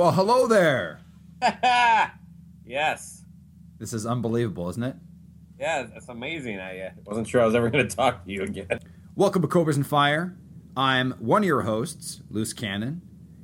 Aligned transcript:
Well, 0.00 0.12
hello 0.12 0.46
there. 0.46 1.00
yes. 2.64 3.22
This 3.78 3.92
is 3.92 4.06
unbelievable, 4.06 4.70
isn't 4.70 4.82
it? 4.82 4.96
Yeah, 5.58 5.82
that's 5.82 6.08
amazing. 6.08 6.58
I 6.58 6.80
uh, 6.80 6.90
wasn't 7.04 7.28
sure 7.28 7.42
I 7.42 7.44
was 7.44 7.54
ever 7.54 7.68
going 7.68 7.86
to 7.86 7.96
talk 7.96 8.24
to 8.24 8.32
you 8.32 8.44
again. 8.44 8.80
Welcome 9.14 9.42
to 9.42 9.48
Cobras 9.48 9.76
and 9.76 9.86
Fire. 9.86 10.38
I'm 10.74 11.10
one 11.18 11.42
of 11.42 11.46
your 11.46 11.60
hosts, 11.60 12.22
Loose 12.30 12.54
Cannon, 12.54 13.02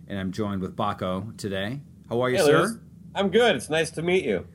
and 0.08 0.18
I'm 0.18 0.32
joined 0.32 0.62
with 0.62 0.74
Bakko 0.74 1.36
today. 1.36 1.82
How 2.08 2.22
are 2.22 2.30
you, 2.30 2.38
Hey, 2.38 2.44
sir? 2.44 2.58
Lewis. 2.60 2.78
I'm 3.14 3.28
good. 3.28 3.54
It's 3.54 3.68
nice 3.68 3.90
to 3.90 4.00
meet 4.00 4.24
you. 4.24 4.46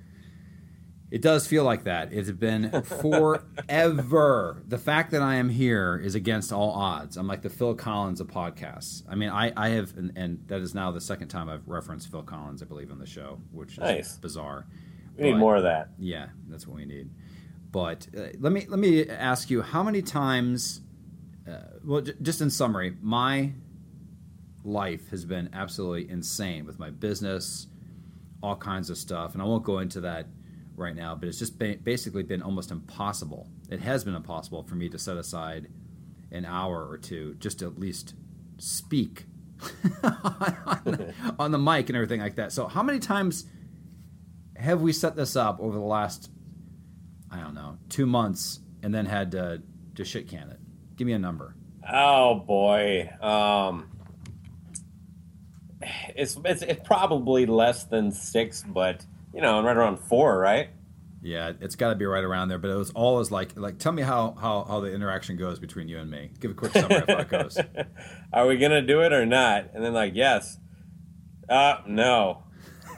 It 1.12 1.22
does 1.22 1.46
feel 1.46 1.66
like 1.66 1.84
that. 1.84 2.14
It's 2.14 2.32
been 2.32 2.72
forever. 2.84 4.64
the 4.68 4.78
fact 4.78 5.12
that 5.12 5.22
I 5.22 5.36
am 5.36 5.50
here 5.50 6.02
is 6.02 6.16
against 6.16 6.54
all 6.54 6.72
odds. 6.72 7.18
I'm 7.18 7.28
like 7.28 7.42
the 7.42 7.50
Phil 7.50 7.76
Collins 7.76 8.22
of 8.22 8.28
podcasts. 8.28 9.04
I 9.10 9.16
mean, 9.16 9.30
I, 9.30 9.52
I 9.58 9.70
have, 9.70 9.96
and, 9.98 10.14
and 10.16 10.44
that 10.48 10.62
is 10.62 10.74
now 10.74 10.92
the 10.92 11.02
second 11.02 11.28
time 11.28 11.50
I've 11.50 11.68
referenced 11.68 12.10
Phil 12.10 12.24
Collins, 12.24 12.64
I 12.64 12.66
believe, 12.66 12.92
on 12.92 13.00
the 13.00 13.06
show, 13.06 13.40
which 13.52 13.74
is 13.74 13.78
Nice. 13.80 14.18
bizarre. 14.18 14.68
We 15.18 15.26
need 15.32 15.38
more 15.38 15.58
of 15.58 15.64
that. 15.64 15.90
Yeah, 16.00 16.28
that's 16.48 16.66
what 16.66 16.78
we 16.78 16.86
need. 16.86 17.10
But 17.72 18.08
uh, 18.18 18.28
let 18.40 18.52
me 18.54 18.66
let 18.68 18.80
me 18.80 19.08
ask 19.08 19.50
you: 19.50 19.62
How 19.62 19.84
many 19.84 20.02
times? 20.02 20.82
Uh, 21.48 21.58
well, 21.86 22.02
j- 22.02 22.14
just 22.22 22.42
in 22.42 22.50
summary, 22.50 22.96
my 23.02 23.52
life 24.64 25.10
has 25.10 25.26
been 25.26 25.50
absolutely 25.54 26.10
insane 26.10 26.66
with 26.66 26.80
my 26.80 26.90
business, 26.90 27.68
all 28.42 28.56
kinds 28.56 28.90
of 28.90 28.98
stuff, 28.98 29.34
and 29.34 29.42
I 29.42 29.46
won't 29.46 29.64
go 29.64 29.80
into 29.80 30.02
that 30.02 30.28
right 30.76 30.96
now. 30.96 31.16
But 31.16 31.30
it's 31.30 31.40
just 31.40 31.58
ba- 31.60 31.78
basically 31.82 32.24
been 32.24 32.42
almost 32.42 32.72
impossible. 32.72 33.48
It 33.70 33.80
has 33.82 34.04
been 34.04 34.16
impossible 34.16 34.64
for 34.64 34.76
me 34.76 34.90
to 34.90 35.00
set 35.00 35.18
aside 35.18 35.68
an 36.32 36.46
hour 36.46 36.88
or 36.88 36.98
two 36.98 37.36
just 37.36 37.60
to 37.60 37.68
at 37.68 37.80
least 37.80 38.16
speak 38.58 39.26
on, 40.04 40.82
the, 40.86 41.14
on 41.38 41.52
the 41.52 41.60
mic 41.60 41.90
and 41.90 41.96
everything 41.96 42.22
like 42.22 42.36
that. 42.36 42.52
So, 42.52 42.68
how 42.68 42.84
many 42.84 43.00
times? 43.00 43.46
have 44.62 44.82
we 44.82 44.94
set 44.94 45.16
this 45.16 45.36
up 45.36 45.60
over 45.60 45.78
the 45.78 45.84
last 45.84 46.30
I 47.32 47.40
don't 47.40 47.56
know 47.56 47.78
two 47.90 48.06
months 48.06 48.60
and 48.84 48.94
then 48.94 49.06
had 49.06 49.32
to 49.32 49.62
to 49.96 50.06
shit 50.06 50.28
can 50.28 50.50
it? 50.50 50.60
Give 50.96 51.08
me 51.08 51.14
a 51.14 51.20
number. 51.20 51.56
Oh 51.92 52.36
boy. 52.36 53.10
Um, 53.22 53.88
it's, 56.16 56.38
it's 56.46 56.62
it's 56.62 56.88
probably 56.88 57.46
less 57.46 57.86
than 57.86 58.12
six, 58.12 58.64
but 58.64 59.06
you 59.34 59.42
know, 59.42 59.62
right 59.64 59.76
around 59.76 60.00
four, 60.00 60.38
right? 60.38 60.70
Yeah, 61.24 61.54
it's 61.62 61.76
got 61.76 61.90
to 61.90 61.96
be 61.96 62.06
right 62.06 62.24
around 62.24 62.48
there. 62.50 62.58
But 62.58 62.72
it 62.72 62.76
was 62.76 62.92
always 62.92 63.30
like 63.30 63.52
like 63.56 63.78
tell 63.78 63.92
me 63.92 64.02
how 64.02 64.36
how 64.40 64.64
how 64.64 64.80
the 64.80 64.94
interaction 64.94 65.38
goes 65.38 65.60
between 65.60 65.88
you 65.88 66.00
and 66.00 66.10
me. 66.10 66.32
Give 66.40 66.52
a 66.52 66.54
quick 66.54 66.74
summary 66.74 66.98
of 66.98 67.08
how 67.08 67.18
it 67.20 67.30
goes. 67.30 67.60
Are 68.34 68.48
we 68.48 68.58
gonna 68.58 68.82
do 68.82 69.02
it 69.02 69.14
or 69.14 69.26
not? 69.26 69.70
And 69.74 69.84
then 69.84 69.94
like, 69.94 70.16
yes. 70.16 70.58
Uh, 71.48 71.78
no. 71.86 72.44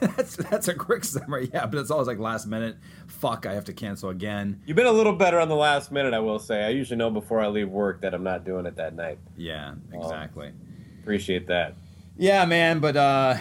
that's 0.00 0.36
that's 0.36 0.68
a 0.68 0.74
quick 0.74 1.04
summary. 1.04 1.50
Yeah, 1.52 1.66
but 1.66 1.78
it's 1.78 1.90
always 1.90 2.08
like 2.08 2.18
last 2.18 2.46
minute. 2.46 2.76
Fuck, 3.06 3.46
I 3.46 3.52
have 3.52 3.64
to 3.66 3.72
cancel 3.72 4.10
again. 4.10 4.62
You've 4.66 4.76
been 4.76 4.86
a 4.86 4.92
little 4.92 5.12
better 5.12 5.38
on 5.38 5.48
the 5.48 5.56
last 5.56 5.92
minute, 5.92 6.14
I 6.14 6.18
will 6.18 6.38
say. 6.38 6.64
I 6.64 6.70
usually 6.70 6.96
know 6.96 7.10
before 7.10 7.40
I 7.40 7.48
leave 7.48 7.68
work 7.68 8.00
that 8.02 8.14
I'm 8.14 8.24
not 8.24 8.44
doing 8.44 8.66
it 8.66 8.76
that 8.76 8.94
night. 8.94 9.18
Yeah, 9.36 9.74
exactly. 9.92 10.52
Appreciate 11.02 11.46
that. 11.48 11.74
Yeah, 12.16 12.44
man. 12.44 12.80
But 12.80 12.96
uh 12.96 13.36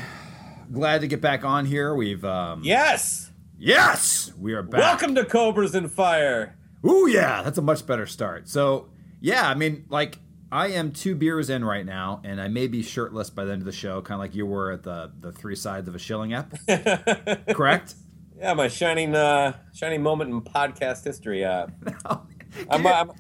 glad 0.74 1.02
to 1.02 1.08
get 1.08 1.22
back 1.22 1.46
on 1.46 1.66
here. 1.66 1.96
We've 1.96 2.24
um 2.26 2.62
Yes. 2.64 3.32
yes, 3.58 4.32
we 4.40 4.54
are 4.54 4.64
back. 4.64 4.82
Welcome 4.82 5.16
to 5.16 5.26
Cobras 5.26 5.76
and 5.76 5.92
Fire. 5.92 6.58
Ooh, 6.86 7.08
yeah, 7.08 7.42
that's 7.44 7.58
a 7.58 7.62
much 7.62 7.86
better 7.88 8.06
start. 8.06 8.50
So, 8.50 8.90
yeah, 9.22 9.48
I 9.48 9.54
mean, 9.54 9.86
like, 9.90 10.20
I 10.52 10.68
am 10.68 10.92
two 10.92 11.16
beers 11.16 11.50
in 11.50 11.64
right 11.64 11.86
now, 11.86 12.22
and 12.26 12.42
I 12.42 12.48
may 12.50 12.68
be 12.68 12.84
shirtless 12.84 13.30
by 13.30 13.46
the 13.46 13.54
end 13.54 13.62
of 13.62 13.66
the 13.66 13.72
show, 13.72 14.02
kind 14.02 14.16
of 14.16 14.20
like 14.20 14.36
you 14.36 14.46
were 14.46 14.72
at 14.72 14.84
the 14.84 15.12
the 15.20 15.32
three 15.32 15.56
sides 15.56 15.88
of 15.88 15.96
a 15.96 16.00
shilling 16.00 16.34
ep. 16.34 16.54
Correct? 17.56 17.96
Yeah, 18.38 18.54
my 18.54 18.68
shining 18.68 19.16
uh, 19.16 19.54
shining 19.74 20.04
moment 20.04 20.32
in 20.32 20.42
podcast 20.42 21.04
history. 21.06 21.46
Uh, 21.46 21.68
I'm, 22.70 22.86
I'm 22.86 23.12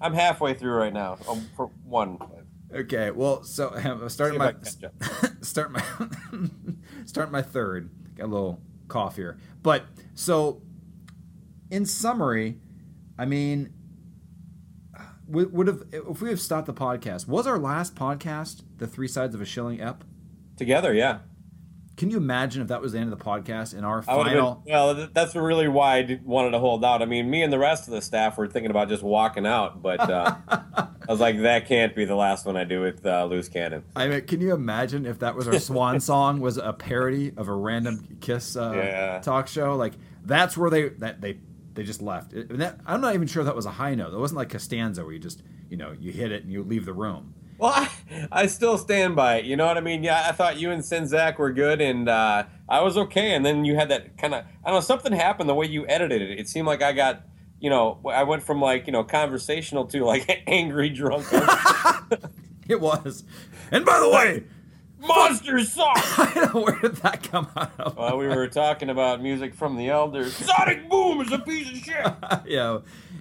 I'm 0.00 0.14
halfway 0.14 0.54
through 0.54 0.72
right 0.74 0.92
now. 0.92 1.18
Um, 1.28 1.46
for 1.56 1.66
one. 1.84 2.18
Okay, 2.74 3.10
well, 3.10 3.42
so 3.44 3.70
I'm 3.74 4.08
starting 4.08 4.38
my 4.38 4.48
I 4.48 4.52
can 4.52 4.62
catch 4.62 4.84
up. 4.84 5.44
start 5.44 5.70
my 5.70 5.82
start 7.04 7.30
my 7.30 7.42
third. 7.42 7.90
Got 8.16 8.24
a 8.24 8.26
little 8.26 8.62
cough 8.88 9.16
here, 9.16 9.38
but 9.62 9.84
so 10.14 10.62
in 11.70 11.86
summary, 11.86 12.58
I 13.18 13.24
mean, 13.24 13.72
would, 15.26 15.52
would 15.52 15.66
have 15.66 15.84
if 15.92 16.20
we 16.20 16.28
have 16.30 16.40
stopped 16.40 16.66
the 16.66 16.74
podcast. 16.74 17.28
Was 17.28 17.46
our 17.46 17.58
last 17.58 17.94
podcast 17.94 18.62
the 18.78 18.86
three 18.86 19.08
sides 19.08 19.34
of 19.34 19.40
a 19.40 19.44
shilling 19.44 19.80
ep? 19.80 20.04
Together, 20.56 20.92
yeah. 20.92 21.20
Can 21.96 22.10
you 22.10 22.16
imagine 22.16 22.62
if 22.62 22.68
that 22.68 22.80
was 22.80 22.92
the 22.92 22.98
end 22.98 23.12
of 23.12 23.18
the 23.18 23.22
podcast 23.22 23.76
in 23.76 23.84
our 23.84 24.00
final? 24.00 24.62
been, 24.64 24.72
well, 24.72 25.08
that's 25.12 25.34
really 25.34 25.68
why 25.68 25.98
I 25.98 26.20
wanted 26.24 26.52
to 26.52 26.58
hold 26.58 26.82
out. 26.82 27.02
I 27.02 27.04
mean, 27.04 27.28
me 27.28 27.42
and 27.42 27.52
the 27.52 27.58
rest 27.58 27.88
of 27.88 27.92
the 27.92 28.00
staff 28.00 28.38
were 28.38 28.48
thinking 28.48 28.70
about 28.70 28.88
just 28.88 29.02
walking 29.02 29.46
out, 29.46 29.82
but 29.82 30.00
uh, 30.00 30.36
I 31.10 31.12
was 31.12 31.18
like, 31.18 31.42
that 31.42 31.66
can't 31.66 31.92
be 31.92 32.04
the 32.04 32.14
last 32.14 32.46
one 32.46 32.56
I 32.56 32.62
do 32.62 32.80
with 32.82 33.04
uh, 33.04 33.24
Loose 33.24 33.48
Cannon. 33.48 33.82
I 33.96 34.06
mean, 34.06 34.20
can 34.20 34.40
you 34.40 34.54
imagine 34.54 35.06
if 35.06 35.18
that 35.18 35.34
was 35.34 35.48
our 35.48 35.58
swan 35.58 35.98
song? 36.10 36.38
Was 36.38 36.56
a 36.56 36.72
parody 36.72 37.32
of 37.36 37.48
a 37.48 37.52
random 37.52 38.16
Kiss 38.20 38.54
uh, 38.56 38.70
Yeah. 38.76 39.18
talk 39.20 39.48
show? 39.48 39.74
Like 39.74 39.94
that's 40.24 40.56
where 40.56 40.70
they 40.70 40.90
that 40.90 41.20
they 41.20 41.38
they 41.74 41.82
just 41.82 42.00
left. 42.00 42.32
It- 42.32 42.56
that, 42.58 42.78
I'm 42.86 43.00
not 43.00 43.16
even 43.16 43.26
sure 43.26 43.42
that 43.42 43.56
was 43.56 43.66
a 43.66 43.72
high 43.72 43.96
note. 43.96 44.14
It 44.14 44.18
wasn't 44.20 44.38
like 44.38 44.50
Costanza 44.50 45.02
where 45.02 45.12
you 45.12 45.18
just 45.18 45.42
you 45.68 45.76
know 45.76 45.96
you 45.98 46.12
hit 46.12 46.30
it 46.30 46.44
and 46.44 46.52
you 46.52 46.62
leave 46.62 46.84
the 46.84 46.92
room. 46.92 47.34
Well, 47.58 47.72
I, 47.74 47.88
I 48.30 48.46
still 48.46 48.78
stand 48.78 49.16
by 49.16 49.38
it. 49.38 49.46
You 49.46 49.56
know 49.56 49.66
what 49.66 49.76
I 49.76 49.80
mean? 49.80 50.04
Yeah, 50.04 50.24
I 50.28 50.30
thought 50.32 50.60
you 50.60 50.70
and 50.70 50.80
Sinzak 50.80 51.38
were 51.38 51.52
good, 51.52 51.80
and 51.80 52.08
uh, 52.08 52.44
I 52.68 52.82
was 52.82 52.96
okay. 52.96 53.34
And 53.34 53.44
then 53.44 53.64
you 53.66 53.74
had 53.74 53.88
that 53.90 54.16
kind 54.16 54.32
of, 54.32 54.44
I 54.64 54.68
don't 54.70 54.76
know, 54.76 54.80
something 54.80 55.12
happened 55.12 55.48
the 55.48 55.54
way 55.56 55.66
you 55.66 55.86
edited 55.88 56.22
it. 56.22 56.38
It 56.38 56.48
seemed 56.48 56.66
like 56.68 56.80
I 56.82 56.92
got, 56.92 57.22
you 57.60 57.70
know, 57.70 57.98
I 58.10 58.24
went 58.24 58.42
from 58.42 58.60
like, 58.60 58.86
you 58.86 58.92
know, 58.92 59.04
conversational 59.04 59.86
to 59.86 60.04
like 60.04 60.42
angry 60.46 60.90
drunk. 60.90 61.26
It 62.68 62.80
was. 62.80 63.24
And 63.72 63.84
by 63.84 63.98
the 63.98 64.08
way, 64.08 64.44
Monster 65.00 65.64
song! 65.64 65.92
I 65.96 66.30
don't 66.34 66.54
know 66.54 66.60
where 66.62 66.78
did 66.78 66.96
that 66.96 67.22
come 67.22 67.48
out 67.56 67.72
of? 67.80 67.96
Well, 67.96 68.18
we 68.18 68.28
were 68.28 68.46
talking 68.48 68.90
about 68.90 69.22
music 69.22 69.54
from 69.54 69.76
the 69.76 69.88
elders. 69.88 70.36
Sonic 70.36 70.88
Boom 70.88 71.20
is 71.22 71.32
a 71.32 71.38
piece 71.38 71.70
of 71.70 71.78
shit. 71.78 72.46
yeah, 72.46 72.78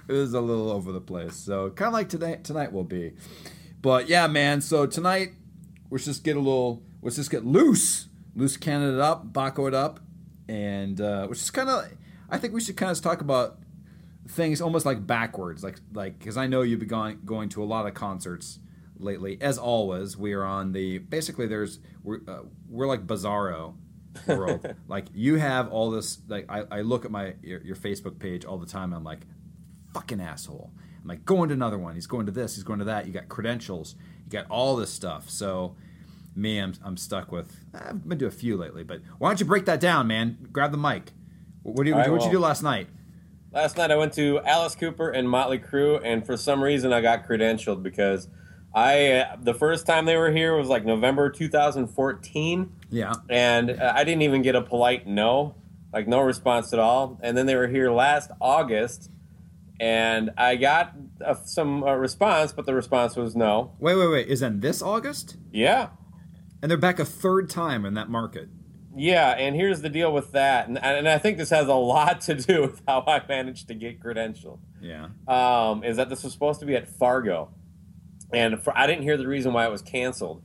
it 0.07 0.11
was 0.11 0.33
a 0.33 0.41
little 0.41 0.69
over 0.71 0.91
the 0.91 1.01
place. 1.01 1.35
So 1.35 1.69
kind 1.69 1.87
of 1.87 1.93
like 1.93 2.09
today, 2.09 2.39
tonight 2.43 2.73
will 2.73 2.83
be. 2.83 3.13
But 3.81 4.09
yeah, 4.09 4.27
man. 4.27 4.61
So 4.61 4.85
tonight, 4.85 5.29
let's 5.89 6.05
just 6.05 6.23
get 6.23 6.35
a 6.35 6.39
little. 6.39 6.83
Let's 7.01 7.15
just 7.15 7.31
get 7.31 7.45
loose, 7.45 8.07
loose 8.35 8.57
cannon 8.57 8.93
it 8.95 8.99
up, 8.99 9.31
Bakko 9.31 9.69
it 9.69 9.73
up, 9.73 10.01
and 10.49 10.99
uh, 10.99 11.27
which 11.27 11.39
is 11.39 11.49
kind 11.49 11.69
of. 11.69 11.85
I 12.29 12.37
think 12.37 12.53
we 12.53 12.61
should 12.61 12.77
kind 12.77 12.91
of 12.91 13.01
talk 13.01 13.21
about 13.21 13.58
things 14.29 14.61
almost 14.61 14.85
like 14.85 15.05
backwards, 15.05 15.63
like 15.63 15.79
like 15.93 16.19
because 16.19 16.37
I 16.37 16.47
know 16.47 16.61
you've 16.61 16.79
been 16.79 16.87
going 16.87 17.19
going 17.25 17.49
to 17.49 17.63
a 17.63 17.65
lot 17.65 17.87
of 17.87 17.93
concerts 17.93 18.59
lately. 18.97 19.37
As 19.41 19.57
always, 19.57 20.17
we 20.17 20.33
are 20.33 20.43
on 20.43 20.71
the 20.71 20.99
basically 20.99 21.47
there's 21.47 21.79
we're 22.03 22.21
uh, 22.27 22.43
we're 22.69 22.87
like 22.87 23.05
Bizarro 23.07 23.75
world. 24.27 24.75
like 24.87 25.07
you 25.13 25.35
have 25.35 25.69
all 25.71 25.91
this. 25.91 26.19
Like 26.27 26.45
I, 26.49 26.63
I 26.71 26.81
look 26.81 27.05
at 27.05 27.11
my 27.11 27.33
your, 27.41 27.61
your 27.61 27.75
Facebook 27.75 28.19
page 28.19 28.45
all 28.45 28.57
the 28.57 28.67
time. 28.67 28.93
I'm 28.93 29.03
like, 29.03 29.21
fucking 29.93 30.21
asshole. 30.21 30.71
I'm 31.01 31.07
like 31.07 31.25
going 31.25 31.49
to 31.49 31.53
another 31.53 31.77
one. 31.77 31.95
He's 31.95 32.07
going 32.07 32.27
to 32.27 32.31
this. 32.31 32.55
He's 32.55 32.63
going 32.63 32.79
to 32.79 32.85
that. 32.85 33.07
You 33.07 33.13
got 33.13 33.29
credentials. 33.29 33.95
You 34.25 34.31
got 34.31 34.45
all 34.49 34.75
this 34.75 34.91
stuff. 34.91 35.29
So 35.29 35.75
me, 36.35 36.59
I'm 36.59 36.73
I'm 36.83 36.97
stuck 36.97 37.31
with. 37.31 37.65
I've 37.73 38.07
been 38.07 38.19
to 38.19 38.27
a 38.27 38.31
few 38.31 38.57
lately, 38.57 38.83
but 38.83 39.01
why 39.17 39.29
don't 39.29 39.39
you 39.39 39.45
break 39.45 39.65
that 39.65 39.79
down, 39.79 40.07
man? 40.07 40.49
Grab 40.51 40.71
the 40.71 40.77
mic. 40.77 41.13
What 41.63 41.83
do 41.83 41.89
you 41.89 41.95
right, 41.95 42.09
what 42.09 42.23
you 42.23 42.31
do 42.31 42.39
last 42.39 42.63
night? 42.63 42.87
Last 43.51 43.77
night 43.77 43.89
I 43.91 43.95
went 43.95 44.13
to 44.13 44.39
Alice 44.41 44.75
Cooper 44.75 45.09
and 45.09 45.27
Motley 45.29 45.57
Crue, 45.57 45.99
and 46.03 46.25
for 46.25 46.37
some 46.37 46.61
reason 46.63 46.93
I 46.93 47.01
got 47.01 47.27
credentialed 47.27 47.81
because 47.81 48.27
I 48.75 49.07
uh, 49.11 49.37
the 49.41 49.55
first 49.55 49.87
time 49.87 50.05
they 50.05 50.15
were 50.17 50.29
here 50.31 50.55
was 50.55 50.67
like 50.67 50.85
November 50.85 51.29
2014, 51.31 52.71
Yeah. 52.91 53.13
and 53.27 53.71
uh, 53.71 53.93
I 53.95 54.03
didn't 54.03 54.21
even 54.21 54.43
get 54.43 54.55
a 54.55 54.61
polite 54.61 55.07
no, 55.07 55.55
like 55.91 56.07
no 56.07 56.21
response 56.21 56.73
at 56.73 56.79
all. 56.79 57.19
And 57.23 57.35
then 57.35 57.47
they 57.47 57.55
were 57.55 57.67
here 57.67 57.91
last 57.91 58.29
August, 58.39 59.09
and 59.79 60.29
I 60.37 60.55
got 60.55 60.93
uh, 61.25 61.33
some 61.43 61.83
uh, 61.83 61.95
response, 61.95 62.51
but 62.51 62.67
the 62.67 62.75
response 62.75 63.15
was 63.15 63.35
no. 63.35 63.71
Wait, 63.79 63.95
wait, 63.95 64.07
wait. 64.09 64.27
Is 64.27 64.41
that 64.41 64.61
this 64.61 64.83
August? 64.83 65.37
Yeah, 65.51 65.87
And 66.61 66.69
they're 66.69 66.77
back 66.77 66.99
a 66.99 67.05
third 67.05 67.49
time 67.49 67.83
in 67.83 67.95
that 67.95 68.09
market. 68.09 68.49
Yeah, 68.95 69.29
and 69.31 69.55
here's 69.55 69.81
the 69.81 69.89
deal 69.89 70.11
with 70.11 70.31
that, 70.31 70.67
and, 70.67 70.77
and 70.83 71.07
I 71.07 71.19
think 71.19 71.37
this 71.37 71.51
has 71.51 71.67
a 71.67 71.73
lot 71.75 72.21
to 72.21 72.35
do 72.35 72.61
with 72.61 72.81
how 72.87 73.03
I 73.07 73.21
managed 73.27 73.67
to 73.67 73.75
get 73.75 73.99
credentialed. 74.01 74.59
Yeah. 74.81 75.09
Um, 75.27 75.83
is 75.83 75.97
that 75.97 76.09
this 76.09 76.23
was 76.23 76.33
supposed 76.33 76.59
to 76.61 76.65
be 76.65 76.75
at 76.75 76.87
Fargo, 76.87 77.49
and 78.33 78.59
for, 78.61 78.75
I 78.77 78.87
didn't 78.87 79.03
hear 79.03 79.15
the 79.17 79.27
reason 79.27 79.53
why 79.53 79.65
it 79.65 79.71
was 79.71 79.81
canceled. 79.81 80.41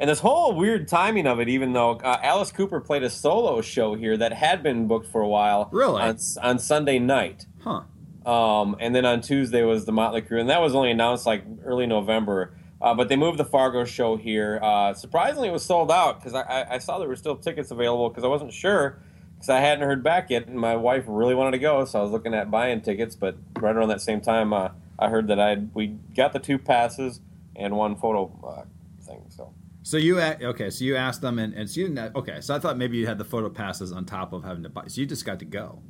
And 0.00 0.08
this 0.08 0.20
whole 0.20 0.54
weird 0.54 0.86
timing 0.86 1.26
of 1.26 1.40
it, 1.40 1.48
even 1.48 1.72
though 1.72 1.92
uh, 1.96 2.20
Alice 2.22 2.52
Cooper 2.52 2.80
played 2.80 3.02
a 3.02 3.10
solo 3.10 3.60
show 3.62 3.96
here 3.96 4.16
that 4.16 4.32
had 4.32 4.62
been 4.62 4.86
booked 4.86 5.08
for 5.08 5.20
a 5.20 5.28
while, 5.28 5.68
Really? 5.72 6.00
on, 6.00 6.16
on 6.40 6.58
Sunday 6.60 7.00
night, 7.00 7.46
Huh. 7.64 7.82
um, 8.24 8.76
and 8.78 8.94
then 8.94 9.04
on 9.04 9.20
Tuesday 9.22 9.64
was 9.64 9.86
the 9.86 9.92
Motley 9.92 10.22
Crue, 10.22 10.40
and 10.40 10.48
that 10.50 10.60
was 10.60 10.74
only 10.76 10.92
announced 10.92 11.26
like 11.26 11.42
early 11.64 11.86
November. 11.86 12.54
Uh, 12.80 12.94
but 12.94 13.08
they 13.08 13.16
moved 13.16 13.38
the 13.38 13.44
Fargo 13.44 13.84
show 13.84 14.16
here. 14.16 14.60
Uh, 14.62 14.94
surprisingly, 14.94 15.48
it 15.48 15.52
was 15.52 15.64
sold 15.64 15.90
out 15.90 16.20
because 16.20 16.34
I, 16.34 16.42
I, 16.42 16.74
I 16.74 16.78
saw 16.78 16.98
there 16.98 17.08
were 17.08 17.16
still 17.16 17.36
tickets 17.36 17.70
available 17.70 18.08
because 18.08 18.24
I 18.24 18.28
wasn't 18.28 18.52
sure 18.52 19.00
because 19.34 19.48
I 19.48 19.60
hadn't 19.60 19.84
heard 19.84 20.02
back 20.02 20.30
yet, 20.30 20.46
and 20.46 20.56
my 20.56 20.74
wife 20.76 21.04
really 21.06 21.34
wanted 21.34 21.52
to 21.52 21.58
go, 21.58 21.84
so 21.84 22.00
I 22.00 22.02
was 22.02 22.10
looking 22.10 22.34
at 22.34 22.50
buying 22.50 22.80
tickets. 22.80 23.14
But 23.14 23.36
right 23.58 23.74
around 23.74 23.88
that 23.88 24.00
same 24.00 24.20
time, 24.20 24.52
uh, 24.52 24.70
I 24.98 25.08
heard 25.08 25.28
that 25.28 25.38
I 25.38 25.56
we 25.74 25.98
got 26.14 26.32
the 26.32 26.38
two 26.38 26.58
passes 26.58 27.20
and 27.56 27.76
one 27.76 27.96
photo 27.96 28.32
uh, 28.46 29.04
thing. 29.04 29.24
So 29.28 29.52
So 29.82 29.96
you 29.96 30.20
okay? 30.20 30.70
So 30.70 30.84
you 30.84 30.96
asked 30.96 31.20
them, 31.20 31.38
and, 31.38 31.54
and 31.54 31.68
so 31.70 31.80
you 31.80 31.88
didn't. 31.88 32.16
Okay, 32.16 32.40
so 32.40 32.54
I 32.54 32.58
thought 32.58 32.76
maybe 32.76 32.96
you 32.96 33.06
had 33.06 33.18
the 33.18 33.24
photo 33.24 33.48
passes 33.48 33.92
on 33.92 34.04
top 34.04 34.32
of 34.32 34.44
having 34.44 34.62
to 34.64 34.68
buy. 34.68 34.86
So 34.88 35.00
you 35.00 35.06
just 35.06 35.24
got 35.24 35.38
to 35.40 35.44
go. 35.44 35.82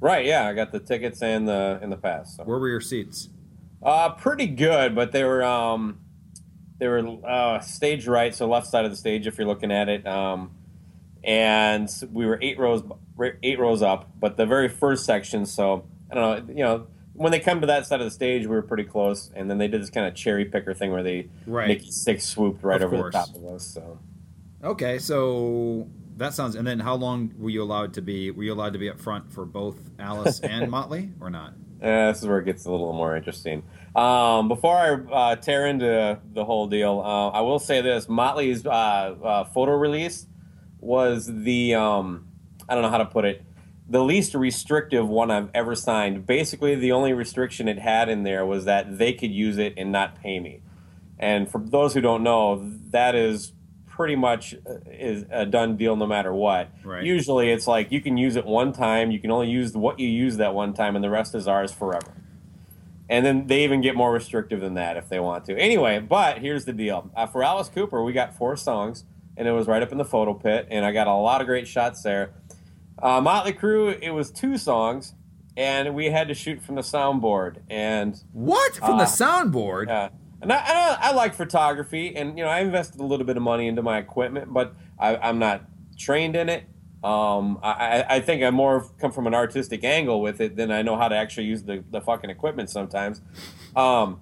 right, 0.00 0.24
yeah, 0.24 0.46
I 0.46 0.54
got 0.54 0.72
the 0.72 0.80
tickets 0.80 1.22
and 1.22 1.46
the 1.48 1.78
and 1.82 1.90
the 1.90 1.96
pass. 1.96 2.36
So. 2.36 2.44
Where 2.44 2.58
were 2.58 2.68
your 2.68 2.80
seats? 2.80 3.28
Uh, 3.82 4.10
pretty 4.10 4.46
good, 4.46 4.94
but 4.94 5.12
they 5.12 5.22
were 5.22 5.44
um, 5.44 5.98
they 6.78 6.88
were 6.88 7.18
uh, 7.26 7.60
stage 7.60 8.06
right, 8.06 8.34
so 8.34 8.48
left 8.48 8.66
side 8.66 8.84
of 8.84 8.90
the 8.90 8.96
stage 8.96 9.26
if 9.26 9.38
you're 9.38 9.46
looking 9.46 9.72
at 9.72 9.88
it. 9.88 10.06
Um, 10.06 10.50
and 11.24 11.88
we 12.12 12.26
were 12.26 12.38
eight 12.42 12.58
rows 12.58 12.82
eight 13.42 13.58
rows 13.58 13.82
up, 13.82 14.10
but 14.18 14.36
the 14.36 14.46
very 14.46 14.68
first 14.68 15.04
section. 15.04 15.46
So 15.46 15.84
I 16.10 16.14
don't 16.14 16.48
know, 16.48 16.54
you 16.54 16.62
know, 16.62 16.86
when 17.14 17.32
they 17.32 17.40
come 17.40 17.60
to 17.62 17.66
that 17.68 17.86
side 17.86 18.00
of 18.00 18.06
the 18.06 18.10
stage, 18.10 18.42
we 18.42 18.48
were 18.54 18.62
pretty 18.62 18.84
close, 18.84 19.30
and 19.34 19.50
then 19.50 19.58
they 19.58 19.68
did 19.68 19.80
this 19.80 19.90
kind 19.90 20.06
of 20.06 20.14
cherry 20.14 20.44
picker 20.44 20.74
thing 20.74 20.92
where 20.92 21.02
they 21.02 21.28
Right. 21.46 21.82
Six 21.82 22.24
swooped 22.26 22.62
right 22.62 22.80
Of 22.82 22.92
over 22.92 23.10
course. 23.10 23.14
the 23.14 23.18
top 23.18 23.36
of 23.36 23.44
us. 23.54 23.66
So 23.66 23.98
Okay, 24.62 24.98
so 24.98 25.88
that 26.16 26.34
sounds. 26.34 26.54
And 26.54 26.66
then 26.66 26.78
how 26.80 26.94
long 26.94 27.32
were 27.38 27.50
you 27.50 27.62
allowed 27.62 27.94
to 27.94 28.02
be? 28.02 28.30
Were 28.30 28.42
you 28.42 28.52
allowed 28.52 28.72
to 28.74 28.78
be 28.78 28.88
up 28.90 28.98
front 29.00 29.32
for 29.32 29.44
both 29.44 29.76
Alice 29.98 30.40
and 30.42 30.70
Motley, 30.70 31.10
or 31.20 31.30
not? 31.30 31.54
Uh, 31.82 32.08
this 32.10 32.18
is 32.22 32.26
where 32.26 32.38
it 32.38 32.44
gets 32.46 32.64
a 32.64 32.70
little 32.70 32.92
more 32.94 33.16
interesting. 33.16 33.62
Um, 33.96 34.48
before 34.48 34.76
I 34.76 34.92
uh, 34.92 35.36
tear 35.36 35.66
into 35.66 36.20
the 36.34 36.44
whole 36.44 36.66
deal, 36.66 37.00
uh, 37.00 37.30
I 37.30 37.40
will 37.40 37.58
say 37.58 37.80
this: 37.80 38.10
Motley's 38.10 38.66
uh, 38.66 38.70
uh, 38.70 39.44
photo 39.44 39.72
release 39.72 40.26
was 40.80 41.26
the 41.26 41.74
um, 41.74 42.28
I 42.68 42.74
don't 42.74 42.82
know 42.82 42.90
how 42.90 42.98
to 42.98 43.06
put 43.06 43.24
it, 43.24 43.42
the 43.88 44.04
least 44.04 44.34
restrictive 44.34 45.08
one 45.08 45.30
I've 45.30 45.48
ever 45.54 45.74
signed. 45.74 46.26
Basically, 46.26 46.74
the 46.74 46.92
only 46.92 47.14
restriction 47.14 47.68
it 47.68 47.78
had 47.78 48.10
in 48.10 48.22
there 48.22 48.44
was 48.44 48.66
that 48.66 48.98
they 48.98 49.14
could 49.14 49.32
use 49.32 49.56
it 49.56 49.72
and 49.78 49.92
not 49.92 50.20
pay 50.20 50.40
me. 50.40 50.60
And 51.18 51.50
for 51.50 51.58
those 51.58 51.94
who 51.94 52.02
don't 52.02 52.22
know, 52.22 52.70
that 52.90 53.14
is 53.14 53.54
pretty 53.86 54.14
much 54.14 54.54
uh, 54.54 54.74
is 54.90 55.24
a 55.30 55.46
done 55.46 55.78
deal 55.78 55.96
no 55.96 56.06
matter 56.06 56.34
what. 56.34 56.68
Right. 56.84 57.02
Usually, 57.02 57.50
it's 57.50 57.66
like 57.66 57.90
you 57.90 58.02
can 58.02 58.18
use 58.18 58.36
it 58.36 58.44
one 58.44 58.74
time. 58.74 59.10
You 59.10 59.20
can 59.20 59.30
only 59.30 59.48
use 59.48 59.74
what 59.74 59.98
you 59.98 60.06
use 60.06 60.36
that 60.36 60.52
one 60.52 60.74
time, 60.74 60.96
and 60.96 61.02
the 61.02 61.08
rest 61.08 61.34
is 61.34 61.48
ours 61.48 61.72
forever. 61.72 62.12
And 63.08 63.24
then 63.24 63.46
they 63.46 63.62
even 63.64 63.80
get 63.82 63.94
more 63.94 64.12
restrictive 64.12 64.60
than 64.60 64.74
that 64.74 64.96
if 64.96 65.08
they 65.08 65.20
want 65.20 65.44
to. 65.44 65.56
Anyway, 65.56 66.00
but 66.00 66.38
here's 66.38 66.64
the 66.64 66.72
deal: 66.72 67.10
uh, 67.16 67.26
for 67.26 67.42
Alice 67.44 67.68
Cooper, 67.68 68.02
we 68.02 68.12
got 68.12 68.34
four 68.34 68.56
songs, 68.56 69.04
and 69.36 69.46
it 69.46 69.52
was 69.52 69.66
right 69.68 69.82
up 69.82 69.92
in 69.92 69.98
the 69.98 70.04
photo 70.04 70.34
pit, 70.34 70.66
and 70.70 70.84
I 70.84 70.92
got 70.92 71.06
a 71.06 71.14
lot 71.14 71.40
of 71.40 71.46
great 71.46 71.68
shots 71.68 72.02
there. 72.02 72.32
Uh, 73.00 73.20
Motley 73.20 73.52
Crue, 73.52 73.96
it 74.02 74.10
was 74.10 74.30
two 74.32 74.58
songs, 74.58 75.14
and 75.56 75.94
we 75.94 76.06
had 76.06 76.26
to 76.28 76.34
shoot 76.34 76.60
from 76.62 76.74
the 76.74 76.80
soundboard, 76.80 77.58
and 77.70 78.20
What 78.32 78.74
from 78.74 78.98
the 78.98 79.04
Uh, 79.04 79.06
soundboard? 79.06 79.86
yeah. 79.86 80.08
And 80.42 80.52
I, 80.52 80.56
I, 80.66 80.98
I 81.00 81.12
like 81.12 81.34
photography, 81.34 82.14
and 82.16 82.36
you 82.36 82.44
know 82.44 82.50
I 82.50 82.60
invested 82.60 83.00
a 83.00 83.04
little 83.04 83.24
bit 83.26 83.36
of 83.36 83.42
money 83.42 83.68
into 83.68 83.82
my 83.82 83.98
equipment, 83.98 84.52
but 84.52 84.74
I, 84.98 85.16
I'm 85.16 85.38
not 85.38 85.62
trained 85.96 86.34
in 86.36 86.48
it. 86.48 86.64
Um, 87.06 87.60
I, 87.62 88.04
I- 88.08 88.20
think 88.20 88.42
I 88.42 88.50
more 88.50 88.84
come 88.98 89.12
from 89.12 89.26
an 89.28 89.34
artistic 89.34 89.84
angle 89.84 90.20
with 90.20 90.40
it 90.40 90.56
than 90.56 90.72
I 90.72 90.82
know 90.82 90.96
how 90.96 91.06
to 91.08 91.14
actually 91.16 91.46
use 91.46 91.62
the, 91.62 91.84
the 91.90 92.00
fucking 92.00 92.30
equipment 92.30 92.68
sometimes. 92.68 93.20
Um, 93.76 94.20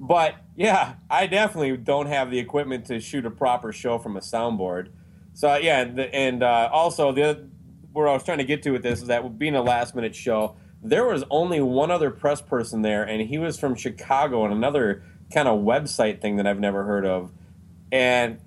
but 0.00 0.34
yeah, 0.56 0.94
I 1.08 1.28
definitely 1.28 1.76
don't 1.76 2.06
have 2.06 2.32
the 2.32 2.40
equipment 2.40 2.86
to 2.86 2.98
shoot 2.98 3.24
a 3.24 3.30
proper 3.30 3.70
show 3.72 3.98
from 3.98 4.16
a 4.16 4.20
soundboard. 4.20 4.88
So 5.34 5.54
yeah, 5.56 5.82
and, 5.82 6.00
and 6.00 6.42
uh, 6.42 6.68
also 6.72 7.12
the 7.12 7.22
other, 7.22 7.48
where 7.92 8.08
I 8.08 8.12
was 8.12 8.24
trying 8.24 8.38
to 8.38 8.44
get 8.44 8.62
to 8.64 8.72
with 8.72 8.82
this 8.82 9.00
is 9.02 9.06
that 9.08 9.38
being 9.38 9.54
a 9.54 9.62
last 9.62 9.94
minute 9.94 10.16
show, 10.16 10.56
there 10.82 11.04
was 11.06 11.22
only 11.30 11.60
one 11.60 11.92
other 11.92 12.10
press 12.10 12.40
person 12.42 12.82
there, 12.82 13.04
and 13.04 13.22
he 13.22 13.38
was 13.38 13.58
from 13.58 13.76
Chicago 13.76 14.44
and 14.44 14.52
another 14.52 15.04
kind 15.32 15.46
of 15.46 15.60
website 15.60 16.20
thing 16.20 16.36
that 16.36 16.46
I've 16.46 16.58
never 16.60 16.84
heard 16.84 17.06
of, 17.06 17.30
and 17.92 18.40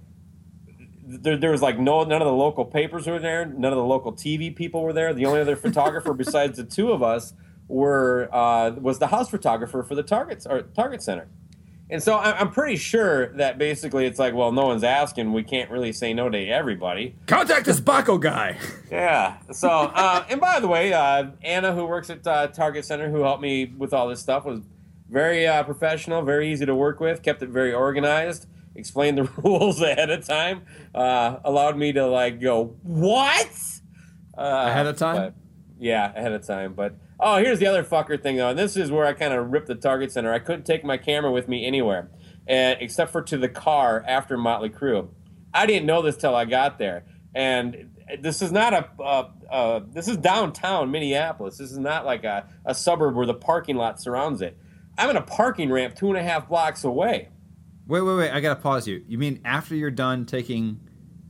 there, 1.08 1.38
there 1.38 1.52
was 1.52 1.62
like 1.62 1.80
no 1.80 2.04
none 2.04 2.22
of 2.22 2.26
the 2.28 2.34
local 2.34 2.66
papers 2.66 3.08
were 3.08 3.20
there, 3.20 3.46
none 3.46 3.72
of 3.72 3.78
the 3.78 3.84
local 3.86 4.12
TV 4.14 4.54
people 4.56 4.82
were 4.84 4.94
there. 4.94 5.14
The 5.14 5.26
only 5.26 5.40
other 5.42 5.56
photographer 5.68 6.14
besides 6.14 6.58
the 6.58 6.64
two 6.64 6.92
of 6.92 7.02
us 7.02 7.34
were 7.68 8.30
uh, 8.32 8.72
was 8.72 9.00
the 9.00 9.08
house 9.08 9.30
photographer 9.30 9.84
for 9.84 9.96
the 9.96 10.04
targets 10.04 10.46
or 10.46 10.62
Target 10.62 11.02
Center. 11.02 11.28
And 11.90 12.04
so 12.04 12.16
I- 12.16 12.38
I'm 12.38 12.52
pretty 12.52 12.76
sure 12.76 13.28
that 13.38 13.58
basically 13.58 14.06
it's 14.06 14.20
like, 14.20 14.34
well, 14.34 14.52
no 14.52 14.66
one's 14.68 14.84
asking. 14.84 15.32
We 15.32 15.44
can't 15.44 15.72
really 15.72 15.94
say 15.94 16.14
no 16.14 16.30
to 16.30 16.38
everybody. 16.50 17.16
Contact 17.28 17.66
this 17.66 17.80
Bakko 17.80 18.20
guy. 18.20 18.58
Yeah. 18.92 19.38
So, 19.54 19.70
uh, 19.70 20.26
and 20.30 20.42
by 20.42 20.60
the 20.60 20.68
way, 20.68 20.92
uh, 20.92 21.28
Anna, 21.42 21.74
who 21.74 21.86
works 21.86 22.10
at 22.10 22.28
uh, 22.28 22.48
Target 22.48 22.84
Center, 22.84 23.10
who 23.10 23.22
helped 23.22 23.42
me 23.42 23.66
with 23.78 23.94
all 23.94 24.10
this 24.10 24.20
stuff, 24.20 24.44
was 24.44 24.60
very 25.10 25.48
uh, 25.48 25.64
professional, 25.64 26.22
very 26.24 26.52
easy 26.52 26.66
to 26.66 26.76
work 26.76 27.00
with, 27.00 27.24
kept 27.24 27.42
it 27.42 27.48
very 27.48 27.74
organized, 27.74 28.48
explained 28.78 29.18
the 29.18 29.24
rules 29.44 29.82
ahead 29.82 30.10
of 30.10 30.26
time, 30.26 30.62
uh, 30.96 31.38
allowed 31.44 31.78
me 31.78 31.92
to 31.94 32.06
like 32.08 32.40
go 32.40 32.76
what 32.84 33.50
uh, 34.38 34.66
Ahead 34.70 34.86
of 34.86 34.98
time? 34.98 35.34
yeah, 35.80 36.14
ahead 36.16 36.32
of 36.32 36.46
time. 36.46 36.74
But 36.74 36.96
oh, 37.20 37.38
here's 37.38 37.60
the 37.60 37.68
other 37.68 37.84
fucker 37.84 38.22
thing 38.22 38.38
though, 38.38 38.50
and 38.50 38.60
this 38.60 38.78
is 38.78 38.92
where 38.92 39.06
I 39.06 39.14
kind 39.14 39.34
of 39.34 39.52
ripped 39.52 39.68
the 39.68 39.76
Target 39.76 40.12
Center. 40.12 40.32
I 40.32 40.40
couldn't 40.40 40.66
take 40.66 40.84
my 40.84 40.98
camera 40.98 41.32
with 41.32 41.48
me 41.48 41.66
anywhere, 41.66 42.10
and 42.48 42.78
except 42.82 43.12
for 43.12 43.22
to 43.24 43.38
the 43.38 43.50
car 43.50 44.04
after 44.08 44.38
Motley 44.38 44.70
Crue. 44.70 45.10
I 45.54 45.66
didn't 45.66 45.88
know 45.88 46.02
this 46.02 46.18
till 46.18 46.36
I 46.36 46.46
got 46.46 46.78
there, 46.78 47.06
and 47.34 47.96
this 48.20 48.42
is 48.42 48.52
not 48.52 48.74
a. 48.74 48.90
Uh, 49.02 49.30
uh, 49.50 49.80
this 49.92 50.08
is 50.08 50.18
downtown 50.18 50.92
Minneapolis. 50.92 51.58
This 51.58 51.72
is 51.72 51.78
not 51.78 52.06
like 52.06 52.24
a, 52.26 52.48
a 52.66 52.76
suburb 52.76 53.16
where 53.16 53.26
the 53.26 53.34
parking 53.34 53.78
lot 53.78 54.02
surrounds 54.02 54.42
it. 54.42 54.58
I'm 54.98 55.10
in 55.10 55.16
a 55.16 55.22
parking 55.22 55.72
ramp 55.72 55.96
two 55.96 56.10
and 56.10 56.18
a 56.18 56.24
half 56.24 56.50
blocks 56.50 56.84
away. 56.84 57.30
Wait, 57.88 58.02
wait, 58.02 58.18
wait! 58.18 58.32
I 58.32 58.42
gotta 58.42 58.60
pause 58.60 58.86
you. 58.86 59.02
You 59.08 59.18
mean 59.18 59.40
after 59.46 59.74
you're 59.74 59.90
done 59.90 60.26
taking 60.26 60.80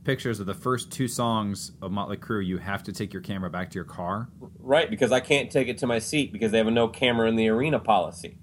pictures 0.02 0.40
of 0.40 0.46
the 0.46 0.54
first 0.54 0.90
two 0.90 1.06
songs 1.06 1.70
of 1.82 1.92
Motley 1.92 2.16
Crue, 2.16 2.44
you 2.44 2.58
have 2.58 2.82
to 2.84 2.92
take 2.92 3.12
your 3.12 3.22
camera 3.22 3.50
back 3.50 3.70
to 3.70 3.74
your 3.74 3.84
car? 3.84 4.28
Right, 4.58 4.88
because 4.88 5.12
I 5.12 5.20
can't 5.20 5.50
take 5.50 5.68
it 5.68 5.78
to 5.78 5.86
my 5.86 5.98
seat 5.98 6.32
because 6.32 6.50
they 6.50 6.58
have 6.58 6.66
a 6.66 6.70
no 6.70 6.88
camera 6.88 7.28
in 7.28 7.36
the 7.36 7.48
arena 7.48 7.78
policy. 7.78 8.38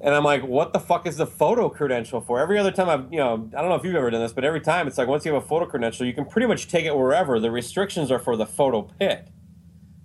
And 0.00 0.14
I'm 0.14 0.22
like, 0.22 0.42
what 0.42 0.72
the 0.72 0.78
fuck 0.78 1.06
is 1.06 1.16
the 1.16 1.26
photo 1.26 1.70
credential 1.70 2.20
for? 2.20 2.38
Every 2.38 2.58
other 2.58 2.70
time 2.70 2.88
I've, 2.88 3.12
you 3.12 3.18
know, 3.18 3.50
I 3.56 3.60
don't 3.60 3.70
know 3.70 3.76
if 3.76 3.82
you've 3.82 3.96
ever 3.96 4.10
done 4.10 4.20
this, 4.20 4.32
but 4.32 4.44
every 4.44 4.60
time 4.60 4.86
it's 4.86 4.96
like 4.96 5.08
once 5.08 5.24
you 5.24 5.32
have 5.32 5.42
a 5.42 5.46
photo 5.46 5.66
credential, 5.66 6.06
you 6.06 6.12
can 6.12 6.26
pretty 6.26 6.46
much 6.46 6.68
take 6.68 6.84
it 6.84 6.94
wherever. 6.94 7.40
The 7.40 7.50
restrictions 7.50 8.10
are 8.10 8.18
for 8.18 8.36
the 8.36 8.46
photo 8.46 8.82
pit. 8.82 9.28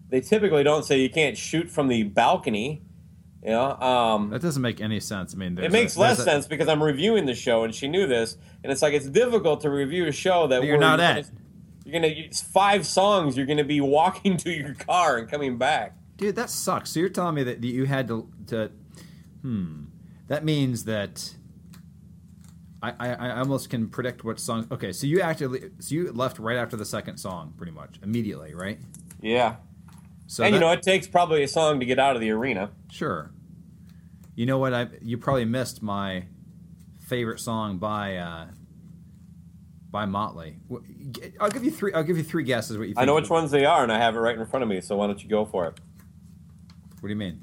They 0.09 0.21
typically 0.21 0.63
don't 0.63 0.85
say 0.85 0.99
you 0.99 1.09
can't 1.09 1.37
shoot 1.37 1.69
from 1.69 1.89
the 1.89 2.03
balcony. 2.03 2.84
You 3.45 3.51
know, 3.51 3.79
um, 3.79 4.31
That 4.31 4.41
doesn't 4.41 4.61
make 4.63 4.81
any 4.81 4.99
sense. 4.99 5.35
I 5.35 5.37
mean, 5.37 5.55
it 5.59 5.71
makes 5.71 5.95
a- 5.95 5.99
less 5.99 6.17
a- 6.17 6.23
sense 6.23 6.47
because 6.47 6.67
I'm 6.67 6.81
reviewing 6.81 7.27
the 7.27 7.35
show 7.35 7.63
and 7.63 7.75
she 7.75 7.87
knew 7.87 8.07
this, 8.07 8.37
and 8.63 8.71
it's 8.71 8.81
like 8.81 8.93
it's 8.93 9.05
difficult 9.07 9.61
to 9.61 9.69
review 9.69 10.07
a 10.07 10.11
show 10.11 10.47
that 10.47 10.61
That 10.61 10.65
you're 10.67 10.79
not 10.79 10.99
at. 10.99 11.29
You're 11.85 11.93
gonna 11.93 12.07
it's 12.07 12.41
five 12.41 12.87
songs. 12.87 13.37
You're 13.37 13.45
gonna 13.45 13.63
be 13.63 13.79
walking 13.81 14.37
to 14.37 14.51
your 14.51 14.73
car 14.73 15.17
and 15.17 15.29
coming 15.29 15.59
back. 15.59 15.95
Dude, 16.17 16.35
that 16.37 16.49
sucks. 16.49 16.89
So 16.91 16.99
you're 16.99 17.09
telling 17.09 17.35
me 17.35 17.43
that 17.43 17.63
you 17.63 17.85
had 17.85 18.07
to, 18.07 18.27
to 18.47 18.71
hmm, 19.43 19.83
that 20.27 20.43
means 20.43 20.85
that 20.85 21.35
I, 22.81 22.93
I, 22.99 23.09
I 23.13 23.39
almost 23.39 23.69
can 23.69 23.89
predict 23.89 24.23
what 24.23 24.39
song. 24.39 24.67
Okay, 24.71 24.91
so 24.91 25.05
you 25.07 25.21
actually, 25.21 25.69
so 25.79 25.93
you 25.93 26.11
left 26.11 26.39
right 26.39 26.57
after 26.57 26.75
the 26.77 26.85
second 26.85 27.17
song, 27.17 27.53
pretty 27.57 27.71
much 27.73 27.99
immediately, 28.01 28.53
right? 28.55 28.79
Yeah, 29.21 29.57
So 30.27 30.43
and 30.43 30.53
you 30.55 30.59
know 30.59 30.71
it 30.71 30.81
takes 30.81 31.05
probably 31.07 31.43
a 31.43 31.47
song 31.47 31.79
to 31.79 31.85
get 31.85 31.99
out 31.99 32.15
of 32.15 32.21
the 32.21 32.31
arena. 32.31 32.71
sure. 32.89 33.31
You 34.35 34.45
know 34.45 34.57
what? 34.57 34.73
I 34.73 34.87
you 35.01 35.17
probably 35.17 35.45
missed 35.45 35.81
my 35.81 36.25
favorite 37.07 37.39
song 37.39 37.77
by 37.77 38.17
uh, 38.17 38.47
by 39.91 40.05
Motley. 40.05 40.57
I'll 41.39 41.49
give 41.49 41.63
you 41.63 41.71
three. 41.71 41.93
I'll 41.93 42.03
give 42.03 42.17
you 42.17 42.23
three 42.23 42.43
guesses. 42.43 42.77
What 42.77 42.87
you 42.87 42.93
think? 42.95 42.99
I 43.01 43.05
know 43.05 43.15
which 43.15 43.29
ones 43.29 43.51
they 43.51 43.65
are, 43.65 43.81
and 43.83 43.91
I 43.91 43.97
have 43.97 44.15
it 44.15 44.19
right 44.19 44.37
in 44.37 44.45
front 44.45 44.63
of 44.63 44.69
me. 44.69 44.81
So 44.81 44.97
why 44.97 45.07
don't 45.07 45.21
you 45.23 45.29
go 45.29 45.45
for 45.45 45.65
it? 45.67 45.79
What 46.99 47.07
do 47.07 47.09
you 47.09 47.15
mean? 47.15 47.41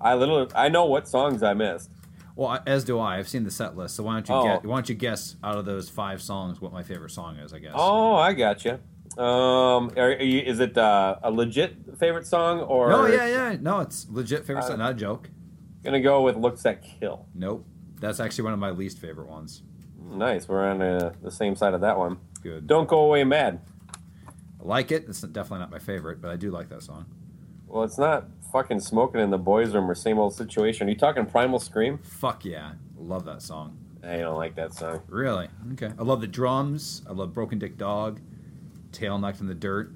I 0.00 0.14
literally 0.14 0.48
I 0.54 0.68
know 0.68 0.84
what 0.84 1.08
songs 1.08 1.42
I 1.42 1.54
missed. 1.54 1.90
Well, 2.36 2.62
as 2.66 2.84
do 2.84 3.00
I. 3.00 3.18
I've 3.18 3.28
seen 3.28 3.42
the 3.44 3.50
set 3.50 3.76
list. 3.76 3.96
So 3.96 4.04
why 4.04 4.12
don't 4.14 4.28
you 4.28 4.34
Oh. 4.34 4.44
get? 4.44 4.64
Why 4.64 4.76
don't 4.76 4.88
you 4.88 4.94
guess 4.94 5.36
out 5.42 5.56
of 5.56 5.64
those 5.64 5.88
five 5.88 6.20
songs 6.22 6.60
what 6.60 6.72
my 6.72 6.82
favorite 6.82 7.10
song 7.10 7.36
is? 7.36 7.52
I 7.52 7.58
guess. 7.58 7.72
Oh, 7.74 8.14
I 8.14 8.32
got 8.34 8.64
you. 8.64 8.78
Um, 9.20 9.90
are, 9.96 10.12
are 10.12 10.22
you, 10.22 10.40
is 10.42 10.60
it 10.60 10.78
uh, 10.78 11.16
a 11.24 11.30
legit 11.32 11.98
favorite 11.98 12.26
song 12.26 12.60
or? 12.60 12.90
No, 12.90 13.06
yeah, 13.06 13.26
yeah. 13.26 13.56
No, 13.60 13.80
it's 13.80 14.06
legit 14.10 14.44
favorite 14.44 14.64
Uh, 14.64 14.68
song. 14.68 14.78
Not 14.78 14.90
a 14.92 14.94
joke. 14.94 15.30
Gonna 15.84 16.00
go 16.00 16.22
with 16.22 16.36
"Looks 16.36 16.62
That 16.62 16.82
Kill." 16.82 17.26
Nope. 17.34 17.66
That's 18.00 18.20
actually 18.20 18.44
one 18.44 18.52
of 18.52 18.58
my 18.58 18.70
least 18.70 18.98
favorite 18.98 19.28
ones. 19.28 19.62
Nice, 20.00 20.48
we're 20.48 20.64
on 20.64 20.80
uh, 20.80 21.12
the 21.22 21.30
same 21.30 21.56
side 21.56 21.74
of 21.74 21.80
that 21.82 21.98
one. 21.98 22.18
Good. 22.42 22.66
Don't 22.66 22.88
go 22.88 23.00
away 23.00 23.24
mad. 23.24 23.60
I 24.60 24.64
like 24.64 24.90
it. 24.90 25.04
It's 25.08 25.20
definitely 25.20 25.60
not 25.60 25.70
my 25.70 25.78
favorite, 25.78 26.20
but 26.20 26.30
I 26.30 26.36
do 26.36 26.50
like 26.50 26.68
that 26.70 26.82
song. 26.82 27.06
Well, 27.66 27.84
it's 27.84 27.98
not 27.98 28.26
fucking 28.52 28.80
smoking 28.80 29.20
in 29.20 29.30
the 29.30 29.38
boys' 29.38 29.74
room 29.74 29.90
or 29.90 29.94
same 29.94 30.18
old 30.18 30.34
situation. 30.34 30.86
Are 30.86 30.90
you 30.90 30.96
talking 30.96 31.26
Primal 31.26 31.58
Scream? 31.58 31.98
Fuck 31.98 32.44
yeah. 32.44 32.72
Love 32.96 33.24
that 33.26 33.42
song. 33.42 33.76
I 34.02 34.18
don't 34.18 34.36
like 34.36 34.54
that 34.54 34.72
song. 34.72 35.02
Really? 35.08 35.48
Okay. 35.72 35.92
I 35.98 36.02
love 36.02 36.20
the 36.20 36.26
drums. 36.26 37.02
I 37.08 37.12
love 37.12 37.34
Broken 37.34 37.58
Dick 37.58 37.76
Dog, 37.76 38.20
Tail 38.92 39.18
Knocked 39.18 39.40
in 39.40 39.46
the 39.48 39.54
Dirt. 39.54 39.92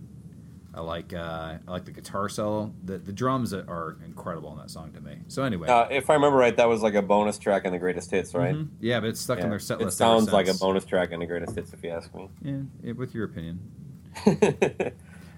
I 0.74 0.80
like 0.80 1.12
uh, 1.12 1.58
I 1.66 1.70
like 1.70 1.84
the 1.84 1.90
guitar 1.90 2.28
solo. 2.28 2.72
The 2.84 2.96
the 2.96 3.12
drums 3.12 3.52
are 3.52 3.98
incredible 4.04 4.52
in 4.52 4.58
that 4.58 4.70
song 4.70 4.92
to 4.92 5.00
me. 5.00 5.18
So 5.28 5.42
anyway, 5.42 5.68
uh, 5.68 5.88
if 5.90 6.08
I 6.08 6.14
remember 6.14 6.38
right, 6.38 6.56
that 6.56 6.68
was 6.68 6.82
like 6.82 6.94
a 6.94 7.02
bonus 7.02 7.36
track 7.38 7.66
in 7.66 7.72
the 7.72 7.78
greatest 7.78 8.10
hits, 8.10 8.34
right? 8.34 8.54
Mm-hmm. 8.54 8.76
Yeah, 8.80 9.00
but 9.00 9.10
it's 9.10 9.20
stuck 9.20 9.38
yeah. 9.38 9.44
in 9.44 9.50
their 9.50 9.58
set 9.58 9.78
list. 9.80 9.94
It 9.94 9.98
sounds 9.98 10.32
like 10.32 10.48
a 10.48 10.54
bonus 10.54 10.86
track 10.86 11.10
in 11.10 11.20
the 11.20 11.26
greatest 11.26 11.54
hits, 11.54 11.74
if 11.74 11.84
you 11.84 11.90
ask 11.90 12.14
me. 12.14 12.30
Yeah, 12.40 12.60
it, 12.82 12.96
with 12.96 13.14
your 13.14 13.24
opinion. 13.24 13.60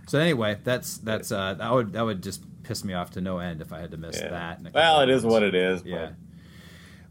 so 0.06 0.20
anyway, 0.20 0.58
that's 0.62 0.98
that's 0.98 1.32
uh, 1.32 1.54
that 1.54 1.72
would 1.72 1.92
that 1.94 2.04
would 2.04 2.22
just 2.22 2.44
piss 2.62 2.84
me 2.84 2.94
off 2.94 3.10
to 3.12 3.20
no 3.20 3.38
end 3.38 3.60
if 3.60 3.72
I 3.72 3.80
had 3.80 3.90
to 3.90 3.96
miss 3.96 4.20
yeah. 4.20 4.28
that. 4.28 4.72
Well, 4.72 5.00
it 5.00 5.10
is 5.10 5.24
what 5.24 5.42
it 5.42 5.56
is. 5.56 5.82
Yeah. 5.84 6.10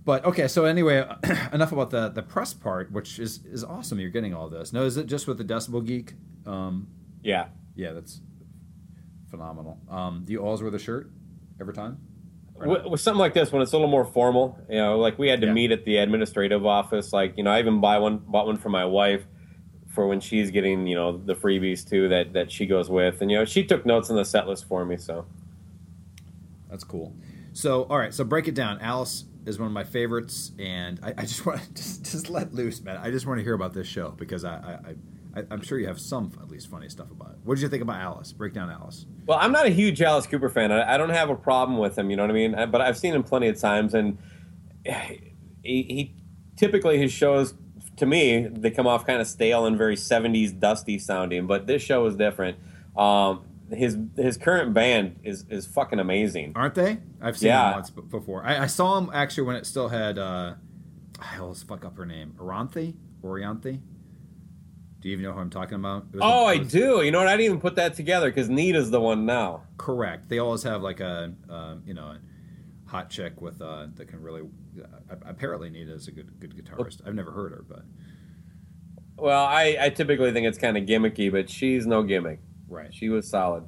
But 0.06 0.24
okay, 0.26 0.48
so 0.48 0.64
anyway, 0.64 1.06
enough 1.54 1.74
about 1.74 1.90
the 1.90 2.08
the 2.08 2.24
press 2.24 2.54
part, 2.54 2.90
which 2.90 3.20
is 3.20 3.42
is 3.46 3.66
awesome. 3.66 4.00
You're 4.00 4.10
getting 4.12 4.34
all 4.34 4.48
this. 4.48 4.72
No, 4.72 4.84
is 4.84 4.96
it 4.96 5.08
just 5.08 5.28
with 5.28 5.38
the 5.38 5.46
Decibel 5.46 5.86
Geek? 5.86 6.14
Um, 6.46 6.88
yeah. 7.22 7.48
Yeah, 7.76 7.94
that's 7.94 8.22
phenomenal. 9.30 9.80
Um, 9.90 10.24
do 10.26 10.34
you 10.34 10.40
always 10.40 10.62
wear 10.62 10.72
the 10.72 10.80
shirt 10.80 11.10
every 11.60 11.74
time? 11.74 11.98
With, 12.56 12.86
with, 12.86 13.02
something 13.02 13.20
like 13.20 13.34
this, 13.34 13.52
when 13.52 13.62
it's 13.62 13.74
a 13.74 13.76
little 13.76 13.90
more 13.90 14.06
formal, 14.06 14.58
you 14.70 14.78
know, 14.78 15.00
like 15.00 15.18
we 15.18 15.28
had 15.28 15.42
to 15.42 15.48
yeah. 15.48 15.54
meet 15.54 15.72
at 15.72 15.86
the 15.86 15.98
administrative 15.98 16.66
office. 16.66 17.12
Like, 17.12 17.36
you 17.36 17.44
know, 17.44 17.52
I 17.52 17.60
even 17.60 17.82
buy 17.82 17.98
one, 17.98 18.20
bought 18.20 18.46
one 18.46 18.58
for 18.58 18.70
my 18.70 18.86
wife 18.86 19.24
for 19.94 20.08
when 20.08 20.20
she's 20.20 20.52
getting, 20.52 20.88
you 20.88 20.96
know, 20.96 21.18
the 21.18 21.36
freebies 21.36 21.88
too 21.88 22.10
that 22.10 22.34
that 22.34 22.52
she 22.52 22.66
goes 22.66 22.90
with, 22.90 23.22
and 23.22 23.30
you 23.30 23.38
know, 23.38 23.46
she 23.46 23.64
took 23.64 23.86
notes 23.86 24.10
on 24.10 24.16
the 24.16 24.26
set 24.26 24.48
list 24.48 24.68
for 24.68 24.86
me. 24.86 24.98
So 24.98 25.26
that's 26.70 26.84
cool. 26.84 27.16
So, 27.54 27.84
all 27.84 27.98
right, 27.98 28.14
so 28.14 28.24
break 28.24 28.48
it 28.48 28.56
down. 28.56 28.80
Alice 28.80 29.26
is 29.46 29.60
one 29.60 29.68
of 29.68 29.74
my 29.74 29.84
favorites, 29.84 30.52
and 30.58 31.00
I, 31.04 31.14
I 31.18 31.22
just 31.22 31.46
want 31.46 31.62
to 31.62 31.74
just, 31.76 32.12
just 32.12 32.30
let 32.30 32.54
loose, 32.54 32.82
man. 32.82 32.98
I 32.98 33.12
just 33.12 33.28
want 33.28 33.40
to 33.40 33.44
hear 33.44 33.54
about 33.54 33.74
this 33.74 33.88
show 33.88 34.10
because 34.10 34.44
I, 34.44 34.56
I, 34.56 34.90
I, 34.90 34.96
am 35.52 35.62
sure 35.62 35.80
you 35.80 35.88
have 35.88 36.00
some 36.00 36.32
at 36.42 36.50
least 36.50 36.70
funny 36.70 36.90
stuff 36.90 37.12
about 37.12 37.32
it. 37.32 37.38
What 37.44 37.56
did 37.56 37.62
you 37.62 37.70
think 37.70 37.82
about 37.82 38.02
Alice? 38.02 38.32
Break 38.32 38.54
down 38.54 38.70
Alice. 38.70 39.06
Well, 39.26 39.38
I'm 39.42 39.52
not 39.52 39.66
a 39.66 39.70
huge 39.70 40.02
Alice 40.02 40.28
Cooper 40.28 40.50
fan. 40.50 40.72
I, 40.72 40.94
I 40.94 40.98
don't 40.98 41.10
have 41.10 41.30
a 41.30 41.36
problem 41.36 41.78
with 41.78 41.98
him. 41.98 42.10
You 42.10 42.16
know 42.16 42.24
what 42.24 42.32
I 42.32 42.34
mean? 42.34 42.52
But 42.72 42.82
I've 42.82 42.98
seen 42.98 43.14
him 43.14 43.24
plenty 43.24 43.48
of 43.48 43.60
times, 43.60 43.94
and 43.94 44.18
he, 44.86 45.34
he 45.64 46.16
typically 46.56 46.98
his 46.98 47.12
shows 47.12 47.56
to 47.98 48.06
me 48.06 48.48
they 48.48 48.72
come 48.72 48.88
off 48.88 49.06
kind 49.06 49.22
of 49.22 49.28
stale 49.28 49.66
and 49.66 49.78
very 49.78 49.96
70s 49.96 50.58
dusty 50.58 51.00
sounding. 51.00 51.48
But 51.48 51.68
this 51.68 51.82
show 51.82 52.06
is 52.06 52.16
different. 52.16 52.58
Um, 52.96 53.46
his 53.72 53.98
his 54.16 54.38
current 54.38 54.74
band 54.74 55.20
is 55.24 55.46
is 55.50 55.66
fucking 55.66 56.00
amazing, 56.00 56.54
aren't 56.56 56.76
they? 56.76 57.00
I've 57.22 57.38
seen 57.38 57.48
yeah. 57.48 57.66
them 57.66 57.74
once 57.76 57.90
before. 57.90 58.44
I, 58.46 58.64
I, 58.64 58.68
saw 58.68 58.98
him 58.98 59.10
actually 59.14 59.44
when 59.44 59.56
it 59.56 59.66
still 59.66 59.90
had. 59.90 60.20
Uh, 60.20 60.56
I 61.20 61.40
always 61.40 61.64
fuck 61.64 61.86
up 61.86 61.98
her 61.98 62.06
name. 62.06 62.36
Orianthi. 62.38 62.96
Orianthi. 63.24 63.80
Do 65.04 65.10
you 65.10 65.14
even 65.16 65.26
know 65.26 65.34
who 65.34 65.42
I'm 65.42 65.50
talking 65.50 65.76
about? 65.76 66.06
Oh, 66.22 66.46
I 66.46 66.60
do. 66.60 67.02
You 67.02 67.12
know 67.12 67.20
what? 67.20 67.28
I 67.28 67.32
didn't 67.32 67.46
even 67.48 67.60
put 67.60 67.76
that 67.76 67.94
together 67.94 68.30
because 68.30 68.48
Nita's 68.48 68.90
the 68.90 69.02
one 69.02 69.26
now. 69.26 69.64
Correct. 69.76 70.30
They 70.30 70.40
always 70.40 70.64
have 70.64 70.82
like 70.82 71.02
a, 71.02 71.34
uh, 71.50 71.76
you 71.86 71.94
know, 71.94 72.06
a 72.06 72.20
hot 72.86 73.10
chick 73.10 73.42
with 73.42 73.62
uh, 73.62 73.88
that 73.96 74.08
can 74.08 74.22
really. 74.22 74.44
Uh, 74.82 75.16
apparently, 75.26 75.70
Nita 75.70 75.94
is 75.94 76.08
a 76.08 76.12
good 76.12 76.40
good 76.40 76.56
guitarist. 76.56 77.02
I've 77.06 77.16
never 77.16 77.32
heard 77.32 77.52
her, 77.52 77.66
but. 77.68 77.84
Well, 79.18 79.44
I, 79.44 79.76
I 79.78 79.90
typically 79.90 80.32
think 80.32 80.48
it's 80.48 80.58
kind 80.58 80.78
of 80.78 80.86
gimmicky, 80.86 81.30
but 81.30 81.50
she's 81.50 81.86
no 81.86 82.04
gimmick. 82.04 82.40
Right. 82.70 82.94
She 82.94 83.10
was 83.10 83.30
solid. 83.30 83.66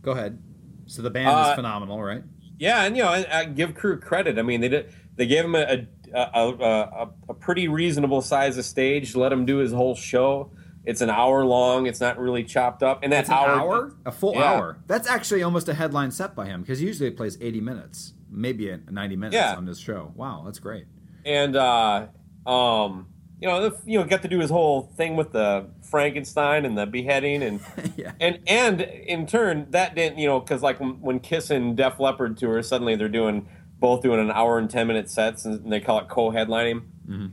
Go 0.00 0.12
ahead. 0.12 0.42
So 0.86 1.02
the 1.02 1.10
band 1.10 1.28
is 1.28 1.48
uh, 1.48 1.54
phenomenal, 1.54 2.02
right? 2.02 2.22
Yeah, 2.58 2.84
and 2.84 2.96
you 2.96 3.02
know, 3.02 3.10
I, 3.10 3.40
I, 3.40 3.44
give 3.44 3.74
Crue 3.74 4.00
credit. 4.00 4.38
I 4.38 4.42
mean, 4.42 4.62
they 4.62 4.70
did. 4.70 4.90
They 5.16 5.26
gave 5.26 5.44
him 5.44 5.54
a, 5.54 5.60
a, 5.60 5.86
a, 6.14 7.08
a 7.28 7.34
pretty 7.34 7.68
reasonable 7.68 8.22
size 8.22 8.58
of 8.58 8.64
stage. 8.64 9.14
Let 9.14 9.32
him 9.32 9.44
do 9.44 9.58
his 9.58 9.72
whole 9.72 9.94
show. 9.94 10.50
It's 10.86 11.00
an 11.00 11.10
hour 11.10 11.44
long. 11.44 11.86
It's 11.86 12.00
not 12.00 12.18
really 12.18 12.44
chopped 12.44 12.82
up. 12.82 13.00
And 13.02 13.12
that 13.12 13.28
hour, 13.28 13.50
hour, 13.50 13.94
a 14.06 14.12
full 14.12 14.34
yeah. 14.34 14.52
hour. 14.52 14.78
That's 14.86 15.08
actually 15.08 15.42
almost 15.42 15.68
a 15.68 15.74
headline 15.74 16.12
set 16.12 16.36
by 16.36 16.46
him 16.46 16.62
because 16.62 16.80
usually 16.80 17.08
it 17.08 17.16
plays 17.16 17.36
eighty 17.40 17.60
minutes, 17.60 18.14
maybe 18.30 18.74
ninety 18.88 19.16
minutes 19.16 19.34
yeah. 19.34 19.56
on 19.56 19.66
this 19.66 19.78
show. 19.78 20.12
Wow, 20.14 20.42
that's 20.44 20.60
great. 20.60 20.86
And 21.24 21.56
uh, 21.56 22.06
um, 22.46 23.08
you 23.40 23.48
know, 23.48 23.76
you 23.84 23.98
know, 23.98 24.04
got 24.04 24.22
to 24.22 24.28
do 24.28 24.38
his 24.38 24.48
whole 24.48 24.92
thing 24.96 25.16
with 25.16 25.32
the 25.32 25.66
Frankenstein 25.82 26.64
and 26.64 26.78
the 26.78 26.86
beheading, 26.86 27.42
and 27.42 27.60
yeah. 27.96 28.12
and 28.20 28.38
and 28.46 28.80
in 28.80 29.26
turn 29.26 29.66
that 29.70 29.96
didn't, 29.96 30.18
you 30.18 30.28
know, 30.28 30.38
because 30.38 30.62
like 30.62 30.78
when 30.78 31.18
Kiss 31.18 31.50
and 31.50 31.76
Def 31.76 31.98
Leppard 31.98 32.36
tour, 32.36 32.62
suddenly 32.62 32.94
they're 32.94 33.08
doing 33.08 33.48
both 33.78 34.02
doing 34.02 34.20
an 34.20 34.30
hour 34.30 34.58
and 34.58 34.70
10 34.70 34.86
minute 34.86 35.10
sets, 35.10 35.44
and 35.44 35.70
they 35.70 35.80
call 35.80 35.98
it 35.98 36.08
co 36.08 36.30
headlining. 36.30 36.82
Mm-hmm. 37.08 37.26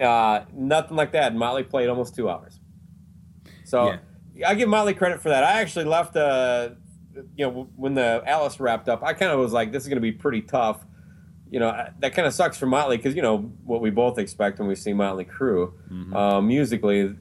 Uh, 0.00 0.44
nothing 0.52 0.96
like 0.96 1.12
that. 1.12 1.34
Motley 1.34 1.64
played 1.64 1.88
almost 1.88 2.14
two 2.14 2.28
hours. 2.28 2.60
So 3.64 3.96
yeah. 4.34 4.48
I 4.48 4.54
give 4.54 4.68
Motley 4.68 4.94
credit 4.94 5.20
for 5.20 5.28
that. 5.30 5.42
I 5.42 5.60
actually 5.60 5.86
left, 5.86 6.16
uh, 6.16 6.70
you 7.36 7.46
know, 7.46 7.68
when 7.76 7.94
the 7.94 8.22
Alice 8.24 8.60
wrapped 8.60 8.88
up, 8.88 9.02
I 9.02 9.12
kind 9.12 9.32
of 9.32 9.40
was 9.40 9.52
like, 9.52 9.72
this 9.72 9.82
is 9.82 9.88
going 9.88 9.96
to 9.96 10.02
be 10.02 10.12
pretty 10.12 10.42
tough. 10.42 10.84
You 11.50 11.60
know, 11.60 11.88
that 11.98 12.14
kind 12.14 12.28
of 12.28 12.34
sucks 12.34 12.58
for 12.58 12.66
Motley 12.66 12.98
because, 12.98 13.16
you 13.16 13.22
know, 13.22 13.38
what 13.64 13.80
we 13.80 13.90
both 13.90 14.18
expect 14.18 14.58
when 14.58 14.68
we 14.68 14.74
see 14.74 14.92
Motley 14.92 15.24
Crue 15.24 15.72
Mm-hmm. 15.90 16.14
Uh, 16.14 16.40
musically, 16.42 17.14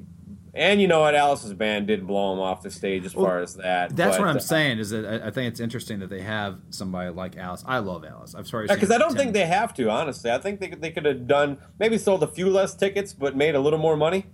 and 0.57 0.81
you 0.81 0.87
know 0.87 1.01
what? 1.01 1.15
Alice's 1.15 1.53
band 1.53 1.87
did 1.87 2.05
blow 2.05 2.33
him 2.33 2.39
off 2.39 2.61
the 2.61 2.71
stage 2.71 3.05
as 3.05 3.15
well, 3.15 3.25
far 3.25 3.39
as 3.39 3.55
that. 3.55 3.95
That's 3.95 4.17
but, 4.17 4.21
what 4.21 4.29
I'm 4.29 4.37
uh, 4.37 4.39
saying. 4.39 4.79
Is 4.79 4.89
that 4.89 5.05
I, 5.23 5.31
think 5.31 5.51
it's 5.51 5.59
interesting 5.59 5.99
that 5.99 6.09
they 6.09 6.21
have 6.21 6.59
somebody 6.71 7.11
like 7.11 7.37
Alice. 7.37 7.63
I 7.65 7.79
love 7.79 8.03
Alice. 8.03 8.33
I'm 8.33 8.45
sorry 8.45 8.67
because 8.67 8.91
I 8.91 8.97
don't 8.97 9.15
think 9.15 9.33
they 9.33 9.45
have 9.45 9.73
to. 9.75 9.89
Honestly, 9.89 10.31
I 10.31 10.39
think 10.39 10.59
they 10.59 10.69
they 10.69 10.91
could 10.91 11.05
have 11.05 11.27
done 11.27 11.59
maybe 11.79 11.97
sold 11.97 12.23
a 12.23 12.27
few 12.27 12.49
less 12.49 12.75
tickets, 12.75 13.13
but 13.13 13.35
made 13.35 13.55
a 13.55 13.59
little 13.59 13.79
more 13.79 13.95
money. 13.95 14.25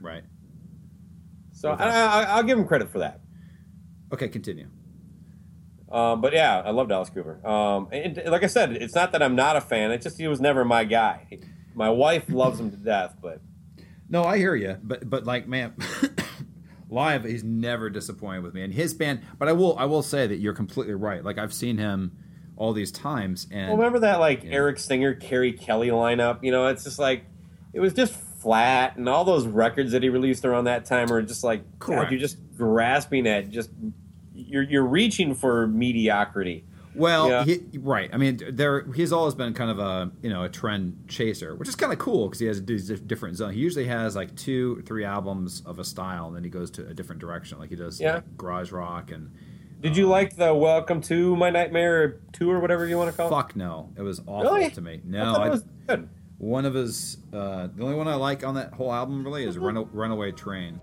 Right. 0.00 0.24
So 1.52 1.70
I, 1.70 2.36
will 2.36 2.42
give 2.42 2.58
them 2.58 2.66
credit 2.66 2.90
for 2.90 2.98
that. 2.98 3.20
Okay, 4.12 4.28
continue. 4.28 4.66
Um, 5.90 6.20
but 6.20 6.32
yeah, 6.32 6.62
I 6.64 6.70
loved 6.70 6.90
Alice 6.90 7.10
Cooper. 7.10 7.46
Um, 7.46 7.88
and 7.92 8.20
like 8.26 8.42
I 8.42 8.46
said, 8.46 8.72
it's 8.72 8.94
not 8.94 9.12
that 9.12 9.22
I'm 9.22 9.36
not 9.36 9.56
a 9.56 9.60
fan. 9.60 9.90
It's 9.90 10.04
just 10.04 10.18
he 10.18 10.26
was 10.26 10.40
never 10.40 10.64
my 10.64 10.84
guy. 10.84 11.40
My 11.74 11.90
wife 11.90 12.24
loves 12.28 12.58
him 12.58 12.70
to 12.70 12.76
death, 12.76 13.16
but 13.22 13.40
no, 14.12 14.24
I 14.24 14.36
hear 14.36 14.54
you, 14.54 14.76
but 14.82 15.08
but 15.08 15.24
like 15.24 15.48
man, 15.48 15.74
live 16.90 17.24
he's 17.24 17.42
never 17.42 17.88
disappointed 17.88 18.42
with 18.42 18.52
me 18.52 18.62
and 18.62 18.72
his 18.72 18.92
band. 18.92 19.22
But 19.38 19.48
I 19.48 19.52
will 19.52 19.76
I 19.78 19.86
will 19.86 20.02
say 20.02 20.26
that 20.26 20.36
you're 20.36 20.52
completely 20.52 20.94
right. 20.94 21.24
Like 21.24 21.38
I've 21.38 21.54
seen 21.54 21.78
him 21.78 22.18
all 22.56 22.74
these 22.74 22.92
times, 22.92 23.48
and 23.50 23.68
well, 23.68 23.78
remember 23.78 24.00
that 24.00 24.20
like 24.20 24.44
Eric 24.44 24.78
Singer, 24.78 25.14
Kerry 25.14 25.54
Kelly 25.54 25.88
lineup? 25.88 26.44
You 26.44 26.52
know, 26.52 26.66
it's 26.66 26.84
just 26.84 26.98
like 26.98 27.24
it 27.72 27.80
was 27.80 27.94
just 27.94 28.12
flat, 28.12 28.96
and 28.96 29.08
all 29.08 29.24
those 29.24 29.46
records 29.46 29.92
that 29.92 30.02
he 30.02 30.10
released 30.10 30.44
around 30.44 30.64
that 30.64 30.84
time 30.84 31.10
are 31.10 31.22
just 31.22 31.42
like 31.42 31.78
God, 31.78 32.10
you're 32.10 32.20
just 32.20 32.36
grasping 32.54 33.26
at 33.26 33.48
just 33.48 33.70
you're 34.34 34.62
you're 34.62 34.86
reaching 34.86 35.34
for 35.34 35.66
mediocrity. 35.66 36.66
Well, 36.94 37.28
yeah. 37.28 37.44
he, 37.44 37.78
right. 37.78 38.10
I 38.12 38.16
mean, 38.16 38.40
there 38.50 38.84
he's 38.92 39.12
always 39.12 39.34
been 39.34 39.54
kind 39.54 39.70
of 39.70 39.78
a 39.78 40.10
you 40.22 40.30
know 40.30 40.44
a 40.44 40.48
trend 40.48 41.04
chaser, 41.08 41.54
which 41.56 41.68
is 41.68 41.76
kind 41.76 41.92
of 41.92 41.98
cool 41.98 42.28
because 42.28 42.40
he 42.40 42.46
has 42.46 42.64
these 42.64 42.88
different 43.00 43.36
zones. 43.36 43.54
He 43.54 43.60
usually 43.60 43.86
has 43.86 44.14
like 44.14 44.34
two, 44.36 44.82
three 44.82 45.04
albums 45.04 45.62
of 45.64 45.78
a 45.78 45.84
style, 45.84 46.26
and 46.26 46.36
then 46.36 46.44
he 46.44 46.50
goes 46.50 46.70
to 46.72 46.86
a 46.86 46.94
different 46.94 47.20
direction. 47.20 47.58
Like 47.58 47.70
he 47.70 47.76
does 47.76 48.00
yeah. 48.00 48.16
like 48.16 48.36
garage 48.36 48.72
rock 48.72 49.10
and. 49.10 49.30
Did 49.80 49.96
you 49.96 50.04
um, 50.04 50.10
like 50.10 50.36
the 50.36 50.54
"Welcome 50.54 51.00
to 51.02 51.34
My 51.34 51.50
Nightmare" 51.50 52.20
two 52.32 52.48
or 52.50 52.60
whatever 52.60 52.86
you 52.86 52.96
want 52.96 53.10
to 53.10 53.16
call 53.16 53.26
it? 53.26 53.30
Fuck 53.30 53.56
no, 53.56 53.92
it 53.96 54.02
was 54.02 54.20
awful 54.26 54.52
really? 54.52 54.70
to 54.70 54.80
me. 54.80 55.00
No, 55.04 55.34
I, 55.34 55.48
was 55.48 55.64
good. 55.88 56.08
One 56.38 56.66
of 56.66 56.74
his, 56.74 57.18
uh, 57.32 57.68
the 57.74 57.82
only 57.82 57.96
one 57.96 58.06
I 58.06 58.14
like 58.14 58.44
on 58.44 58.54
that 58.54 58.74
whole 58.74 58.92
album 58.92 59.24
really 59.24 59.44
is 59.44 59.58
Run, 59.58 59.88
"Runaway 59.92 60.30
Train." 60.32 60.80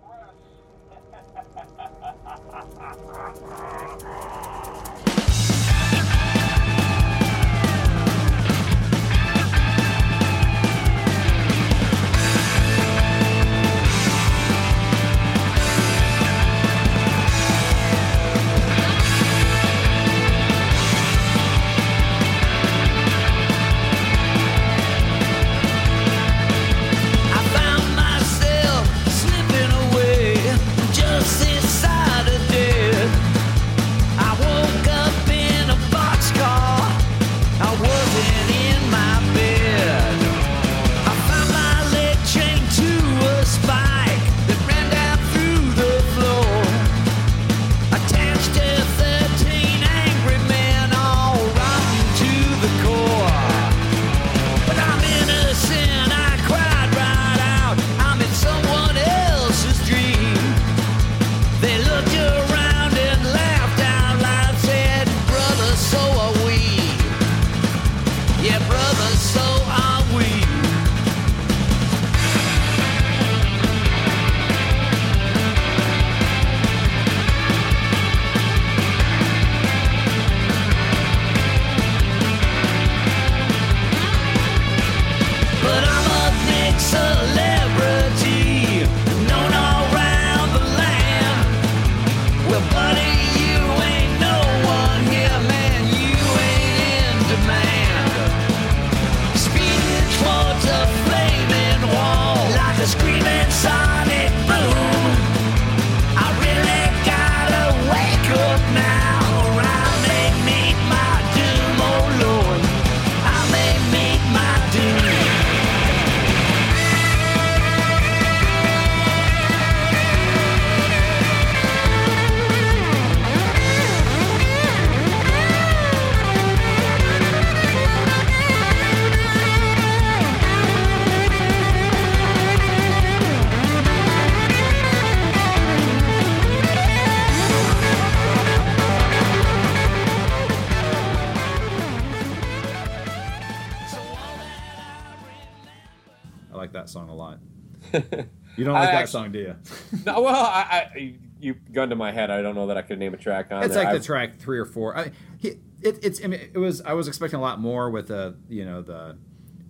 You 148.60 148.65
don't 148.65 148.74
like 148.76 148.89
I 148.89 148.91
that 148.91 148.95
actually- 149.04 149.12
song, 149.12 149.32
do 149.32 149.39
you? 149.39 149.56
no, 150.06 150.22
well, 150.22 150.36
I, 150.45 150.89
I 150.95 151.15
you 151.39 151.54
gun 151.72 151.89
to 151.89 151.95
my 151.95 152.12
head. 152.12 152.30
I 152.30 152.41
don't 152.41 152.56
know 152.56 152.67
that 152.67 152.78
I 152.78 152.82
could 152.82 153.00
name 153.00 153.13
a 153.13 153.17
track 153.17 153.48
on 153.52 153.63
it. 153.63 153.67
It's 153.67 153.76
there. 153.76 153.86
like 153.86 153.93
the 153.98 154.06
track 154.06 154.39
three 154.39 154.60
or 154.60 154.65
four. 154.65 154.98
I, 154.98 155.12
he, 155.38 155.50
it, 155.82 156.00
it's. 156.04 156.24
I 156.24 156.28
mean, 156.28 156.41
it 156.54 156.58
was. 156.60 156.82
I 156.82 156.93
was 156.93 157.08
expecting 157.08 157.39
a 157.39 157.41
lot 157.41 157.60
more 157.60 157.89
with 157.89 158.10
the, 158.10 158.36
you 158.50 158.65
know, 158.65 158.82
the 158.82 159.17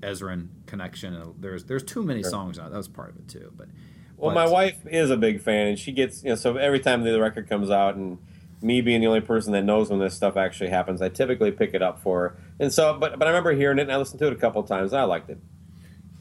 Ezrin 0.02 0.48
connection. 0.66 1.36
There's 1.40 1.66
there's 1.66 1.84
too 1.84 2.04
many 2.04 2.22
Sure. 2.24 2.32
songs 2.32 2.58
on 2.60 2.68
it. 2.68 2.70
That 2.72 2.78
was 2.78 2.88
part 2.88 3.10
of 3.12 3.18
it 3.18 3.28
too. 3.28 3.52
But 3.56 3.68
Well, 4.18 4.34
but- 4.34 4.46
my 4.46 4.52
wife 4.52 4.80
is 4.90 5.10
a 5.12 5.18
big 5.18 5.42
fan, 5.42 5.68
and 5.68 5.78
she 5.80 5.92
gets 5.92 6.24
you 6.24 6.30
know. 6.30 6.36
So 6.36 6.58
every 6.58 6.80
time 6.80 7.04
the 7.04 7.20
record 7.22 7.48
comes 7.48 7.70
out, 7.70 7.96
and 7.96 8.18
me 8.62 8.82
being 8.82 9.02
the 9.02 9.08
only 9.08 9.22
person 9.22 9.54
that 9.54 9.64
knows 9.64 9.90
when 9.90 10.00
this 10.00 10.16
stuff 10.16 10.36
actually 10.38 10.70
happens, 10.70 11.02
I 11.02 11.10
typically 11.10 11.52
pick 11.52 11.74
it 11.74 11.82
up 11.82 12.02
for 12.02 12.20
her. 12.22 12.38
And 12.60 12.74
so, 12.74 12.98
but 13.00 13.20
but 13.20 13.28
I 13.28 13.32
remember 13.32 13.52
hearing 13.54 13.78
it, 13.78 13.84
and 13.84 13.92
I 13.92 13.98
listened 13.98 14.20
to 14.20 14.28
it 14.28 14.34
a 14.34 14.38
couple 14.38 14.60
of 14.62 14.68
times, 14.68 14.92
and 14.94 15.00
I 15.00 15.04
liked 15.06 15.30
it. 15.30 15.38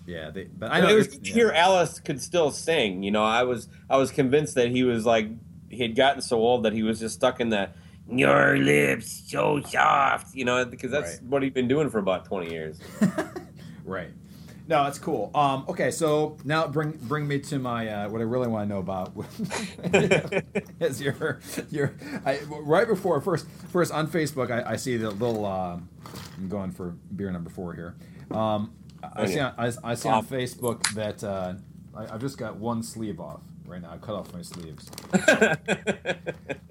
Yeah, 0.09 0.31
they, 0.31 0.45
but 0.45 0.73
I 0.73 0.81
know 0.81 0.89
it 0.89 0.95
was 0.97 1.07
it's- 1.09 1.29
yeah. 1.29 1.35
hear 1.35 1.51
Alice 1.51 2.01
could 2.01 2.21
still 2.23 2.51
sing. 2.51 3.03
You 3.03 3.11
know, 3.11 3.23
I 3.25 3.43
was 3.43 3.69
I 3.91 3.99
was 3.99 4.11
convinced 4.11 4.55
that 4.55 4.71
he 4.71 4.83
was 4.83 5.05
like 5.05 5.29
he 5.69 5.83
had 5.83 5.95
gotten 5.95 6.23
so 6.23 6.39
old 6.39 6.63
that 6.65 6.73
he 6.73 6.83
was 6.83 6.99
just 6.99 7.15
stuck 7.17 7.41
in 7.41 7.51
that 7.51 7.77
your 8.11 8.57
lips 8.57 9.25
so 9.31 9.61
soft. 9.61 10.35
You 10.35 10.47
know, 10.47 10.65
because 10.65 10.91
that's 10.91 11.17
Right. 11.17 11.23
what 11.25 11.43
he'd 11.43 11.53
been 11.53 11.69
doing 11.69 11.91
for 11.91 11.99
about 11.99 12.25
twenty 12.25 12.51
years. 12.51 12.81
Right. 13.85 14.11
No, 14.67 14.85
it's 14.85 14.99
cool. 14.99 15.31
Um, 15.35 15.65
okay, 15.67 15.91
so 15.91 16.37
now 16.45 16.67
bring 16.69 16.91
bring 16.93 17.27
me 17.27 17.39
to 17.39 17.59
my 17.59 17.89
uh, 17.89 18.09
what 18.11 18.21
I 18.21 18.25
really 18.25 18.49
want 18.49 18.69
to 18.69 18.75
know 18.75 18.81
about 18.81 19.13
is 20.81 21.01
your 21.01 21.41
your 21.71 21.95
I, 22.27 22.41
right 22.51 22.87
before 22.87 23.19
first 23.23 23.47
first 23.73 23.93
on 23.93 24.09
Facebook 24.09 24.51
I, 24.51 24.73
I 24.73 24.77
see 24.77 24.99
the 24.99 25.11
little 25.11 25.47
uh, 25.47 25.79
I'm 26.37 26.49
going 26.49 26.71
for 26.73 26.91
beer 27.17 27.31
number 27.31 27.49
four 27.49 27.73
here. 27.75 27.95
Um, 28.31 28.73
I 29.15 29.27
see 29.27 29.41
on, 29.41 29.55
I, 29.59 29.73
I 29.85 29.95
see 29.95 30.09
on 30.09 30.25
Facebook 30.27 30.87
that 30.95 31.23
uh, 31.25 31.55
I, 31.95 32.15
I've 32.15 32.21
just 32.21 32.39
got 32.39 32.57
one 32.57 32.83
sleeve 32.83 33.21
off 33.21 33.41
right 33.67 33.81
now. 33.83 33.91
I 33.93 33.99
cut 33.99 34.15
off 34.15 34.33
my 34.33 34.43
sleeves, 34.43 34.91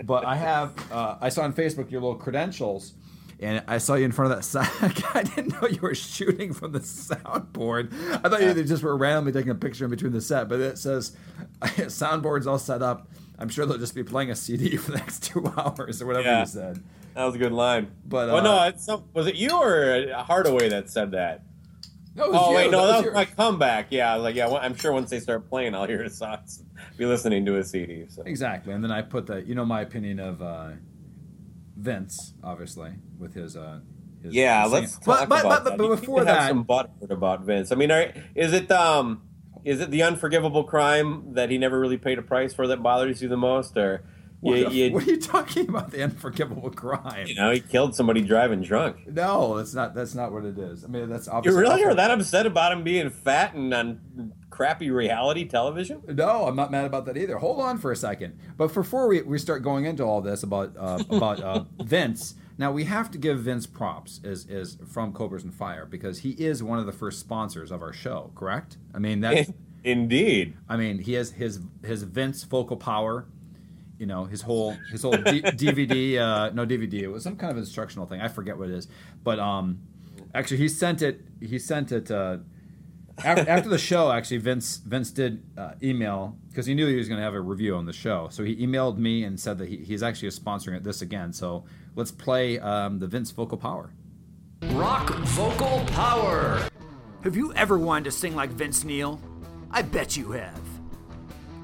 but 0.04 0.26
I 0.26 0.36
have 0.36 0.92
uh, 0.92 1.18
I 1.22 1.30
saw 1.30 1.44
on 1.44 1.54
Facebook 1.54 1.92
your 1.92 2.02
little 2.02 2.16
credentials. 2.16 2.94
And 3.40 3.64
I 3.68 3.78
saw 3.78 3.94
you 3.94 4.04
in 4.06 4.12
front 4.12 4.32
of 4.32 4.40
that 4.40 4.44
sound. 4.44 5.04
I 5.14 5.22
didn't 5.22 5.62
know 5.62 5.68
you 5.68 5.80
were 5.80 5.94
shooting 5.94 6.54
from 6.54 6.72
the 6.72 6.80
soundboard. 6.80 7.94
I 8.26 8.30
thought 8.30 8.42
you 8.42 8.64
just 8.64 8.82
were 8.82 8.98
randomly 8.98 9.32
taking 9.32 9.52
a 9.52 9.56
picture 9.56 9.86
in 9.86 9.92
between 9.92 10.12
the 10.12 10.22
set. 10.22 10.50
But 10.50 10.60
it 10.60 10.80
says 10.80 11.16
soundboard's 11.62 12.48
all 12.48 12.58
set 12.58 12.82
up. 12.82 13.08
I'm 13.38 13.48
sure 13.50 13.68
they'll 13.68 13.78
just 13.78 13.94
be 13.94 14.04
playing 14.04 14.32
a 14.32 14.36
CD 14.36 14.76
for 14.78 14.90
the 14.94 14.98
next 14.98 15.24
two 15.24 15.46
hours 15.56 16.02
or 16.02 16.08
whatever 16.08 16.28
Yeah. 16.28 16.40
you 16.40 16.46
said. 16.48 16.84
That 17.14 17.26
was 17.26 17.36
a 17.36 17.38
good 17.38 17.52
line. 17.52 17.92
But, 18.08 18.30
well, 18.30 18.44
no, 18.44 18.54
uh, 18.58 18.70
it's 18.70 18.84
some, 18.84 19.04
was 19.14 19.28
it 19.28 19.36
you 19.36 19.52
or 19.52 20.08
Hardaway 20.16 20.70
that 20.70 20.90
said 20.90 21.12
that? 21.12 21.44
No, 22.18 22.30
was 22.30 22.40
Oh 22.42 22.50
you. 22.50 22.56
wait, 22.58 22.72
no, 22.72 22.86
that 22.88 22.96
was 22.98 23.04
your- 23.06 23.14
my 23.14 23.26
comeback. 23.26 23.88
Yeah, 23.92 24.16
like 24.16 24.36
yeah, 24.36 24.50
I'm 24.50 24.76
sure 24.76 24.92
once 24.92 25.10
they 25.10 25.20
start 25.20 25.48
playing, 25.50 25.76
I'll 25.76 25.86
hear 25.88 26.04
his 26.04 26.18
songs, 26.18 26.64
be 26.98 27.06
listening 27.06 27.46
to 27.46 27.54
his 27.54 27.70
CD. 27.70 28.06
So. 28.10 28.24
Exactly, 28.26 28.74
and 28.74 28.84
then 28.84 28.92
I 28.92 29.02
put 29.04 29.28
the 29.28 29.44
you 29.44 29.56
know 29.56 29.66
my 29.66 29.82
opinion 29.82 30.20
of 30.20 30.42
uh, 30.42 30.72
Vince, 31.76 32.34
obviously, 32.44 32.92
with 33.20 33.34
his. 33.34 33.56
Uh, 33.56 33.80
his 34.24 34.34
Yeah, 34.34 34.64
his 34.64 34.72
let's 34.74 34.94
talk 34.98 35.06
but, 35.06 35.30
but, 35.30 35.40
about 35.46 35.64
but, 35.64 35.70
that. 35.70 35.78
but 35.78 35.84
You 35.84 35.96
before 35.96 36.20
can 36.20 36.28
have 36.28 36.38
that, 36.38 36.48
some 36.50 36.66
butthurt 36.66 37.12
about 37.12 37.42
Vince. 37.42 37.72
I 37.72 37.76
mean, 37.76 37.92
are, 37.92 38.12
is 38.34 38.52
it 38.54 38.72
um, 38.72 39.22
is 39.64 39.80
it 39.80 39.92
the 39.92 40.02
unforgivable 40.02 40.64
crime 40.64 41.34
that 41.36 41.52
he 41.52 41.60
never 41.60 41.80
really 41.80 41.98
paid 41.98 42.18
a 42.18 42.24
price 42.24 42.52
for 42.54 42.66
that 42.68 42.82
bothers 42.82 43.22
you 43.22 43.30
the 43.30 43.38
most, 43.38 43.78
or 43.78 44.04
what, 44.40 44.60
you, 44.60 44.70
you, 44.70 44.92
what 44.92 45.04
are 45.04 45.12
you 45.12 45.20
talking 45.20 45.68
about? 45.68 45.92
The 45.92 46.04
unforgivable 46.04 46.70
crime? 46.70 47.28
you 47.28 47.36
know 47.36 47.52
he 47.52 47.60
killed 47.60 47.96
somebody 47.96 48.22
driving 48.22 48.62
drunk? 48.62 49.08
No, 49.08 49.58
that's 49.58 49.74
not. 49.74 49.96
That's 49.96 50.14
not 50.14 50.32
what 50.32 50.46
it 50.46 50.58
is. 50.60 50.84
I 50.84 50.88
mean, 50.88 51.10
that's 51.10 51.28
obviously. 51.28 51.58
You 51.58 51.62
really 51.62 51.82
awful. 51.82 51.94
are 51.94 51.96
that 51.96 52.12
upset 52.12 52.46
about 52.46 52.72
him 52.72 52.84
being 52.84 53.10
fat 53.10 53.56
and 53.56 53.74
on 53.74 54.34
crappy 54.52 54.92
reality 54.92 55.46
television? 55.46 56.02
No, 56.08 56.46
I'm 56.46 56.56
not 56.56 56.72
mad 56.72 56.86
about 56.86 57.06
that 57.06 57.18
either. 57.18 57.38
Hold 57.38 57.60
on 57.62 57.78
for 57.78 57.92
a 57.92 57.96
second. 57.96 58.40
But 58.58 58.74
before 58.74 59.08
we, 59.08 59.22
we 59.22 59.38
start 59.38 59.64
going 59.64 59.86
into 59.86 60.04
all 60.04 60.22
this 60.22 60.44
about 60.44 60.76
uh, 60.78 61.04
about 61.10 61.42
uh, 61.42 61.64
Vince, 61.84 62.36
now 62.58 62.72
we 62.72 62.84
have 62.86 63.10
to 63.12 63.18
give 63.18 63.40
Vince 63.40 63.66
props 63.66 64.20
as 64.24 64.46
is 64.46 64.78
from 64.88 65.14
Cobras 65.14 65.44
and 65.44 65.54
Fire 65.54 65.86
because 65.86 66.20
he 66.20 66.32
is 66.32 66.62
one 66.62 66.80
of 66.80 66.86
the 66.86 66.92
first 66.92 67.20
sponsors 67.20 67.72
of 67.72 67.82
our 67.82 67.94
show. 67.94 68.32
Correct? 68.36 68.78
I 68.94 69.00
mean 69.00 69.22
that. 69.22 69.50
Indeed. 69.84 70.58
I 70.68 70.76
mean 70.76 71.00
he 71.00 71.14
has 71.14 71.32
his 71.32 71.60
his 71.84 72.04
Vince 72.04 72.44
vocal 72.44 72.78
power. 72.78 73.26
You 73.98 74.06
know 74.06 74.26
his 74.26 74.42
whole 74.42 74.76
his 74.92 75.02
whole 75.02 75.14
D- 75.14 75.42
DVD. 75.42 76.20
Uh, 76.20 76.50
no 76.52 76.66
DVD. 76.66 77.02
It 77.02 77.08
was 77.08 77.24
some 77.24 77.36
kind 77.36 77.52
of 77.52 77.58
instructional 77.58 78.06
thing. 78.06 78.22
I 78.22 78.28
forget 78.28 78.58
what 78.58 78.70
it 78.70 78.76
is. 78.76 78.88
But 79.24 79.40
um, 79.40 79.80
actually 80.34 80.58
he 80.58 80.70
sent 80.70 81.02
it. 81.02 81.22
He 81.42 81.60
sent 81.60 81.92
it. 81.92 82.12
Uh, 82.12 82.38
after, 83.24 83.50
after 83.50 83.70
the 83.70 83.80
show, 83.80 84.12
actually, 84.12 84.38
Vince 84.38 84.78
Vince 84.78 85.10
did 85.12 85.44
uh, 85.58 85.72
email 85.82 86.38
because 86.50 86.66
he 86.66 86.74
knew 86.74 86.88
he 86.88 86.96
was 86.96 87.08
going 87.08 87.18
to 87.18 87.24
have 87.24 87.34
a 87.34 87.42
review 87.42 87.76
on 87.76 87.86
the 87.86 87.94
show. 87.94 88.28
So 88.32 88.44
he 88.44 88.56
emailed 88.58 88.98
me 88.98 89.24
and 89.24 89.40
said 89.40 89.58
that 89.58 89.70
he, 89.70 89.78
he's 89.78 90.04
actually 90.04 90.30
sponsoring 90.30 90.76
it 90.76 90.84
this 90.84 91.02
again. 91.02 91.34
So 91.34 91.66
let's 91.96 92.12
play 92.12 92.60
um, 92.60 93.00
the 93.00 93.08
Vince 93.08 93.32
vocal 93.32 93.58
power. 93.58 93.92
Rock 94.64 95.10
Vocal 95.10 95.84
Power. 95.88 96.68
Have 97.24 97.36
you 97.36 97.54
ever 97.54 97.78
wanted 97.78 98.06
to 98.06 98.12
sing 98.12 98.36
like 98.36 98.50
Vince 98.52 98.84
Neil? 98.84 99.20
I 99.72 99.82
bet 99.82 100.16
you 100.16 100.32
have. 100.32 100.62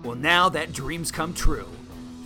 Well, 0.04 0.16
now 0.16 0.50
that 0.50 0.74
dream's 0.74 1.12
come 1.12 1.34
true, 1.34 1.68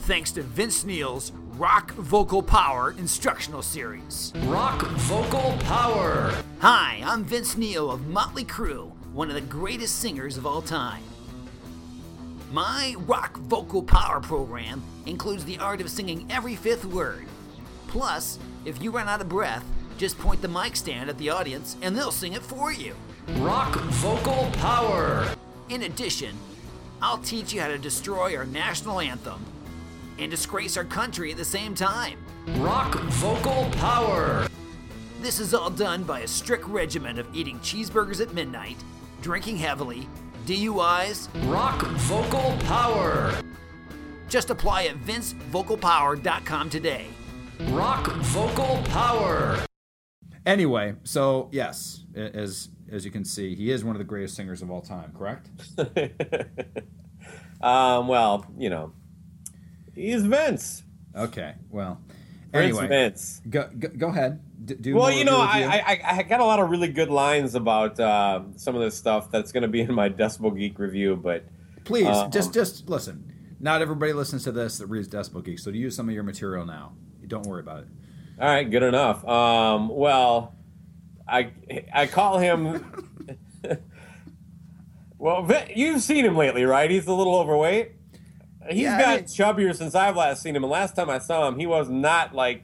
thanks 0.07 0.31
to 0.31 0.41
Vince 0.41 0.85
Neil's 0.85 1.33
Rock 1.57 1.91
Vocal 1.95 2.41
Power 2.41 2.95
instructional 2.97 3.61
series. 3.61 4.31
Rock 4.45 4.83
Vocal 4.83 5.57
Power. 5.65 6.33
Hi, 6.59 7.01
I'm 7.03 7.25
Vince 7.25 7.57
Neil 7.57 7.91
of 7.91 8.07
Motley 8.07 8.45
Crue, 8.45 8.89
one 9.11 9.27
of 9.27 9.35
the 9.35 9.41
greatest 9.41 9.99
singers 9.99 10.37
of 10.37 10.45
all 10.45 10.61
time. 10.61 11.03
My 12.53 12.95
Rock 12.99 13.35
Vocal 13.35 13.83
Power 13.83 14.21
program 14.21 14.81
includes 15.05 15.43
the 15.43 15.57
art 15.57 15.81
of 15.81 15.89
singing 15.89 16.25
every 16.29 16.55
fifth 16.55 16.85
word. 16.85 17.25
Plus, 17.87 18.39
if 18.63 18.81
you 18.81 18.91
run 18.91 19.09
out 19.09 19.19
of 19.19 19.27
breath, 19.27 19.65
just 19.97 20.17
point 20.17 20.41
the 20.41 20.47
mic 20.47 20.77
stand 20.77 21.09
at 21.09 21.17
the 21.17 21.29
audience 21.29 21.75
and 21.81 21.93
they'll 21.97 22.11
sing 22.11 22.31
it 22.31 22.43
for 22.43 22.71
you. 22.71 22.95
Rock 23.39 23.75
Vocal 23.75 24.49
Power. 24.53 25.27
In 25.67 25.83
addition, 25.83 26.33
I'll 27.01 27.17
teach 27.17 27.51
you 27.51 27.59
how 27.59 27.67
to 27.67 27.77
destroy 27.77 28.37
our 28.37 28.45
national 28.45 29.01
anthem 29.01 29.43
and 30.19 30.31
disgrace 30.31 30.77
our 30.77 30.85
country 30.85 31.31
at 31.31 31.37
the 31.37 31.45
same 31.45 31.75
time. 31.75 32.17
Rock 32.57 32.95
Vocal 32.95 33.69
Power. 33.71 34.47
This 35.21 35.39
is 35.39 35.53
all 35.53 35.69
done 35.69 36.03
by 36.03 36.19
a 36.19 36.27
strict 36.27 36.65
regimen 36.67 37.17
of 37.17 37.27
eating 37.35 37.59
cheeseburgers 37.59 38.21
at 38.21 38.33
midnight, 38.33 38.77
drinking 39.21 39.57
heavily, 39.57 40.07
DUIs, 40.45 41.27
rock 41.51 41.81
vocal 41.81 42.55
power. 42.67 43.33
Just 44.29 44.49
apply 44.49 44.85
at 44.85 44.95
vincevocalpower.com 44.97 46.69
today. 46.69 47.07
Rock 47.69 48.07
vocal 48.07 48.81
power. 48.89 49.65
Anyway, 50.45 50.95
so 51.03 51.49
yes, 51.51 52.05
as 52.15 52.69
as 52.89 53.03
you 53.03 53.11
can 53.11 53.25
see, 53.25 53.55
he 53.55 53.71
is 53.71 53.83
one 53.83 53.95
of 53.95 53.99
the 53.99 54.05
greatest 54.05 54.35
singers 54.35 54.61
of 54.61 54.71
all 54.71 54.81
time. 54.81 55.11
Correct? 55.17 55.49
um, 57.61 58.07
well, 58.07 58.45
you 58.57 58.69
know, 58.69 58.93
he's 59.97 60.23
Vince. 60.23 60.83
Okay. 61.15 61.55
Well, 61.69 61.99
Prince 62.51 62.77
anyway, 62.77 62.87
Vince. 62.87 63.41
go, 63.49 63.69
go, 63.77 63.89
go 63.89 64.07
ahead. 64.07 64.39
D- 64.65 64.75
do 64.75 64.95
Well, 64.95 65.11
you 65.11 65.25
know, 65.25 65.39
I. 65.39 65.81
I 65.85 66.17
I 66.19 66.23
got 66.23 66.39
a 66.39 66.45
lot 66.45 66.59
of 66.59 66.69
really 66.69 66.87
good 66.87 67.09
lines 67.09 67.55
about 67.55 67.99
uh, 67.99 68.41
some 68.55 68.75
of 68.75 68.81
this 68.81 68.95
stuff 68.95 69.31
that's 69.31 69.51
going 69.51 69.63
to 69.63 69.67
be 69.67 69.81
in 69.81 69.93
my 69.93 70.09
Decibel 70.09 70.55
Geek 70.57 70.79
review, 70.79 71.15
but 71.15 71.45
please 71.83 72.07
um, 72.07 72.31
just 72.31 72.53
just 72.53 72.89
listen. 72.89 73.33
Not 73.59 73.81
everybody 73.81 74.13
listens 74.13 74.43
to 74.43 74.51
this 74.51 74.77
that 74.77 74.87
reads 74.87 75.07
Decibel 75.07 75.43
Geek, 75.43 75.59
so 75.59 75.71
to 75.71 75.77
use 75.77 75.95
some 75.95 76.07
of 76.07 76.13
your 76.13 76.23
material 76.23 76.65
now. 76.65 76.93
Don't 77.25 77.45
worry 77.45 77.61
about 77.61 77.79
it. 77.83 77.87
all 78.39 78.47
right, 78.47 78.69
good 78.69 78.83
enough. 78.83 79.27
Um, 79.27 79.89
well, 79.89 80.55
I 81.27 81.51
I 81.93 82.07
call 82.07 82.37
him. 82.37 83.03
well, 85.17 85.49
you've 85.75 86.01
seen 86.01 86.25
him 86.25 86.37
lately, 86.37 86.63
right? 86.63 86.89
He's 86.89 87.07
a 87.07 87.13
little 87.13 87.35
overweight. 87.35 87.91
He's 88.69 88.81
Yeah, 88.83 88.97
I 88.97 89.01
got 89.01 89.15
mean- 89.15 89.23
chubbier 89.25 89.75
since 89.75 89.95
I've 89.95 90.15
last 90.17 90.41
seen 90.41 90.55
him, 90.55 90.63
and 90.63 90.71
last 90.71 90.95
time 90.95 91.09
I 91.09 91.19
saw 91.19 91.47
him, 91.47 91.57
he 91.59 91.65
was 91.65 91.89
not 91.89 92.33
like 92.35 92.63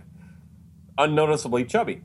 unnoticeably 0.97 1.65
chubby. 1.65 2.01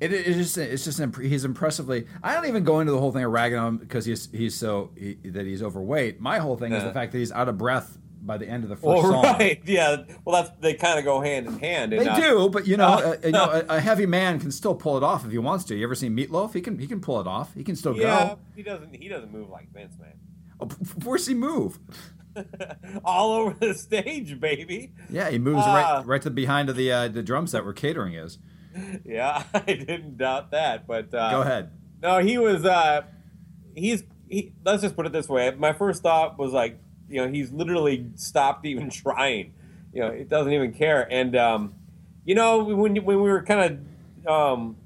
It, 0.00 0.12
it's 0.12 0.36
just 0.36 0.58
it's 0.58 0.84
just 0.84 0.98
imp- 0.98 1.20
he's 1.20 1.44
impressively. 1.44 2.06
I 2.24 2.34
don't 2.34 2.46
even 2.46 2.64
go 2.64 2.80
into 2.80 2.92
the 2.92 2.98
whole 2.98 3.12
thing 3.12 3.22
of 3.24 3.30
ragging 3.30 3.58
on 3.58 3.68
him 3.68 3.76
because 3.78 4.04
he's 4.04 4.28
he's 4.32 4.56
so 4.58 4.90
he, 4.96 5.14
that 5.26 5.46
he's 5.46 5.62
overweight. 5.62 6.20
My 6.20 6.38
whole 6.40 6.56
thing 6.56 6.72
is 6.72 6.82
the 6.82 6.92
fact 6.92 7.12
that 7.12 7.18
he's 7.18 7.30
out 7.30 7.48
of 7.48 7.56
breath 7.56 7.98
by 8.24 8.36
the 8.36 8.46
end 8.48 8.64
of 8.64 8.70
the 8.70 8.76
first 8.76 8.84
Well, 8.86 9.02
song. 9.02 9.22
right, 9.24 9.60
yeah. 9.64 10.02
Well, 10.24 10.42
that's 10.42 10.56
they 10.60 10.74
kind 10.74 10.98
of 10.98 11.04
go 11.04 11.20
hand 11.20 11.46
in 11.46 11.58
hand. 11.60 11.92
They 11.92 12.04
and, 12.04 12.20
do, 12.20 12.48
but 12.48 12.66
you 12.66 12.76
know, 12.76 12.86
uh, 12.88 13.16
you 13.24 13.30
know, 13.30 13.44
a, 13.68 13.76
a 13.76 13.80
heavy 13.80 14.06
man 14.06 14.40
can 14.40 14.50
still 14.50 14.74
pull 14.74 14.96
it 14.96 15.04
off 15.04 15.24
if 15.24 15.30
he 15.30 15.38
wants 15.38 15.64
to. 15.66 15.76
You 15.76 15.84
ever 15.84 15.94
seen 15.94 16.16
Meatloaf? 16.16 16.52
He 16.52 16.60
can 16.60 16.78
he 16.80 16.88
can 16.88 17.00
pull 17.00 17.20
it 17.20 17.28
off. 17.28 17.54
He 17.54 17.62
can 17.62 17.76
still 17.76 17.96
Yeah, 17.96 18.30
go. 18.30 18.38
he 18.56 18.64
doesn't. 18.64 18.96
He 18.96 19.06
doesn't 19.08 19.32
move 19.32 19.50
like 19.50 19.72
Vince, 19.72 19.94
man. 20.00 20.14
Oh, 20.60 20.66
p- 20.66 20.76
p- 20.84 20.90
Where's 21.04 21.26
he 21.28 21.34
move? 21.34 21.78
All 23.04 23.32
over 23.32 23.56
the 23.58 23.74
stage, 23.74 24.38
baby. 24.40 24.92
Yeah, 25.10 25.30
he 25.30 25.38
moves 25.38 25.62
Ah. 25.64 25.96
right 25.98 26.06
right 26.06 26.22
to 26.22 26.30
behind 26.30 26.68
of 26.68 26.76
the 26.76 26.90
uh, 26.92 27.08
the 27.08 27.22
drum 27.22 27.46
set 27.46 27.64
where 27.64 27.72
catering 27.72 28.14
is. 28.14 28.38
Yeah, 29.04 29.44
I 29.54 29.60
didn't 29.60 30.16
doubt 30.18 30.50
that. 30.52 30.86
But 30.86 31.12
uh, 31.14 31.30
Go 31.30 31.40
ahead. 31.42 31.70
No, 32.02 32.18
he 32.20 32.38
was. 32.38 32.64
Uh, 32.64 33.02
he's 33.74 34.04
he, 34.28 34.52
let's 34.64 34.82
just 34.82 34.96
put 34.96 35.06
it 35.06 35.12
this 35.12 35.28
way. 35.28 35.50
My 35.52 35.72
first 35.72 36.02
thought 36.02 36.38
was 36.38 36.52
like, 36.52 36.78
you 37.08 37.24
know, 37.24 37.30
he's 37.30 37.52
literally 37.52 38.06
stopped 38.16 38.64
even 38.66 38.88
trying. 39.04 39.54
You 39.92 40.00
know, 40.02 40.08
it 40.08 40.28
doesn't 40.28 40.52
even 40.52 40.72
care. 40.72 41.06
And 41.12 41.36
um, 41.36 41.74
you 42.24 42.34
know, 42.34 42.64
when 42.64 42.96
when 42.96 43.04
we 43.04 43.16
were 43.30 43.42
kind 43.42 43.84
of 44.26 44.26
um, 44.58 44.76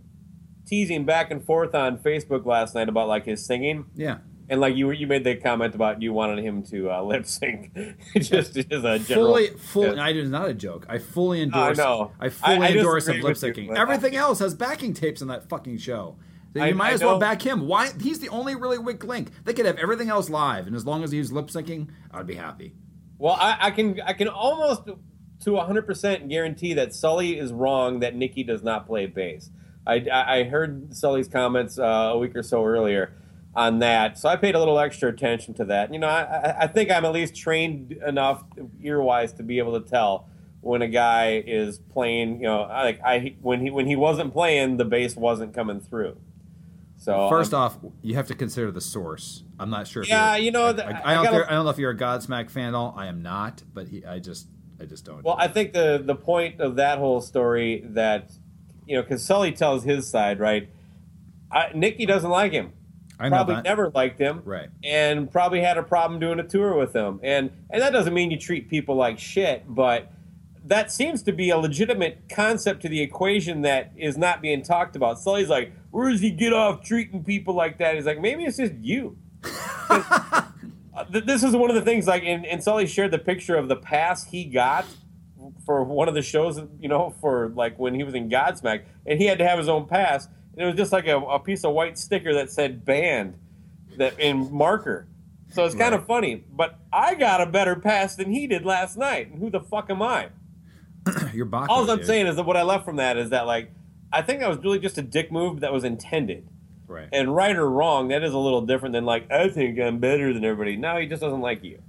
teasing 0.66 1.04
back 1.04 1.30
and 1.30 1.44
forth 1.44 1.74
on 1.74 1.98
Facebook 1.98 2.44
last 2.44 2.74
night 2.74 2.88
about 2.88 3.06
like 3.08 3.24
his 3.26 3.44
singing, 3.46 3.86
Yeah. 3.94 4.18
And 4.48 4.60
like 4.60 4.76
you 4.76 4.90
you 4.90 5.06
made 5.06 5.24
the 5.24 5.36
comment 5.36 5.74
about 5.74 6.02
you 6.02 6.12
wanted 6.12 6.44
him 6.44 6.62
to 6.64 6.90
uh, 6.90 7.02
lip 7.02 7.26
sync, 7.26 7.72
just 8.16 8.56
as 8.56 8.84
a 8.84 8.98
general. 8.98 9.04
Fully, 9.34 9.48
fully. 9.48 9.96
Yeah. 9.96 10.02
I 10.04 10.12
did 10.12 10.28
not 10.30 10.48
a 10.48 10.54
joke. 10.54 10.86
I 10.88 10.98
fully 10.98 11.42
endorse. 11.42 11.78
know. 11.78 12.12
I 12.20 12.28
fully 12.28 12.56
I- 12.56 12.66
I 12.66 12.70
endorse 12.70 13.08
him 13.08 13.20
lip 13.20 13.36
syncing. 13.36 13.76
Everything 13.76 14.14
else 14.16 14.38
has 14.38 14.54
backing 14.54 14.94
tapes 14.94 15.22
in 15.22 15.28
that 15.28 15.48
fucking 15.48 15.78
show. 15.78 16.16
You 16.54 16.62
I- 16.62 16.72
might 16.72 16.90
I 16.90 16.92
as 16.92 17.02
well 17.02 17.18
back 17.18 17.42
him. 17.42 17.66
Why? 17.66 17.90
He's 18.00 18.20
the 18.20 18.28
only 18.30 18.54
really 18.54 18.78
weak 18.78 19.04
link. 19.04 19.30
They 19.44 19.52
could 19.52 19.66
have 19.66 19.78
everything 19.78 20.08
else 20.08 20.30
live, 20.30 20.66
and 20.66 20.76
as 20.76 20.86
long 20.86 21.02
as 21.04 21.10
he's 21.10 21.32
lip 21.32 21.46
syncing, 21.48 21.88
I'd 22.12 22.26
be 22.26 22.34
happy. 22.34 22.74
Well, 23.18 23.36
I, 23.38 23.56
I 23.60 23.70
can 23.70 24.00
I 24.02 24.12
can 24.12 24.28
almost 24.28 24.82
to 24.86 25.50
100% 25.50 26.28
guarantee 26.30 26.74
that 26.74 26.94
Sully 26.94 27.38
is 27.38 27.52
wrong 27.52 28.00
that 28.00 28.14
Nikki 28.14 28.42
does 28.42 28.62
not 28.62 28.86
play 28.86 29.06
bass. 29.06 29.50
I, 29.86 30.06
I 30.10 30.38
I 30.38 30.44
heard 30.44 30.94
Sully's 30.96 31.28
comments 31.28 31.78
uh, 31.78 31.82
a 32.12 32.18
week 32.18 32.34
or 32.34 32.42
so 32.42 32.64
earlier 32.64 33.12
on 33.56 33.78
that, 33.80 34.18
so 34.18 34.28
I 34.28 34.36
paid 34.36 34.54
a 34.54 34.58
little 34.58 34.78
extra 34.78 35.08
attention 35.08 35.54
to 35.54 35.64
that. 35.64 35.92
You 35.92 35.98
know, 35.98 36.06
I, 36.08 36.64
I- 36.64 36.66
think 36.66 36.90
I'm 36.90 37.04
at 37.06 37.12
least 37.12 37.34
trained 37.34 37.92
enough 38.06 38.44
ear-wise 38.82 39.32
to 39.34 39.42
be 39.42 39.58
able 39.58 39.80
to 39.80 39.88
tell 39.88 40.28
when 40.60 40.82
a 40.82 40.88
guy 40.88 41.42
is 41.46 41.78
playing. 41.78 42.36
You 42.42 42.48
know, 42.48 42.60
like 42.68 43.00
I 43.02 43.34
when 43.40 43.60
he 43.62 43.70
when 43.70 43.86
he 43.86 43.96
wasn't 43.96 44.32
playing, 44.34 44.76
the 44.76 44.84
bass 44.84 45.16
wasn't 45.16 45.54
coming 45.54 45.80
through. 45.80 46.18
So 46.98 47.28
First 47.28 47.52
um, 47.54 47.60
off, 47.62 47.78
you 48.02 48.14
have 48.14 48.26
to 48.28 48.34
consider 48.34 48.70
the 48.70 48.80
source. 48.80 49.42
I'm 49.58 49.70
not 49.70 49.86
sure. 49.86 50.02
Yeah, 50.04 50.36
you 50.36 50.50
know, 50.50 50.66
I, 50.66 50.72
the- 50.72 50.86
I, 50.86 50.90
I 50.90 50.92
I 50.92 51.14
don't. 51.14 51.24
gotta- 51.24 51.36
care- 51.38 51.50
I 51.50 51.54
don't 51.54 51.64
know 51.64 51.70
if 51.70 51.78
you're 51.78 51.90
a 51.90 51.96
Godsmack 51.96 52.50
fan 52.50 52.68
at 52.68 52.74
all. 52.74 52.94
I 52.96 53.06
am 53.06 53.22
not, 53.22 53.62
but 53.74 53.88
he, 53.88 54.04
I 54.04 54.18
just, 54.18 54.48
I 54.80 54.84
just 54.84 55.04
don't. 55.06 55.22
Well, 55.24 55.36
I 55.38 55.48
think 55.48 55.72
the 55.72 56.00
the 56.04 56.14
point 56.14 56.60
of 56.60 56.76
that 56.76 56.98
whole 56.98 57.20
story 57.22 57.82
that 57.90 58.32
you 58.86 58.96
know, 58.96 59.02
because 59.02 59.24
Sully 59.24 59.52
tells 59.52 59.84
his 59.84 60.06
side, 60.08 60.38
right? 60.40 60.68
I, 61.50 61.70
Nikki 61.74 62.04
doesn't 62.06 62.30
like 62.30 62.52
him. 62.52 62.72
I 63.18 63.28
know 63.28 63.36
probably 63.36 63.62
never 63.62 63.90
liked 63.90 64.18
him, 64.18 64.42
Right. 64.44 64.68
And 64.84 65.30
probably 65.30 65.60
had 65.60 65.78
a 65.78 65.82
problem 65.82 66.20
doing 66.20 66.38
a 66.38 66.44
tour 66.44 66.76
with 66.76 66.94
him. 66.94 67.20
And 67.22 67.50
and 67.70 67.82
that 67.82 67.92
doesn't 67.92 68.12
mean 68.12 68.30
you 68.30 68.38
treat 68.38 68.68
people 68.68 68.94
like 68.94 69.18
shit, 69.18 69.64
but 69.66 70.12
that 70.64 70.90
seems 70.90 71.22
to 71.22 71.32
be 71.32 71.50
a 71.50 71.56
legitimate 71.56 72.28
concept 72.28 72.82
to 72.82 72.88
the 72.88 73.00
equation 73.00 73.62
that 73.62 73.92
is 73.96 74.18
not 74.18 74.42
being 74.42 74.62
talked 74.62 74.96
about. 74.96 75.18
Sully's 75.18 75.48
like, 75.48 75.72
where 75.92 76.10
does 76.10 76.20
he 76.20 76.30
get 76.30 76.52
off 76.52 76.82
treating 76.82 77.22
people 77.22 77.54
like 77.54 77.78
that? 77.78 77.94
He's 77.94 78.04
like, 78.04 78.20
maybe 78.20 78.44
it's 78.44 78.56
just 78.56 78.74
you. 78.74 79.16
This 81.10 81.42
is 81.42 81.54
one 81.54 81.68
of 81.68 81.76
the 81.76 81.82
things 81.82 82.06
like 82.06 82.22
and, 82.24 82.46
and 82.46 82.62
Sully 82.62 82.86
shared 82.86 83.10
the 83.10 83.18
picture 83.18 83.54
of 83.54 83.68
the 83.68 83.76
pass 83.76 84.24
he 84.24 84.44
got 84.44 84.86
for 85.66 85.84
one 85.84 86.08
of 86.08 86.14
the 86.14 86.22
shows 86.22 86.58
you 86.80 86.88
know 86.88 87.14
for 87.20 87.50
like 87.50 87.78
when 87.78 87.94
he 87.94 88.02
was 88.02 88.14
in 88.14 88.30
Godsmack 88.30 88.84
and 89.04 89.20
he 89.20 89.26
had 89.26 89.38
to 89.38 89.46
have 89.46 89.58
his 89.58 89.68
own 89.68 89.86
pass 89.86 90.28
and 90.56 90.64
it 90.64 90.66
was 90.66 90.74
just 90.76 90.92
like 90.92 91.06
a, 91.06 91.18
a 91.18 91.38
piece 91.38 91.64
of 91.64 91.72
white 91.72 91.98
sticker 91.98 92.34
that 92.34 92.50
said 92.50 92.84
banned 92.84 93.34
that 93.98 94.18
in 94.18 94.52
marker 94.52 95.06
so 95.50 95.64
it's 95.64 95.74
kind 95.74 95.94
of 95.94 96.06
funny 96.06 96.44
but 96.52 96.78
I 96.92 97.14
got 97.14 97.40
a 97.40 97.46
better 97.46 97.76
pass 97.76 98.16
than 98.16 98.30
he 98.30 98.46
did 98.46 98.64
last 98.64 98.96
night 98.96 99.28
and 99.30 99.38
who 99.38 99.50
the 99.50 99.60
fuck 99.60 99.88
am 99.90 100.02
I 100.02 100.28
You're 101.34 101.48
all 101.68 101.88
I'm 101.90 101.98
dude. 101.98 102.06
saying 102.06 102.26
is 102.26 102.36
that 102.36 102.44
what 102.44 102.56
I 102.56 102.62
left 102.62 102.84
from 102.84 102.96
that 102.96 103.16
is 103.16 103.30
that 103.30 103.46
like 103.46 103.70
I 104.12 104.22
think 104.22 104.40
that 104.40 104.48
was 104.48 104.58
really 104.58 104.78
just 104.78 104.98
a 104.98 105.02
dick 105.02 105.30
move 105.32 105.60
that 105.60 105.72
was 105.72 105.84
intended 105.84 106.48
Right. 106.88 107.08
and 107.12 107.34
right 107.34 107.56
or 107.56 107.68
wrong, 107.68 108.08
that 108.08 108.22
is 108.22 108.32
a 108.32 108.38
little 108.38 108.60
different 108.60 108.92
than 108.92 109.04
like 109.04 109.28
I 109.30 109.48
think 109.48 109.76
I'm 109.80 109.98
better 109.98 110.32
than 110.32 110.44
everybody. 110.44 110.76
No, 110.76 110.96
he 110.98 111.06
just 111.06 111.20
doesn't 111.20 111.40
like 111.40 111.64
you. 111.64 111.80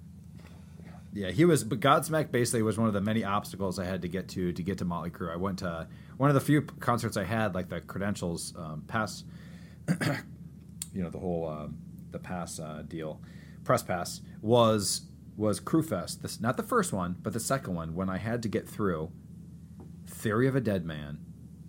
Yeah, 1.18 1.32
he 1.32 1.46
was. 1.46 1.64
But 1.64 1.80
Godsmack 1.80 2.32
basically 2.32 2.62
was 2.62 2.78
one 2.78 2.88
of 2.88 2.94
the 2.94 3.02
many 3.02 3.24
obstacles 3.24 3.80
I 3.80 3.86
had 3.86 4.04
to 4.04 4.08
get 4.08 4.28
to 4.30 4.54
to 4.54 4.62
get 4.62 4.78
to 4.78 4.86
Motley 4.86 5.10
Crue. 5.10 5.34
I 5.34 5.36
went 5.36 5.58
to 5.60 5.88
one 6.18 6.30
of 6.30 6.36
the 6.36 6.42
few 6.42 6.62
concerts 6.62 7.18
I 7.18 7.24
had, 7.24 7.56
like 7.56 7.70
the 7.70 7.82
credentials 7.82 8.54
um, 8.56 8.84
pass. 8.86 9.24
you 10.94 11.02
know, 11.02 11.10
the 11.10 11.18
whole 11.18 11.50
um, 11.50 11.80
the 12.12 12.20
pass 12.20 12.60
uh, 12.60 12.84
deal, 12.88 13.20
press 13.64 13.82
pass 13.82 14.22
was 14.44 15.08
was 15.36 15.60
Crue 15.60 15.84
Fest. 15.84 16.22
This 16.22 16.40
not 16.40 16.56
the 16.56 16.62
first 16.62 16.94
one, 16.94 17.16
but 17.24 17.34
the 17.34 17.40
second 17.40 17.74
one 17.74 17.96
when 17.96 18.12
I 18.12 18.18
had 18.18 18.44
to 18.44 18.48
get 18.48 18.70
through 18.70 19.12
Theory 20.06 20.48
of 20.48 20.56
a 20.56 20.62
Deadman 20.62 21.18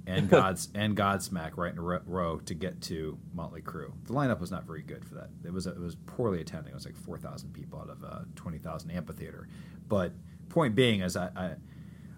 and 0.09 0.29
God's 0.31 0.69
and 0.75 0.97
Godsmack 0.97 1.53
right 1.57 1.73
in 1.73 1.79
a 1.79 1.83
row 1.83 2.39
to 2.47 2.55
get 2.55 2.81
to 2.83 3.19
Motley 3.35 3.63
Crue. 3.63 3.93
The 4.05 4.13
lineup 4.15 4.41
was 4.41 4.51
not 4.51 4.65
very 4.67 4.83
good 4.83 5.05
for 5.05 5.15
that. 5.17 5.29
It 5.45 5.53
was 5.53 5.67
it 5.67 5.79
was 5.79 5.95
poorly 6.07 6.41
attending. 6.41 6.73
It 6.73 6.75
was 6.75 6.85
like 6.87 6.97
four 6.97 7.19
thousand 7.19 7.53
people 7.53 7.81
out 7.81 7.91
of 7.91 8.03
a 8.03 8.27
twenty 8.35 8.59
thousand 8.59 8.91
amphitheater. 8.91 9.49
But 9.89 10.13
point 10.49 10.75
being 10.75 11.01
is 11.01 11.17
I, 11.17 11.27
I 11.37 11.45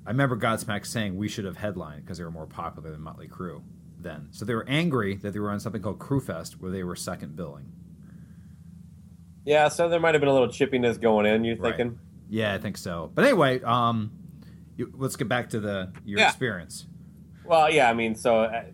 I 0.07 0.11
remember 0.11 0.37
Godsmack 0.37 0.87
saying 0.87 1.17
we 1.17 1.29
should 1.29 1.45
have 1.45 1.57
headlined 1.59 2.05
because 2.05 2.19
they 2.19 2.25
were 2.25 2.31
more 2.31 2.47
popular 2.47 2.91
than 2.91 3.01
Motley 3.03 3.29
Crue 3.29 3.63
then. 3.99 4.29
So 4.31 4.45
they 4.47 4.55
were 4.55 4.67
angry 4.67 5.17
that 5.17 5.33
they 5.33 5.39
were 5.41 5.51
on 5.51 5.61
something 5.61 5.83
called 5.83 5.99
Crue 5.99 6.23
Fest 6.23 6.61
where 6.61 6.71
they 6.71 6.83
were 6.85 6.97
second 6.97 7.37
billing. 7.37 7.73
Yeah, 9.45 9.69
so 9.69 9.89
there 9.89 10.01
might 10.01 10.15
have 10.15 10.21
been 10.21 10.29
a 10.29 10.33
little 10.33 10.49
chippiness 10.49 11.01
going 11.01 11.27
in. 11.27 11.45
You 11.45 11.55
Right. 11.57 11.77
thinking? 11.77 11.99
Yeah, 12.29 12.55
I 12.55 12.59
think 12.59 12.77
so. 12.77 13.11
But 13.15 13.25
anyway, 13.25 13.61
um, 13.63 14.13
you, 14.77 14.93
let's 14.97 15.17
get 15.17 15.29
back 15.29 15.51
to 15.51 15.61
the 15.61 15.93
your 16.05 16.21
Yeah. 16.21 16.29
experience. 16.29 16.87
Well, 17.51 17.71
yeah. 17.71 17.91
I 17.91 17.95
mean, 17.95 18.15
so 18.15 18.45
I, 18.45 18.67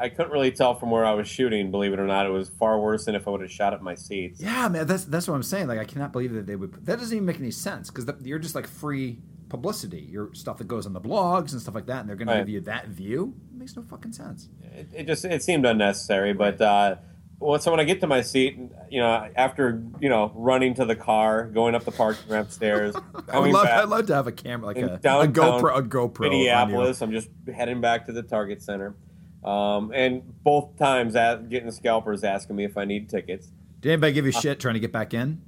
I 0.00 0.08
couldn't 0.10 0.30
really 0.30 0.50
tell 0.52 0.74
from 0.78 0.90
where 0.90 1.04
I 1.04 1.12
was 1.14 1.26
shooting. 1.26 1.70
Believe 1.70 1.92
it 1.92 1.98
or 1.98 2.06
not, 2.06 2.26
it 2.26 2.30
was 2.30 2.50
far 2.50 2.78
worse 2.78 3.06
than 3.06 3.14
if 3.14 3.26
I 3.26 3.30
would 3.30 3.40
have 3.40 3.50
shot 3.50 3.72
at 3.72 3.82
my 3.82 3.94
seats. 3.94 4.40
Yeah, 4.40 4.68
man, 4.68 4.86
that's 4.86 5.04
that's 5.04 5.26
what 5.26 5.34
I'm 5.34 5.42
saying. 5.42 5.68
Like, 5.68 5.78
I 5.78 5.84
cannot 5.84 6.12
believe 6.12 6.32
that 6.34 6.46
they 6.46 6.56
would. 6.56 6.72
That 6.86 6.98
doesn't 6.98 7.14
even 7.16 7.26
make 7.26 7.38
any 7.40 7.50
sense 7.50 7.90
because 7.90 8.08
you're 8.22 8.38
just 8.38 8.54
like 8.54 8.66
free 8.66 9.18
publicity. 9.48 10.00
Your 10.10 10.32
stuff 10.34 10.58
that 10.58 10.68
goes 10.68 10.86
on 10.86 10.92
the 10.92 11.00
blogs 11.00 11.52
and 11.52 11.60
stuff 11.60 11.74
like 11.74 11.86
that, 11.86 12.00
and 12.00 12.08
they're 12.08 12.16
going 12.16 12.28
Right. 12.28 12.34
to 12.34 12.40
give 12.40 12.48
you 12.50 12.60
that 12.62 12.88
view. 12.88 13.34
It 13.52 13.58
makes 13.58 13.74
no 13.74 13.82
fucking 13.82 14.12
sense. 14.12 14.48
It, 14.74 14.88
it 14.94 15.06
just 15.06 15.24
it 15.24 15.42
seemed 15.42 15.64
unnecessary. 15.66 16.32
But 16.34 16.60
uh, 16.60 16.96
well, 17.40 17.58
so 17.58 17.70
when 17.72 17.80
I 17.80 17.84
get 17.84 18.00
to 18.02 18.06
my 18.06 18.20
seat, 18.20 18.56
you 18.90 19.00
know, 19.00 19.28
after 19.34 19.82
you 19.98 20.08
know 20.08 20.30
running 20.34 20.74
to 20.74 20.84
the 20.84 20.94
car, 20.94 21.46
going 21.46 21.74
up 21.74 21.84
the 21.84 21.90
parking 21.90 22.30
ramp 22.30 22.50
stairs, 22.52 22.94
I 23.28 23.38
would 23.38 23.50
love. 23.50 23.64
back 23.64 23.82
I'd 23.82 23.88
love 23.88 24.06
to 24.06 24.14
have 24.14 24.26
a 24.26 24.32
camera, 24.32 24.66
like 24.66 24.76
a, 24.78 24.94
a 24.94 24.98
GoPro, 25.26 25.76
a 25.78 25.82
GoPro. 25.82 26.20
Minneapolis. 26.20 27.00
I'm 27.02 27.10
just 27.12 27.28
heading 27.52 27.80
back 27.80 28.06
to 28.06 28.12
the 28.12 28.22
Target 28.22 28.62
Center. 28.62 28.94
Um, 29.42 29.90
and 29.94 30.22
both 30.44 30.76
times 30.78 31.16
at, 31.16 31.48
getting 31.48 31.70
scalpers 31.70 32.22
asking 32.24 32.56
me 32.56 32.64
if 32.64 32.76
I 32.76 32.84
need 32.84 33.08
tickets. 33.08 33.48
Did 33.80 33.92
anybody 33.92 34.12
Uh, 34.12 34.14
give 34.14 34.26
you 34.26 34.32
shit 34.32 34.60
trying 34.60 34.74
to 34.74 34.80
get 34.80 34.92
back 34.92 35.14
in? 35.14 35.40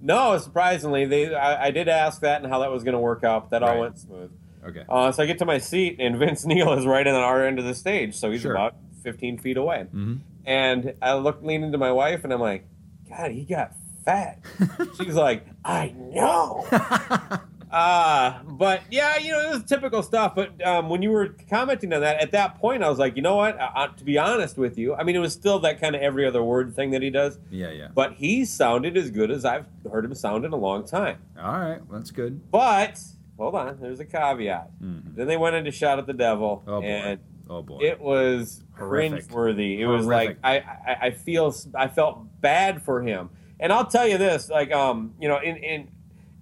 No, 0.00 0.38
surprisingly, 0.38 1.04
they 1.04 1.34
I, 1.34 1.66
I 1.66 1.70
did 1.72 1.88
ask 1.88 2.20
that 2.20 2.40
and 2.42 2.50
how 2.52 2.60
that 2.60 2.70
was 2.70 2.84
going 2.84 2.92
to 2.92 3.00
work 3.00 3.24
out. 3.24 3.50
But 3.50 3.58
that 3.58 3.66
Right. 3.66 3.74
all 3.74 3.80
went 3.80 3.98
smooth. 3.98 4.30
Okay. 4.64 4.84
Uh, 4.88 5.10
so 5.10 5.22
I 5.22 5.26
get 5.26 5.38
to 5.38 5.44
my 5.44 5.58
seat, 5.58 5.96
and 5.98 6.16
Vince 6.20 6.44
Neil 6.46 6.72
is 6.74 6.86
right 6.86 7.04
in 7.04 7.12
on 7.14 7.22
our 7.22 7.44
end 7.44 7.58
of 7.58 7.64
the 7.64 7.74
stage, 7.74 8.14
so 8.14 8.30
he's 8.30 8.42
Sure. 8.42 8.52
about 8.52 8.76
15 9.02 9.38
feet 9.38 9.56
away. 9.56 9.86
Mhm. 9.92 10.18
And 10.48 10.94
I 11.02 11.14
look, 11.14 11.42
lean 11.42 11.62
into 11.62 11.76
my 11.78 11.92
wife, 11.92 12.24
and 12.24 12.32
I'm 12.32 12.40
like, 12.40 12.66
God, 13.08 13.30
he 13.32 13.44
got 13.44 13.74
fat. 14.04 14.40
She's 14.96 15.14
like, 15.14 15.46
I 15.64 15.94
know. 15.96 16.66
Uh, 17.70 18.42
but 18.44 18.80
yeah, 18.90 19.18
you 19.18 19.30
know, 19.30 19.40
it 19.42 19.50
was 19.52 19.62
typical 19.64 20.02
stuff. 20.02 20.34
But 20.34 20.66
um, 20.66 20.88
when 20.88 21.02
you 21.02 21.10
were 21.10 21.34
commenting 21.50 21.92
on 21.92 22.00
that, 22.00 22.18
at 22.18 22.32
that 22.32 22.58
point, 22.58 22.82
I 22.82 22.88
was 22.88 22.98
like, 22.98 23.14
you 23.14 23.20
know 23.20 23.36
what? 23.36 23.60
Uh, 23.60 23.70
uh, 23.74 23.88
to 23.88 24.04
be 24.04 24.16
honest 24.16 24.56
with 24.56 24.78
you, 24.78 24.94
I 24.94 25.02
mean, 25.02 25.16
it 25.16 25.18
was 25.18 25.34
still 25.34 25.58
that 25.58 25.78
kind 25.78 25.94
of 25.94 26.00
every 26.00 26.26
other 26.26 26.42
word 26.42 26.74
thing 26.74 26.92
that 26.92 27.02
he 27.02 27.10
does. 27.10 27.38
yeah, 27.50 27.70
yeah. 27.70 27.88
But 27.94 28.14
he 28.14 28.46
sounded 28.46 28.96
as 28.96 29.10
good 29.10 29.30
as 29.30 29.44
I've 29.44 29.66
heard 29.92 30.06
him 30.06 30.14
sound 30.14 30.46
in 30.46 30.52
a 30.54 30.56
long 30.56 30.86
time. 30.86 31.18
All 31.38 31.52
right, 31.60 31.86
well, 31.86 31.98
that's 31.98 32.10
good. 32.10 32.50
But 32.50 32.98
hold 33.36 33.54
on, 33.54 33.78
there's 33.82 34.00
a 34.00 34.06
caveat. 34.06 34.70
Mhm. 34.82 35.14
Then 35.14 35.26
they 35.26 35.36
went 35.36 35.54
into 35.54 35.70
Shout 35.70 35.98
at 35.98 36.06
the 36.06 36.14
Devil, 36.14 36.62
Oh 36.66 36.80
boy. 36.80 36.86
and 36.86 37.20
oh 37.48 37.62
boy. 37.62 37.78
it 37.82 38.00
was 38.00 38.62
Horrific. 38.76 39.26
cringeworthy. 39.28 39.78
It 39.78 39.86
was 39.86 40.06
like 40.06 40.38
I, 40.42 40.58
I 40.58 40.96
I 41.02 41.10
feel 41.10 41.54
I 41.74 41.88
felt 41.88 42.40
bad 42.40 42.82
for 42.82 43.02
him, 43.02 43.30
and 43.60 43.72
I'll 43.72 43.86
tell 43.86 44.06
you 44.06 44.18
this, 44.18 44.48
like 44.48 44.72
um 44.72 45.14
you 45.20 45.28
know 45.28 45.38
in 45.38 45.56
in 45.56 45.88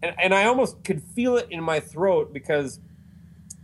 and, 0.03 0.15
and 0.19 0.35
I 0.35 0.45
almost 0.45 0.85
could 0.85 1.03
feel 1.03 1.37
it 1.37 1.49
in 1.51 1.63
my 1.63 1.81
throat 1.81 2.33
because 2.33 2.81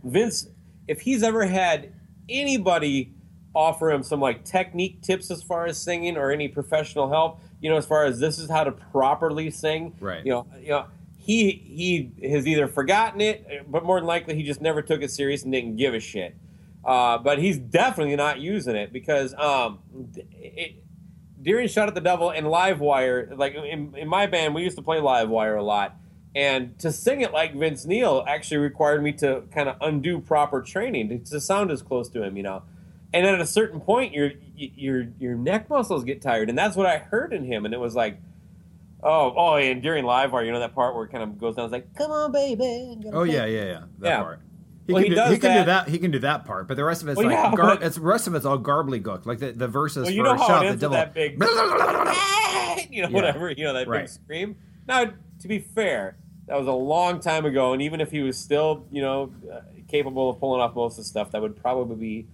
Vince, 0.03 0.47
if 0.87 1.01
he's 1.01 1.23
ever 1.23 1.45
had 1.45 1.93
anybody 2.27 3.13
offer 3.55 3.91
him 3.91 4.01
some 4.01 4.19
like 4.19 4.43
technique 4.43 5.01
tips 5.01 5.29
as 5.29 5.43
far 5.43 5.65
as 5.65 5.77
singing 5.77 6.17
or 6.17 6.31
any 6.31 6.47
professional 6.47 7.09
help, 7.09 7.39
you 7.61 7.69
know, 7.69 7.77
as 7.77 7.85
far 7.85 8.03
as 8.05 8.19
this 8.19 8.39
is 8.39 8.49
how 8.49 8.63
to 8.63 8.71
properly 8.71 9.51
sing, 9.51 9.95
Right. 9.99 10.25
You 10.25 10.31
know, 10.31 10.47
you 10.59 10.69
know. 10.69 10.85
He 11.25 11.51
he 11.51 12.27
has 12.29 12.45
either 12.45 12.67
forgotten 12.67 13.21
it, 13.21 13.71
but 13.71 13.85
more 13.85 13.97
than 13.97 14.05
likely 14.05 14.35
he 14.35 14.43
just 14.43 14.59
never 14.59 14.81
took 14.81 15.01
it 15.01 15.09
serious 15.09 15.43
and 15.43 15.53
didn't 15.53 15.77
give 15.77 15.93
a 15.93 16.01
shit. 16.01 16.35
Uh, 16.85 17.17
but 17.17 17.39
he's 17.39 17.57
definitely 17.57 18.15
not 18.15 18.39
using 18.39 18.75
it 18.75 18.91
because 18.91 19.33
um, 19.35 19.79
it, 20.41 20.83
during 21.41 21.67
Shout 21.67 21.87
at 21.87 21.95
the 21.95 22.01
Devil 22.01 22.29
and 22.29 22.45
Livewire, 22.47 23.37
like 23.37 23.55
in, 23.55 23.95
in 23.95 24.07
my 24.07 24.27
band, 24.27 24.53
we 24.53 24.63
used 24.63 24.75
to 24.77 24.83
play 24.83 24.97
Livewire 24.97 25.57
a 25.57 25.61
lot. 25.63 25.95
And 26.35 26.77
to 26.79 26.91
sing 26.91 27.21
it 27.21 27.31
like 27.31 27.53
Vince 27.55 27.85
Neil 27.85 28.23
actually 28.27 28.57
required 28.57 29.03
me 29.03 29.11
to 29.13 29.43
kind 29.53 29.69
of 29.69 29.75
undo 29.81 30.19
proper 30.19 30.61
training 30.61 31.09
to, 31.09 31.19
to 31.31 31.39
sound 31.39 31.69
as 31.71 31.81
close 31.81 32.09
to 32.09 32.23
him, 32.23 32.35
you 32.37 32.43
know. 32.43 32.63
and 33.13 33.25
at 33.27 33.39
a 33.39 33.45
certain 33.45 33.79
point, 33.79 34.13
your 34.13 34.31
your 34.55 35.07
your 35.19 35.35
neck 35.35 35.69
muscles 35.69 36.03
get 36.03 36.21
tired, 36.21 36.49
and 36.49 36.57
that's 36.57 36.75
what 36.75 36.87
I 36.87 36.97
heard 36.97 37.31
in 37.33 37.45
him, 37.45 37.65
and 37.65 37.73
it 37.73 37.79
was 37.79 37.95
like. 37.95 38.19
Oh, 39.05 39.33
oh, 39.35 39.55
and 39.57 39.81
during 39.83 40.05
live 40.05 40.31
wire, 40.31 40.45
you 40.45 40.51
know 40.53 40.61
that 40.61 40.73
part 40.73 40.95
where 40.95 41.03
it 41.03 41.11
kind 41.11 41.23
of 41.23 41.37
goes 41.37 41.55
down. 41.57 41.65
It's 41.65 41.73
like, 41.73 41.93
"Come 41.93 42.09
on, 42.11 42.31
baby." 42.31 42.95
Oh 43.11 43.23
yeah, 43.23 43.45
yeah, 43.45 43.63
yeah. 43.65 43.81
That 43.99 44.07
Yeah. 44.07 44.21
part. 44.21 44.39
He 44.85 44.91
Well, 44.93 45.01
can, 45.03 45.11
he 45.11 45.15
do, 45.15 45.23
he 45.31 45.37
can 45.37 45.57
do 45.59 45.65
that-. 45.65 45.87
He 45.87 45.97
can 45.99 46.11
do 46.11 46.19
that 46.19 46.45
part, 46.45 46.67
but 46.67 46.75
the 46.75 46.83
rest 46.83 47.01
of 47.03 47.07
it's 47.09 47.17
Well, 47.17 47.27
like 47.27 47.35
yeah, 47.35 47.51
gar- 47.55 47.75
but- 47.77 47.83
it's 47.83 47.95
the 47.95 48.01
rest 48.01 48.27
of 48.27 48.35
it's 48.35 48.45
all 48.45 48.57
garbly 48.59 48.99
Like 49.25 49.39
the 49.39 49.51
the 49.53 49.67
verses 49.67 50.03
Well, 50.03 50.11
you 50.11 50.21
for 50.23 50.33
know 50.35 50.35
how 50.37 50.47
Shout 50.47 50.65
at 50.65 50.71
the 50.73 50.77
Devil. 50.89 50.97
that 50.97 51.13
big, 51.13 51.31
you 52.91 53.01
know, 53.01 53.07
Yeah. 53.09 53.09
whatever, 53.09 53.51
you 53.51 53.63
know, 53.63 53.73
that 53.73 53.87
Right. 53.87 54.01
big 54.01 54.09
scream. 54.09 54.55
Now, 54.87 55.05
to 55.39 55.47
be 55.47 55.59
fair, 55.59 56.17
that 56.47 56.57
was 56.57 56.67
a 56.67 56.71
long 56.73 57.19
time 57.21 57.45
ago, 57.45 57.71
and 57.73 57.81
even 57.81 58.01
if 58.01 58.11
he 58.11 58.21
was 58.21 58.37
still, 58.37 58.85
you 58.91 59.01
know, 59.01 59.31
uh, 59.51 59.61
capable 59.87 60.29
of 60.29 60.39
pulling 60.39 60.59
off 60.61 60.75
most 60.75 60.93
of 60.93 61.05
the 61.05 61.09
stuff, 61.09 61.31
that 61.31 61.41
would 61.41 61.55
probably 61.55 61.95
be, 61.95 62.27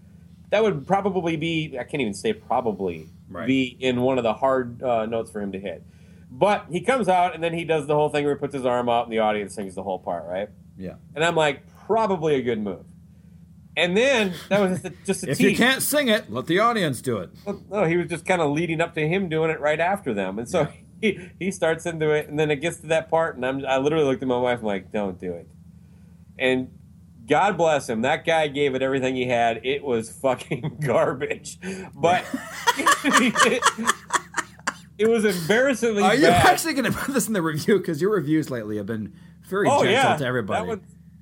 that 0.49 0.63
would 0.63 0.87
probably 0.87 1.35
be, 1.35 1.77
I 1.79 1.83
can't 1.83 2.01
even 2.01 2.13
say 2.15 2.33
probably, 2.33 3.09
Right. 3.29 3.45
be 3.45 3.77
in 3.79 4.01
one 4.01 4.17
of 4.17 4.23
the 4.23 4.33
hard 4.33 4.81
uh, 4.81 5.05
notes 5.05 5.29
for 5.29 5.39
him 5.39 5.51
to 5.51 5.59
hit. 5.59 5.83
But 6.31 6.65
he 6.71 6.81
comes 6.81 7.07
out 7.07 7.35
and 7.35 7.43
then 7.43 7.53
he 7.53 7.63
does 7.63 7.85
the 7.85 7.93
whole 7.95 8.09
thing 8.09 8.25
where 8.25 8.33
he 8.35 8.39
puts 8.39 8.53
his 8.55 8.65
arm 8.65 8.89
out 8.89 9.03
and 9.05 9.13
the 9.13 9.19
audience 9.19 9.53
sings 9.53 9.75
the 9.75 9.83
whole 9.83 9.99
part, 9.99 10.25
right? 10.27 10.49
yeah. 10.77 10.93
And 11.13 11.23
I'm 11.23 11.35
like, 11.35 11.61
probably 11.89 12.35
a 12.35 12.41
good 12.43 12.61
move. 12.61 12.85
And 13.75 13.97
then 13.97 14.33
that 14.49 14.59
was 14.61 14.79
just 14.81 14.85
a, 14.85 14.93
just 15.05 15.23
a 15.23 15.31
If 15.31 15.37
tease. 15.39 15.51
you 15.51 15.57
can't 15.57 15.81
sing 15.81 16.07
it, 16.07 16.31
let 16.31 16.45
the 16.45 16.59
audience 16.59 17.01
do 17.01 17.17
it. 17.17 17.31
Well, 17.45 17.63
no, 17.69 17.85
he 17.85 17.97
was 17.97 18.07
just 18.07 18.25
kind 18.25 18.41
of 18.41 18.51
leading 18.51 18.79
up 18.79 18.93
to 18.93 19.07
him 19.07 19.27
doing 19.27 19.49
it 19.49 19.59
right 19.59 19.79
after 19.79 20.13
them, 20.13 20.37
and 20.37 20.47
so 20.47 20.67
he, 21.01 21.31
he 21.39 21.49
starts 21.49 21.85
into 21.87 22.11
it, 22.11 22.27
and 22.29 22.37
then 22.37 22.51
it 22.51 22.57
gets 22.57 22.77
to 22.81 22.87
that 22.87 23.09
part, 23.09 23.37
and 23.37 23.45
I'm 23.45 23.65
I 23.65 23.77
literally 23.77 24.05
looked 24.05 24.21
at 24.21 24.27
my 24.27 24.37
wife, 24.37 24.59
I'm 24.59 24.65
like, 24.65 24.91
"Don't 24.91 25.19
do 25.19 25.33
it." 25.33 25.47
And 26.37 26.69
God 27.27 27.57
bless 27.57 27.89
him, 27.89 28.01
that 28.01 28.23
guy 28.25 28.47
gave 28.49 28.75
it 28.75 28.81
everything 28.83 29.15
he 29.15 29.25
had. 29.27 29.61
It 29.65 29.83
was 29.83 30.11
fucking 30.11 30.79
garbage, 30.85 31.57
but 31.95 32.23
it 34.97 35.07
was 35.07 35.23
embarrassingly 35.25 36.03
Are 36.03 36.15
you 36.15 36.27
bad. 36.27 36.45
actually 36.47 36.73
going 36.73 36.91
to 36.91 36.97
put 36.97 37.13
this 37.13 37.27
in 37.27 37.33
the 37.33 37.41
review? 37.41 37.77
Because 37.77 38.01
your 38.01 38.11
reviews 38.11 38.49
lately 38.51 38.77
have 38.77 38.85
been 38.85 39.13
very 39.47 39.67
oh 39.67 39.83
gentle 39.83 39.91
yeah, 39.91 40.17
to 40.17 40.25
everybody. 40.25 40.67
That 40.67 40.79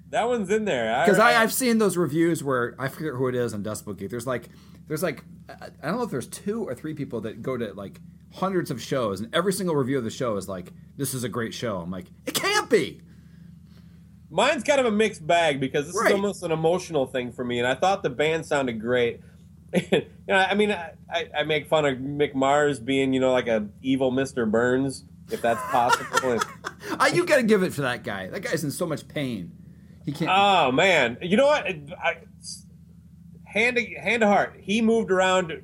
that 0.10 0.28
one's 0.28 0.50
in 0.50 0.66
there 0.66 1.04
Because 1.06 1.20
I, 1.20 1.42
I've 1.42 1.52
seen 1.54 1.78
those 1.80 1.98
reviews 1.98 2.44
where 2.44 2.76
I 2.80 2.88
forget 2.88 3.14
who 3.14 3.28
it 3.28 3.36
is 3.36 3.54
on 3.54 3.64
Decibel 3.64 3.98
Geek. 3.98 4.10
There's 4.10 4.28
like, 4.28 4.50
there's 4.88 5.04
like, 5.04 5.24
I 5.50 5.70
don't 5.88 5.98
know 5.98 6.04
if 6.04 6.12
there's 6.12 6.28
two 6.28 6.64
or 6.68 6.74
three 6.76 6.94
people 6.94 7.22
that 7.22 7.42
go 7.42 7.58
to 7.58 7.74
like 7.74 8.00
hundreds 8.34 8.72
of 8.72 8.82
shows, 8.82 9.20
and 9.20 9.34
every 9.34 9.54
single 9.54 9.76
review 9.76 9.98
of 9.98 10.04
the 10.04 10.10
show 10.10 10.38
is 10.38 10.48
like, 10.48 10.72
"This 10.98 11.14
is 11.14 11.24
a 11.24 11.30
great 11.30 11.54
show." 11.54 11.78
I'm 11.80 11.90
like, 11.92 12.06
it 12.26 12.34
can't 12.34 12.70
be. 12.70 13.02
Mine's 14.30 14.64
kind 14.64 14.80
of 14.80 14.86
a 14.86 14.92
mixed 14.92 15.26
bag 15.26 15.60
because 15.60 15.88
this 15.88 15.96
Right. 15.96 16.08
is 16.08 16.14
almost 16.14 16.44
an 16.44 16.52
emotional 16.52 17.06
thing 17.06 17.32
for 17.32 17.46
me, 17.46 17.60
and 17.60 17.68
I 17.68 17.76
thought 17.76 18.04
the 18.04 18.10
band 18.10 18.46
sounded 18.46 18.80
great. 18.82 19.22
you 19.92 20.02
know, 20.28 20.36
I 20.36 20.54
mean, 20.54 20.72
I, 20.72 20.94
I 21.38 21.44
make 21.44 21.68
fun 21.68 21.86
of 21.86 21.98
Mick 21.98 22.34
Mars 22.36 22.80
being, 22.80 23.14
you 23.14 23.20
know, 23.20 23.32
like 23.32 23.48
a 23.48 23.68
evil 23.82 24.12
Mr. 24.12 24.50
Burns, 24.50 25.06
if 25.32 25.42
that's 25.42 25.62
possible. 25.72 26.32
And- 26.32 27.14
you 27.16 27.26
got 27.26 27.38
to 27.38 27.44
give 27.44 27.64
it 27.64 27.74
for 27.74 27.82
that 27.82 28.04
guy. 28.04 28.28
That 28.30 28.42
guy's 28.42 28.64
in 28.64 28.72
so 28.72 28.86
much 28.86 29.08
pain. 29.08 29.52
He 30.08 30.14
can't. 30.14 30.32
oh 30.34 30.72
man, 30.72 31.18
you 31.22 31.36
know 31.38 31.46
what? 31.48 31.68
I, 31.68 32.18
hand 33.46 33.76
to 33.78 33.86
hand 33.96 34.22
to 34.22 34.28
heart, 34.28 34.56
he 34.60 34.82
moved 34.82 35.12
around 35.12 35.62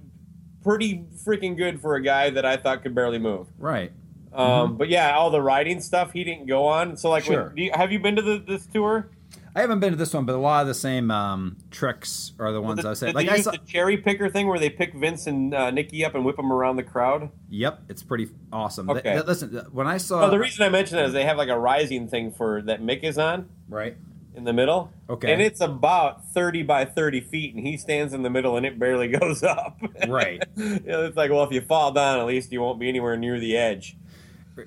pretty 0.63 1.05
freaking 1.25 1.57
good 1.57 1.81
for 1.81 1.95
a 1.95 2.01
guy 2.03 2.29
that 2.29 2.45
I 2.45 2.57
thought 2.57 2.83
could 2.83 2.93
barely 2.93 3.19
move. 3.19 3.47
right. 3.57 3.91
Um, 4.33 4.77
But 4.77 4.89
yeah, 4.89 5.15
all 5.15 5.29
the 5.29 5.41
riding 5.41 5.79
stuff 5.79 6.11
he 6.11 6.23
didn't 6.23 6.47
go 6.47 6.65
on. 6.65 6.97
So 6.97 7.09
like, 7.09 7.25
when- 7.27 7.37
Sure. 7.37 7.49
do 7.55 7.61
you, 7.61 7.71
have 7.73 7.91
you 7.91 7.99
been 7.99 8.15
to 8.15 8.21
the, 8.21 8.39
this 8.39 8.65
tour? 8.65 9.09
I 9.55 9.61
haven't 9.61 9.79
been 9.79 9.91
to 9.91 9.95
this 9.95 10.11
one, 10.13 10.25
but 10.25 10.33
a 10.33 10.39
lot 10.39 10.61
of 10.61 10.67
the 10.67 10.73
same 10.73 11.11
um, 11.11 11.57
tricks 11.69 12.31
are 12.39 12.51
the 12.51 12.59
ones 12.59 12.77
Did- 12.81 12.87
I 12.87 12.93
said. 12.95 13.13
Like 13.13 13.27
they 13.27 13.33
I 13.33 13.41
saw. 13.41 13.51
the 13.51 13.59
cherry 13.59 13.97
picker 13.97 14.27
thing 14.29 14.47
where 14.47 14.57
they 14.57 14.71
pick 14.71 14.95
Vince 14.95 15.27
and 15.27 15.53
uh, 15.53 15.69
Nikki 15.69 16.03
up 16.03 16.15
and 16.15 16.25
whip 16.25 16.37
them 16.37 16.51
around 16.51 16.77
the 16.77 16.83
crowd. 16.83 17.29
Yep, 17.49 17.83
it's 17.89 18.01
pretty 18.01 18.29
awesome. 18.51 18.89
Okay. 18.89 19.01
Th- 19.03 19.13
th- 19.17 19.25
listen, 19.27 19.67
when 19.71 19.85
I 19.85 19.97
saw 19.97 20.21
Well, 20.21 20.31
the 20.31 20.39
reason 20.39 20.65
I 20.65 20.69
mention 20.69 20.97
that 20.97 21.05
is 21.05 21.13
they 21.13 21.25
have 21.25 21.37
like 21.37 21.49
a 21.49 21.59
rising 21.59 22.07
thing 22.07 22.31
for 22.31 22.63
that 22.63 22.81
Mick 22.81 23.03
is 23.03 23.19
on 23.19 23.47
right, 23.69 23.95
in 24.35 24.43
the 24.43 24.53
middle. 24.53 24.91
Okay. 25.09 25.31
And 25.31 25.41
it's 25.41 25.61
about 25.61 26.31
thirty 26.33 26.63
by 26.63 26.85
thirty 26.85 27.21
feet, 27.21 27.55
and 27.55 27.65
he 27.65 27.77
stands 27.77 28.13
in 28.13 28.23
the 28.23 28.29
middle, 28.29 28.57
and 28.57 28.65
it 28.65 28.79
barely 28.79 29.07
goes 29.19 29.43
up. 29.43 29.79
Right. 30.07 30.43
you 30.55 30.79
know, 30.85 31.05
it's 31.05 31.17
like, 31.17 31.31
well, 31.31 31.43
if 31.43 31.51
you 31.51 31.61
fall 31.61 31.91
down, 31.91 32.19
at 32.19 32.25
least 32.25 32.51
you 32.51 32.61
won't 32.61 32.79
be 32.79 32.89
anywhere 32.89 33.17
near 33.17 33.39
the 33.39 33.57
edge. 33.57 33.97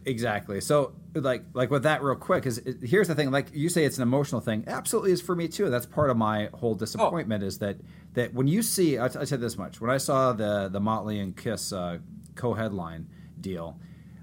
exactly. 0.04 0.60
So 0.60 0.92
like 1.14 1.44
like 1.52 1.70
with 1.70 1.84
that, 1.84 2.02
real 2.02 2.16
quick, 2.16 2.46
is 2.46 2.58
it, 2.58 2.78
here's 2.82 3.08
the 3.08 3.14
thing. 3.14 3.30
Like 3.30 3.48
you 3.52 3.68
say, 3.68 3.84
it's 3.84 3.96
an 3.96 4.02
emotional 4.02 4.40
thing. 4.40 4.64
Absolutely, 4.66 5.12
is 5.12 5.22
for 5.22 5.34
me 5.34 5.48
too. 5.48 5.70
That's 5.70 5.86
part 5.86 6.10
of 6.10 6.16
my 6.16 6.50
whole 6.54 6.74
disappointment. 6.74 7.42
Is 7.42 7.58
that 7.58 7.76
that 8.14 8.34
when 8.34 8.46
you 8.46 8.62
see, 8.62 8.98
I, 8.98 9.06
I 9.06 9.24
said 9.24 9.40
this 9.40 9.56
much 9.58 9.80
when 9.80 9.90
I 9.90 9.98
saw 9.98 10.32
the 10.32 10.68
the 10.68 10.80
Motley 10.80 11.20
and 11.20 11.36
Kiss 11.36 11.72
uh, 11.72 11.98
co-headline 12.34 13.08
deal, 13.40 13.78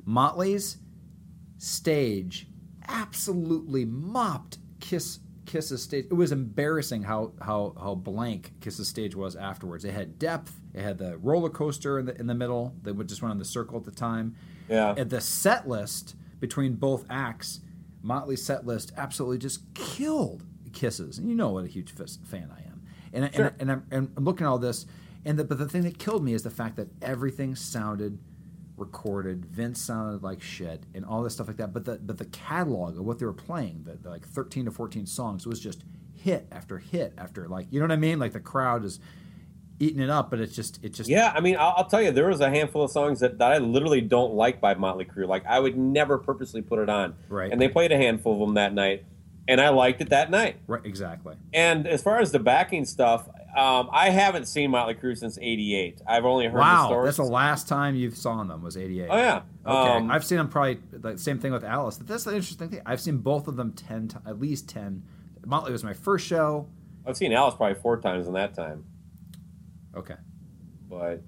Motley's 0.06 0.78
stage 1.58 2.48
absolutely 2.88 3.86
mopped 3.86 4.58
Kiss 4.80 5.20
Kiss's 5.46 5.82
stage. 5.84 6.06
It 6.06 6.14
was 6.14 6.32
embarrassing 6.32 7.04
how 7.04 7.34
how 7.42 7.74
how 7.80 7.96
blank 7.96 8.54
Kiss's 8.62 8.88
stage 8.88 9.16
was 9.16 9.36
afterwards. 9.36 9.86
It 9.86 9.94
had 9.94 10.18
depth. 10.20 10.60
It 10.74 10.82
had 10.82 10.98
the 10.98 11.18
roller 11.18 11.50
coaster 11.50 12.00
in 12.00 12.06
the 12.06 12.20
in 12.20 12.28
the 12.28 12.34
middle 12.36 12.76
that 12.84 12.96
would 12.96 13.10
just 13.10 13.22
went 13.22 13.32
on 13.32 13.38
the 13.40 13.46
circle 13.46 13.78
at 13.78 13.84
the 13.86 13.92
time. 13.92 14.36
Yeah. 14.70 14.94
And 14.98 15.10
the 15.10 15.22
set 15.22 15.68
list 15.68 16.16
between 16.40 16.76
both 16.76 17.06
acts, 17.10 17.60
Motley's 18.02 18.44
set 18.44 18.66
list 18.66 18.92
absolutely 18.98 19.38
just 19.38 19.74
killed 19.74 20.44
Kisses. 20.72 21.18
And 21.20 21.30
you 21.30 21.36
know 21.36 21.50
what 21.50 21.66
a 21.66 21.68
huge 21.68 21.94
fis- 21.94 22.18
fan 22.26 22.50
I 22.52 22.62
am. 22.68 22.82
And 23.14 23.34
Sure. 23.36 23.46
and, 23.46 23.56
and, 23.60 23.72
I'm, 23.72 23.84
and 23.92 24.12
I'm 24.18 24.24
looking 24.26 24.46
at 24.48 24.50
all 24.50 24.58
this, 24.58 24.86
and 25.24 25.38
the, 25.38 25.44
but 25.44 25.60
the 25.60 25.70
thing 25.70 25.84
that 25.84 26.00
killed 26.00 26.24
me 26.24 26.34
is 26.34 26.42
the 26.44 26.50
fact 26.50 26.78
that 26.78 26.88
everything 27.02 27.56
sounded 27.56 28.18
recorded. 28.78 29.46
Vince 29.46 29.82
sounded 29.82 30.24
like 30.24 30.42
shit, 30.42 30.84
and 30.94 31.06
all 31.06 31.24
this 31.24 31.34
stuff 31.34 31.48
like 31.48 31.58
that. 31.58 31.74
But 31.74 31.86
the 31.86 32.00
but 32.02 32.18
the 32.18 32.26
catalog 32.26 32.98
of 32.98 33.06
what 33.06 33.20
they 33.20 33.26
were 33.26 33.34
playing, 33.34 33.84
the, 33.86 33.94
the 33.96 34.10
like 34.10 34.28
13 34.28 34.66
to 34.66 34.72
14 34.72 35.06
songs, 35.06 35.46
was 35.46 35.60
just 35.60 35.84
hit 36.14 36.48
after 36.52 36.78
hit 36.78 37.14
after 37.18 37.48
like 37.48 37.68
you 37.70 37.80
know 37.80 37.86
what 37.86 37.92
I 37.92 37.98
mean. 37.98 38.20
Like 38.20 38.34
the 38.34 38.40
crowd 38.40 38.86
is 38.86 39.00
eating 39.80 40.02
it 40.02 40.10
up, 40.10 40.30
but 40.30 40.40
it's 40.40 40.56
just 40.56 40.84
it 40.84 40.94
just 40.94 41.10
Yeah, 41.10 41.32
I 41.36 41.40
mean, 41.40 41.58
I'll, 41.58 41.74
I'll 41.78 41.86
tell 41.86 42.02
you, 42.02 42.12
there 42.12 42.28
was 42.28 42.40
a 42.40 42.50
handful 42.50 42.84
of 42.84 42.92
songs 42.92 43.20
that, 43.20 43.38
that 43.40 43.52
I 43.52 43.58
literally 43.58 44.02
don't 44.02 44.34
like 44.34 44.62
by 44.62 44.74
Motley 44.76 45.06
Crue. 45.06 45.28
Like, 45.28 45.46
I 45.46 45.60
would 45.60 45.78
never 45.78 46.18
purposely 46.18 46.62
put 46.62 46.80
it 46.80 46.90
on. 46.90 47.16
Right. 47.30 47.52
And 47.52 47.60
they 47.60 47.68
played 47.68 47.92
a 47.92 47.98
handful 47.98 48.34
of 48.34 48.40
them 48.40 48.54
that 48.56 48.74
night, 48.74 49.06
and 49.48 49.60
I 49.60 49.70
liked 49.70 50.02
it 50.02 50.10
that 50.10 50.32
night. 50.32 50.58
right 50.68 50.86
exactly. 50.86 51.36
And 51.54 51.88
as 51.88 52.02
far 52.02 52.20
as 52.20 52.32
the 52.32 52.40
backing 52.40 52.86
stuff, 52.86 53.28
um, 53.56 53.90
I 53.92 54.10
haven't 54.10 54.48
seen 54.48 54.72
Motley 54.72 54.96
Crue 54.96 55.18
since 55.18 55.38
'88. 55.42 56.02
I've 56.08 56.26
only 56.26 56.46
heard 56.46 56.54
the 56.56 56.60
Wow, 56.60 56.88
stories. 56.88 57.06
that's 57.18 57.28
the 57.28 57.34
last 57.34 57.68
time 57.68 57.96
you 57.96 58.12
saw 58.12 58.44
them 58.44 58.62
was 58.64 58.78
'88. 58.78 59.08
Oh 59.10 59.18
yeah. 59.18 59.42
Okay, 59.66 59.90
Um, 59.98 60.12
I've 60.12 60.26
seen 60.26 60.38
them 60.40 60.50
probably 60.50 60.80
like 61.02 61.20
same 61.20 61.40
thing 61.40 61.52
with 61.54 61.64
Alice. 61.64 61.98
That's 61.98 62.24
the 62.24 62.36
interesting 62.36 62.70
thing. 62.70 62.82
I've 62.86 63.00
seen 63.02 63.18
both 63.18 63.48
of 63.48 63.56
them 63.56 63.72
ten, 63.74 64.08
ti- 64.08 64.18
at 64.26 64.40
least 64.40 64.68
ten. 64.70 65.04
Motley 65.46 65.72
was 65.72 65.84
my 65.84 65.94
first 65.94 66.26
show. 66.26 66.68
I've 67.06 67.18
seen 67.18 67.34
Alice 67.34 67.56
probably 67.56 67.76
four 67.82 68.00
times 68.00 68.28
in 68.28 68.34
that 68.34 68.54
time, 68.54 68.86
Okay, 69.96 70.16
but 70.90 71.22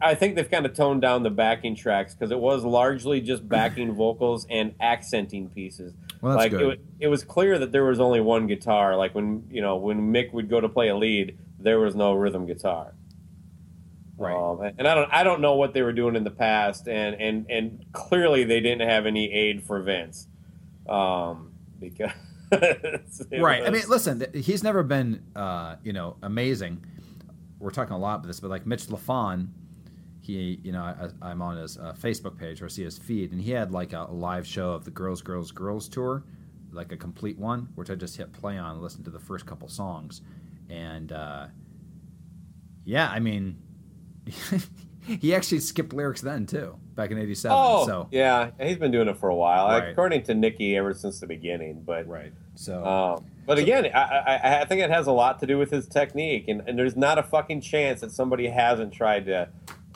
I 0.00 0.14
think 0.14 0.36
they've 0.36 0.48
kind 0.50 0.66
of 0.66 0.74
toned 0.74 1.00
down 1.02 1.22
the 1.22 1.30
backing 1.30 1.74
tracks 1.74 2.14
because 2.14 2.30
it 2.30 2.38
was 2.38 2.64
largely 2.64 3.20
just 3.20 3.48
backing 3.48 3.92
vocals 3.96 4.46
and 4.48 4.74
accenting 4.80 5.48
pieces. 5.48 5.94
Well, 6.20 6.32
that's 6.32 6.44
like 6.44 6.52
good. 6.52 6.60
It, 6.60 6.66
wa- 6.66 6.84
it 7.00 7.08
was 7.08 7.24
clear 7.24 7.58
that 7.58 7.72
there 7.72 7.84
was 7.84 8.00
only 8.00 8.20
one 8.20 8.46
guitar. 8.46 8.96
Like 8.96 9.14
when 9.14 9.44
you 9.50 9.60
know 9.60 9.76
when 9.76 10.12
Mick 10.12 10.32
would 10.32 10.48
go 10.48 10.60
to 10.60 10.68
play 10.68 10.88
a 10.88 10.96
lead, 10.96 11.38
there 11.58 11.78
was 11.78 11.94
no 11.94 12.14
rhythm 12.14 12.46
guitar. 12.46 12.94
Right. 14.16 14.34
Um, 14.34 14.72
and 14.78 14.88
I 14.88 14.94
don't 14.94 15.08
I 15.12 15.22
don't 15.22 15.40
know 15.40 15.54
what 15.54 15.74
they 15.74 15.82
were 15.82 15.92
doing 15.92 16.16
in 16.16 16.24
the 16.24 16.30
past, 16.30 16.88
and 16.88 17.14
and 17.20 17.46
and 17.48 17.84
clearly 17.92 18.44
they 18.44 18.60
didn't 18.60 18.88
have 18.88 19.06
any 19.06 19.32
aid 19.32 19.62
for 19.62 19.80
Vince, 19.80 20.26
um, 20.88 21.52
because 21.78 22.10
right. 22.50 23.64
I 23.64 23.70
mean, 23.70 23.82
listen, 23.88 24.26
he's 24.34 24.64
never 24.64 24.82
been, 24.82 25.22
uh, 25.36 25.76
you 25.84 25.92
know, 25.92 26.16
amazing. 26.22 26.84
We're 27.60 27.70
talking 27.70 27.94
a 27.94 27.98
lot 27.98 28.16
about 28.16 28.26
this, 28.26 28.40
but 28.40 28.50
like 28.50 28.66
Mitch 28.66 28.86
Lafon, 28.86 29.48
he, 30.34 30.60
you 30.62 30.72
know, 30.72 30.82
I, 30.82 31.08
I'm 31.22 31.40
on 31.42 31.56
his 31.56 31.78
uh, 31.78 31.94
Facebook 32.00 32.38
page 32.38 32.60
or 32.62 32.68
see 32.68 32.84
his 32.84 32.98
feed, 32.98 33.32
and 33.32 33.40
he 33.40 33.50
had 33.52 33.72
like 33.72 33.92
a, 33.92 34.06
a 34.08 34.12
live 34.12 34.46
show 34.46 34.72
of 34.72 34.84
the 34.84 34.90
Girls, 34.90 35.22
Girls, 35.22 35.50
Girls 35.50 35.88
tour, 35.88 36.22
like 36.70 36.92
a 36.92 36.96
complete 36.96 37.38
one, 37.38 37.68
which 37.74 37.90
I 37.90 37.94
just 37.94 38.16
hit 38.16 38.32
play 38.32 38.58
on, 38.58 38.72
and 38.72 38.82
listened 38.82 39.04
to 39.06 39.10
the 39.10 39.18
first 39.18 39.46
couple 39.46 39.68
songs, 39.68 40.20
and 40.68 41.10
uh, 41.12 41.46
yeah, 42.84 43.08
I 43.10 43.20
mean, 43.20 43.56
he 45.06 45.34
actually 45.34 45.60
skipped 45.60 45.92
lyrics 45.92 46.20
then 46.20 46.46
too, 46.46 46.76
back 46.94 47.10
in 47.10 47.18
'87. 47.18 47.56
Oh, 47.58 47.86
so 47.86 48.08
yeah, 48.10 48.50
he's 48.60 48.76
been 48.76 48.90
doing 48.92 49.08
it 49.08 49.16
for 49.16 49.28
a 49.30 49.34
while, 49.34 49.68
Right. 49.68 49.88
according 49.88 50.22
to 50.24 50.34
Nikki, 50.34 50.76
ever 50.76 50.92
since 50.94 51.20
the 51.20 51.26
beginning. 51.26 51.82
But 51.86 52.06
right, 52.06 52.32
so 52.54 52.84
Um, 52.84 53.24
but 53.46 53.58
again, 53.58 53.86
I, 53.94 54.00
I, 54.02 54.60
I 54.60 54.64
think 54.66 54.82
it 54.82 54.90
has 54.90 55.06
a 55.06 55.12
lot 55.12 55.38
to 55.40 55.46
do 55.46 55.56
with 55.56 55.70
his 55.70 55.86
technique, 55.88 56.48
and, 56.48 56.62
and 56.66 56.78
there's 56.78 56.96
not 56.96 57.16
a 57.18 57.22
fucking 57.22 57.62
chance 57.62 58.02
that 58.02 58.12
somebody 58.12 58.46
hasn't 58.48 58.92
tried 58.92 59.24
to, 59.24 59.48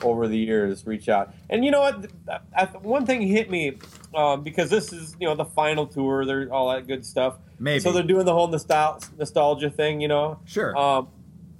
over 0.03 0.27
the 0.27 0.37
years, 0.37 0.85
reach 0.85 1.09
out. 1.09 1.33
And 1.49 1.63
you 1.65 1.71
know 1.71 1.81
what? 1.81 2.11
I, 2.29 2.39
I- 2.55 2.65
one 2.77 3.05
thing 3.05 3.21
hit 3.21 3.49
me 3.49 3.77
um, 4.13 4.43
because 4.43 4.69
this 4.69 4.91
is 4.93 5.15
you 5.19 5.27
know 5.27 5.35
the 5.35 5.45
final 5.45 5.87
tour, 5.87 6.25
There's 6.25 6.49
all 6.49 6.71
that 6.71 6.87
good 6.87 7.05
stuff. 7.05 7.35
Maybe. 7.59 7.79
So 7.79 7.91
they're 7.91 8.03
doing 8.03 8.25
the 8.25 8.33
whole 8.33 8.49
nostal- 8.49 9.01
nostalgia 9.17 9.69
thing, 9.69 10.01
you 10.01 10.07
know. 10.07 10.39
Sure. 10.45 10.75
Um, 10.77 11.07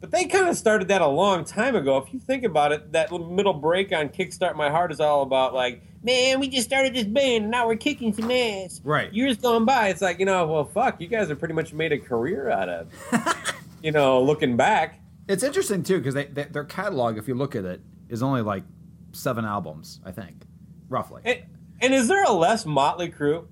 But 0.01 0.11
they 0.11 0.25
kind 0.25 0.49
of 0.49 0.57
started 0.57 0.89
that 0.89 1.01
a 1.01 1.07
long 1.07 1.45
time 1.45 1.75
ago. 1.77 1.97
If 1.97 2.13
you 2.13 2.19
think 2.19 2.43
about 2.43 2.73
it, 2.73 2.91
that 2.91 3.09
middle 3.11 3.53
break 3.53 3.93
on 3.93 4.09
Kickstart 4.09 4.55
My 4.57 4.69
Heart 4.69 4.91
is 4.91 4.99
all 4.99 5.21
about 5.21 5.53
like, 5.53 5.81
man, 6.03 6.41
we 6.41 6.49
just 6.49 6.67
started 6.67 6.93
this 6.93 7.05
band 7.05 7.43
and 7.45 7.51
now 7.51 7.65
we're 7.67 7.77
kicking 7.77 8.11
some 8.13 8.29
ass. 8.29 8.81
Right. 8.83 9.13
Years 9.13 9.37
gone 9.37 9.63
by, 9.63 9.87
it's 9.87 10.01
like, 10.01 10.19
you 10.19 10.25
know, 10.25 10.45
well, 10.45 10.65
fuck, 10.65 10.99
you 10.99 11.07
guys 11.07 11.29
have 11.29 11.39
pretty 11.39 11.53
much 11.53 11.71
made 11.71 11.93
a 11.93 11.97
career 11.99 12.49
out 12.49 12.67
of, 12.67 13.53
you 13.81 13.91
know, 13.93 14.21
looking 14.21 14.57
back. 14.57 14.99
It's 15.29 15.41
interesting 15.43 15.83
too 15.83 15.99
because 15.99 16.15
they, 16.15 16.25
they, 16.25 16.43
their 16.43 16.65
catalog, 16.65 17.17
if 17.17 17.29
you 17.29 17.35
look 17.35 17.55
at 17.55 17.63
it, 17.63 17.79
is 18.13 18.21
only 18.21 18.41
like 18.41 18.63
seven 19.11 19.43
albums, 19.43 19.99
I 20.05 20.11
think, 20.11 20.43
roughly. 20.87 21.23
And, 21.25 21.39
and 21.81 21.93
is 21.93 22.07
there 22.07 22.23
a 22.23 22.31
less 22.31 22.65
Motley 22.65 23.09
Crue? 23.09 23.47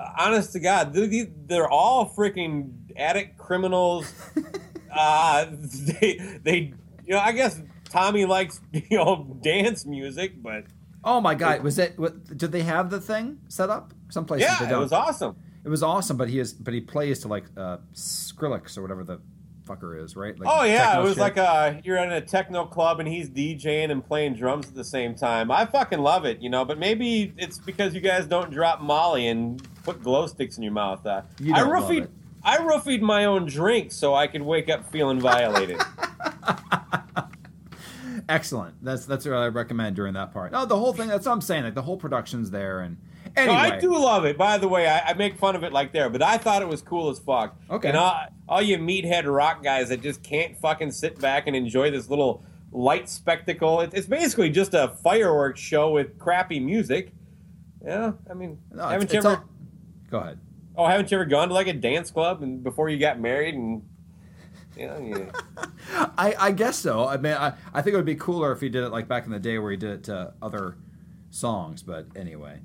Uh, 0.00 0.08
honest 0.18 0.54
to 0.54 0.60
God, 0.60 0.94
they're, 0.94 1.26
they're 1.46 1.68
all 1.68 2.08
freaking 2.08 2.72
addict 2.96 3.36
criminals. 3.36 4.12
uh, 4.92 5.46
they 5.50 6.38
they 6.42 6.72
you 7.04 7.14
know 7.14 7.18
I 7.18 7.32
guess 7.32 7.60
Tommy 7.90 8.24
likes 8.24 8.60
you 8.72 8.96
know 8.96 9.38
dance 9.42 9.84
music, 9.84 10.42
but 10.42 10.64
oh 11.04 11.20
my 11.20 11.34
God, 11.34 11.62
was 11.62 11.78
it? 11.78 11.98
What, 11.98 12.36
did 12.36 12.50
they 12.50 12.62
have 12.62 12.90
the 12.90 13.00
thing 13.00 13.38
set 13.48 13.68
up? 13.68 13.92
Some 14.08 14.24
places 14.24 14.48
yeah, 14.48 14.58
they 14.58 14.70
don't. 14.70 14.80
it 14.80 14.84
was 14.84 14.92
awesome. 14.92 15.36
It 15.64 15.68
was 15.68 15.82
awesome, 15.82 16.16
but 16.16 16.30
he 16.30 16.38
is 16.38 16.54
but 16.54 16.72
he 16.72 16.80
plays 16.80 17.20
to 17.20 17.28
like 17.28 17.44
uh, 17.56 17.76
Skrillex 17.94 18.78
or 18.78 18.82
whatever 18.82 19.04
the 19.04 19.20
fucker 19.72 20.02
is, 20.02 20.16
right? 20.16 20.38
Like 20.38 20.48
oh 20.52 20.64
yeah, 20.64 20.98
it 20.98 21.02
was 21.02 21.12
shit. 21.12 21.18
like 21.18 21.38
uh 21.38 21.74
you're 21.84 21.96
at 21.96 22.12
a 22.12 22.20
techno 22.20 22.66
club 22.66 23.00
and 23.00 23.08
he's 23.08 23.30
DJing 23.30 23.90
and 23.90 24.04
playing 24.04 24.34
drums 24.34 24.68
at 24.68 24.74
the 24.74 24.84
same 24.84 25.14
time. 25.14 25.50
I 25.50 25.66
fucking 25.66 26.00
love 26.00 26.24
it, 26.24 26.40
you 26.40 26.50
know. 26.50 26.64
But 26.64 26.78
maybe 26.78 27.32
it's 27.36 27.58
because 27.58 27.94
you 27.94 28.00
guys 28.00 28.26
don't 28.26 28.50
drop 28.50 28.80
Molly 28.80 29.28
and 29.28 29.62
put 29.82 30.02
glow 30.02 30.26
sticks 30.26 30.56
in 30.56 30.62
your 30.62 30.72
mouth. 30.72 31.04
Uh, 31.06 31.22
You 31.38 31.54
I 31.54 31.60
roofied. 31.60 32.08
I 32.44 32.58
roofied 32.58 33.00
my 33.00 33.24
own 33.24 33.46
drink 33.46 33.92
so 33.92 34.14
I 34.14 34.26
could 34.26 34.42
wake 34.42 34.68
up 34.68 34.90
feeling 34.90 35.20
violated. 35.20 35.80
excellent. 38.28 38.82
That's 38.82 39.06
that's 39.06 39.24
what 39.24 39.34
I 39.34 39.46
recommend 39.46 39.96
during 39.96 40.14
that 40.14 40.32
part. 40.32 40.52
No, 40.52 40.66
the 40.66 40.76
whole 40.76 40.92
thing. 40.92 41.08
That's 41.08 41.26
what 41.26 41.32
I'm 41.32 41.40
saying. 41.40 41.64
Like 41.64 41.74
the 41.74 41.82
whole 41.82 41.96
production's 41.96 42.50
there, 42.50 42.80
and 42.80 42.96
No, 43.36 43.52
I 43.52 43.78
do 43.78 43.92
love 43.96 44.24
it. 44.24 44.36
By 44.36 44.58
the 44.58 44.68
way, 44.68 44.86
I, 44.88 45.10
I 45.10 45.14
make 45.14 45.38
fun 45.38 45.56
of 45.56 45.62
it 45.64 45.72
like 45.72 45.92
there, 45.92 46.10
but 46.10 46.22
I 46.22 46.36
thought 46.38 46.60
it 46.62 46.68
was 46.68 46.82
cool 46.82 47.08
as 47.10 47.18
fuck. 47.18 47.56
Okay. 47.70 47.88
And 47.88 47.96
all, 47.96 48.20
all 48.48 48.60
you 48.62 48.76
meathead 48.78 49.24
rock 49.32 49.62
guys 49.62 49.88
that 49.88 50.02
just 50.02 50.22
can't 50.22 50.56
fucking 50.58 50.90
sit 50.92 51.18
back 51.20 51.46
and 51.46 51.56
enjoy 51.56 51.90
this 51.90 52.08
little 52.10 52.44
light 52.72 53.08
spectacle. 53.08 53.80
It, 53.80 53.94
it's 53.94 54.06
basically 54.06 54.50
just 54.50 54.74
a 54.74 54.88
fireworks 55.02 55.60
show 55.60 55.90
with 55.90 56.18
crappy 56.18 56.60
music. 56.60 57.12
Yeah, 57.84 58.12
I 58.30 58.34
mean, 58.34 58.58
No, 58.70 58.82
haven't 58.84 59.04
it's- 59.04 59.12
you 59.14 59.18
it's 59.18 59.26
ever? 59.26 59.36
all- 59.36 59.48
Go 60.10 60.18
ahead. 60.18 60.38
Oh, 60.76 60.86
haven't 60.86 61.10
you 61.10 61.16
ever 61.18 61.24
gone 61.24 61.48
to 61.48 61.54
like 61.54 61.66
a 61.66 61.72
dance 61.72 62.10
club 62.10 62.42
and 62.42 62.62
before 62.62 62.88
you 62.88 62.98
got 62.98 63.18
married 63.18 63.54
and? 63.54 63.82
You 64.76 64.86
know, 64.86 64.98
you, 65.00 65.30
I, 66.16 66.34
I 66.38 66.50
guess 66.52 66.78
so. 66.78 67.06
I 67.06 67.18
mean, 67.18 67.34
I, 67.34 67.52
I 67.74 67.82
think 67.82 67.92
it 67.94 67.96
would 67.96 68.06
be 68.06 68.14
cooler 68.14 68.52
if 68.52 68.60
he 68.62 68.68
did 68.70 68.84
it 68.84 68.88
like 68.90 69.06
back 69.08 69.26
in 69.26 69.32
the 69.32 69.38
day 69.38 69.58
where 69.58 69.70
he 69.70 69.76
did 69.76 69.90
it 69.90 70.04
to 70.04 70.32
other 70.40 70.76
songs. 71.30 71.82
But 71.82 72.06
anyway, 72.16 72.60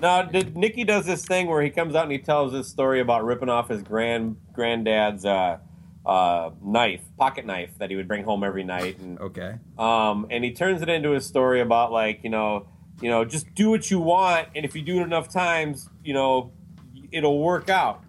Now, 0.00 0.22
did 0.22 0.56
Nikki 0.56 0.84
does 0.84 1.06
this 1.06 1.24
thing 1.24 1.48
where 1.48 1.62
he 1.62 1.70
comes 1.70 1.94
out 1.94 2.04
and 2.04 2.12
he 2.12 2.18
tells 2.18 2.52
this 2.52 2.68
story 2.68 3.00
about 3.00 3.24
ripping 3.24 3.48
off 3.48 3.68
his 3.68 3.82
grand 3.82 4.36
granddad's 4.52 5.24
uh, 5.24 5.58
uh, 6.06 6.50
knife, 6.62 7.02
pocket 7.18 7.44
knife 7.44 7.70
that 7.78 7.90
he 7.90 7.96
would 7.96 8.08
bring 8.08 8.24
home 8.24 8.44
every 8.44 8.64
night, 8.64 8.98
and 8.98 9.18
okay. 9.18 9.56
um, 9.78 10.26
and 10.30 10.44
he 10.44 10.52
turns 10.52 10.82
it 10.82 10.88
into 10.88 11.14
a 11.14 11.20
story 11.20 11.60
about 11.60 11.90
like 11.90 12.20
you 12.22 12.30
know, 12.30 12.66
you 13.00 13.10
know, 13.10 13.24
just 13.24 13.52
do 13.54 13.70
what 13.70 13.90
you 13.90 13.98
want, 13.98 14.48
and 14.54 14.64
if 14.64 14.74
you 14.76 14.82
do 14.82 15.00
it 15.00 15.02
enough 15.02 15.28
times, 15.28 15.88
you 16.04 16.14
know, 16.14 16.52
it'll 17.10 17.40
work 17.40 17.68
out. 17.68 18.02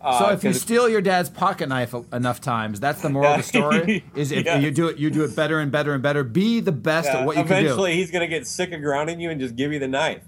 Uh, 0.00 0.18
So 0.18 0.30
if 0.30 0.44
you 0.44 0.52
steal 0.52 0.88
your 0.88 1.00
dad's 1.00 1.30
pocket 1.30 1.68
knife 1.68 1.94
enough 2.12 2.40
times, 2.40 2.80
that's 2.80 3.02
the 3.02 3.10
moral 3.10 3.32
of 3.32 3.36
the 3.38 3.42
story. 3.42 4.04
Is 4.14 4.32
if 4.32 4.62
you 4.62 4.70
do 4.70 4.88
it, 4.88 4.98
you 4.98 5.10
do 5.10 5.24
it 5.24 5.36
better 5.36 5.60
and 5.60 5.70
better 5.70 5.92
and 5.92 6.02
better. 6.02 6.24
Be 6.24 6.60
the 6.60 6.72
best 6.72 7.08
yeah, 7.08 7.20
at 7.20 7.26
what 7.26 7.36
you 7.36 7.44
can 7.44 7.62
do. 7.62 7.66
eventually 7.66 7.94
he's 7.94 8.10
gonna 8.10 8.28
get 8.28 8.46
sick 8.46 8.72
of 8.72 8.80
grounding 8.80 9.20
you 9.20 9.30
and 9.30 9.40
just 9.40 9.56
give 9.56 9.72
you 9.72 9.78
the 9.78 9.88
knife. 9.88 10.22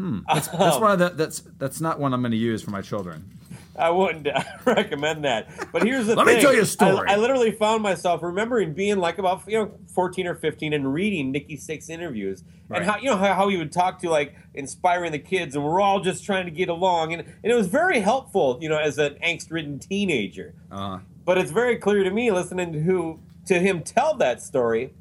That's 0.28 0.48
one 0.52 0.92
of 0.92 0.98
the 0.98 1.10
that's 1.10 1.40
that's 1.58 1.80
not 1.80 1.98
one 2.00 2.14
I'm 2.14 2.22
going 2.22 2.32
to 2.32 2.36
use 2.38 2.62
for 2.62 2.70
my 2.70 2.80
children. 2.82 3.36
I 3.76 3.90
wouldn't 3.90 4.28
recommend 4.64 5.24
that. 5.24 5.48
But 5.72 5.84
here's 5.84 6.06
the 6.06 6.14
thing 6.14 6.24
Let 6.24 6.34
me 6.36 6.40
tell 6.40 6.54
you 6.54 6.62
a 6.62 6.66
story. 6.66 7.08
I, 7.08 7.14
I 7.14 7.16
literally 7.16 7.50
found 7.52 7.82
myself 7.82 8.22
remembering 8.22 8.74
being 8.74 8.98
like 8.98 9.18
about 9.18 9.42
you 9.46 9.58
know 9.58 9.72
14 9.94 10.26
or 10.26 10.34
15 10.34 10.72
and 10.72 10.92
reading 10.92 11.32
Nikki 11.32 11.56
Sixx 11.56 11.88
interviews 11.90 12.44
Right. 12.68 12.82
and 12.82 12.90
how 12.90 12.98
you 12.98 13.06
know 13.10 13.16
how, 13.16 13.34
how 13.34 13.48
he 13.48 13.56
would 13.56 13.72
talk 13.72 13.98
to 14.00 14.10
like 14.10 14.36
inspiring 14.54 15.10
the 15.12 15.18
kids 15.18 15.56
and 15.56 15.64
we're 15.64 15.80
all 15.80 16.00
just 16.00 16.24
trying 16.24 16.44
to 16.44 16.52
get 16.52 16.68
along 16.68 17.12
and, 17.12 17.22
and 17.22 17.52
it 17.52 17.54
was 17.56 17.66
very 17.66 17.98
helpful 18.00 18.58
you 18.60 18.68
know 18.68 18.78
as 18.78 18.96
an 18.98 19.16
angst-ridden 19.24 19.78
teenager. 19.80 20.54
Uh, 20.70 20.98
But 21.24 21.38
it's 21.38 21.50
very 21.50 21.76
clear 21.76 22.04
to 22.04 22.10
me 22.10 22.30
listening 22.30 22.72
to 22.72 22.80
who 22.80 23.18
to 23.46 23.58
him 23.58 23.82
tell 23.82 24.14
that 24.18 24.40
story 24.40 24.92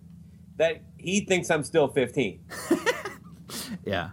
that 0.57 0.81
he 0.97 1.21
thinks 1.21 1.49
I'm 1.51 1.63
still 1.63 1.87
15. 1.87 2.39
yeah. 3.85 4.09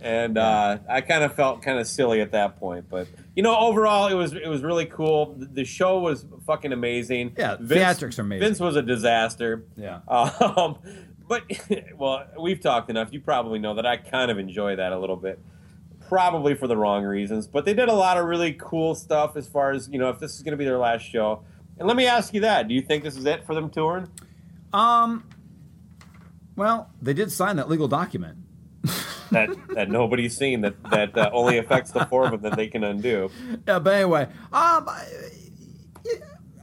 And 0.00 0.38
uh, 0.38 0.78
I 0.88 1.00
kind 1.00 1.24
of 1.24 1.34
felt 1.34 1.62
kind 1.62 1.78
of 1.78 1.86
silly 1.86 2.20
at 2.20 2.32
that 2.32 2.58
point. 2.58 2.88
But 2.88 3.08
you 3.34 3.42
know, 3.42 3.56
overall, 3.56 4.08
it 4.08 4.14
was 4.14 4.32
it 4.32 4.46
was 4.46 4.62
really 4.62 4.86
cool. 4.86 5.34
The, 5.38 5.64
show 5.64 5.98
was 5.98 6.24
fucking 6.46 6.72
amazing. 6.72 7.34
Yeah, 7.36 7.56
the 7.58 7.76
theatrics 7.76 8.18
are 8.18 8.22
amazing. 8.22 8.46
Vince 8.46 8.60
was 8.60 8.76
a 8.76 8.82
disaster. 8.82 9.64
Yeah. 9.76 10.00
Um, 10.08 10.78
but 11.28 11.44
well, 11.96 12.26
we've 12.38 12.60
talked 12.60 12.90
enough. 12.90 13.12
You 13.12 13.20
probably 13.20 13.58
know 13.58 13.74
that 13.74 13.86
I 13.86 13.96
kind 13.96 14.30
of 14.30 14.38
enjoy 14.38 14.76
that 14.76 14.92
a 14.92 14.98
little 14.98 15.16
bit. 15.16 15.38
Probably 16.08 16.54
for 16.54 16.66
the 16.66 16.76
wrong 16.76 17.04
reasons, 17.04 17.46
but 17.46 17.66
they 17.66 17.74
did 17.74 17.88
a 17.88 17.94
lot 17.94 18.16
of 18.16 18.24
really 18.24 18.54
cool 18.54 18.94
stuff 18.94 19.36
as 19.36 19.46
far 19.46 19.72
as 19.72 19.88
you 19.90 19.98
know. 19.98 20.08
If 20.08 20.18
this 20.18 20.36
is 20.36 20.42
going 20.42 20.52
to 20.52 20.56
be 20.56 20.64
their 20.64 20.78
last 20.78 21.02
show, 21.02 21.42
and 21.78 21.86
let 21.86 21.98
me 21.98 22.06
ask 22.06 22.32
you 22.32 22.40
that: 22.42 22.66
Do 22.66 22.74
you 22.74 22.80
think 22.80 23.04
this 23.04 23.16
is 23.16 23.26
it 23.26 23.44
for 23.44 23.54
them 23.54 23.68
touring? 23.68 24.08
Um. 24.72 25.28
Well, 26.56 26.90
they 27.00 27.12
did 27.12 27.30
sign 27.30 27.56
that 27.56 27.68
legal 27.68 27.88
document. 27.88 28.38
That 29.30 29.50
that 29.74 29.90
nobody's 29.90 30.36
seen 30.36 30.62
that 30.62 30.74
that 30.90 31.16
uh, 31.16 31.30
only 31.32 31.58
affects 31.58 31.90
the 31.92 32.04
four 32.06 32.24
of 32.24 32.30
them 32.32 32.40
that 32.42 32.56
they 32.56 32.68
can 32.68 32.84
undo. 32.84 33.30
Yeah, 33.66 33.78
but 33.78 33.94
anyway, 33.94 34.24
um, 34.52 34.88
I, 34.88 35.04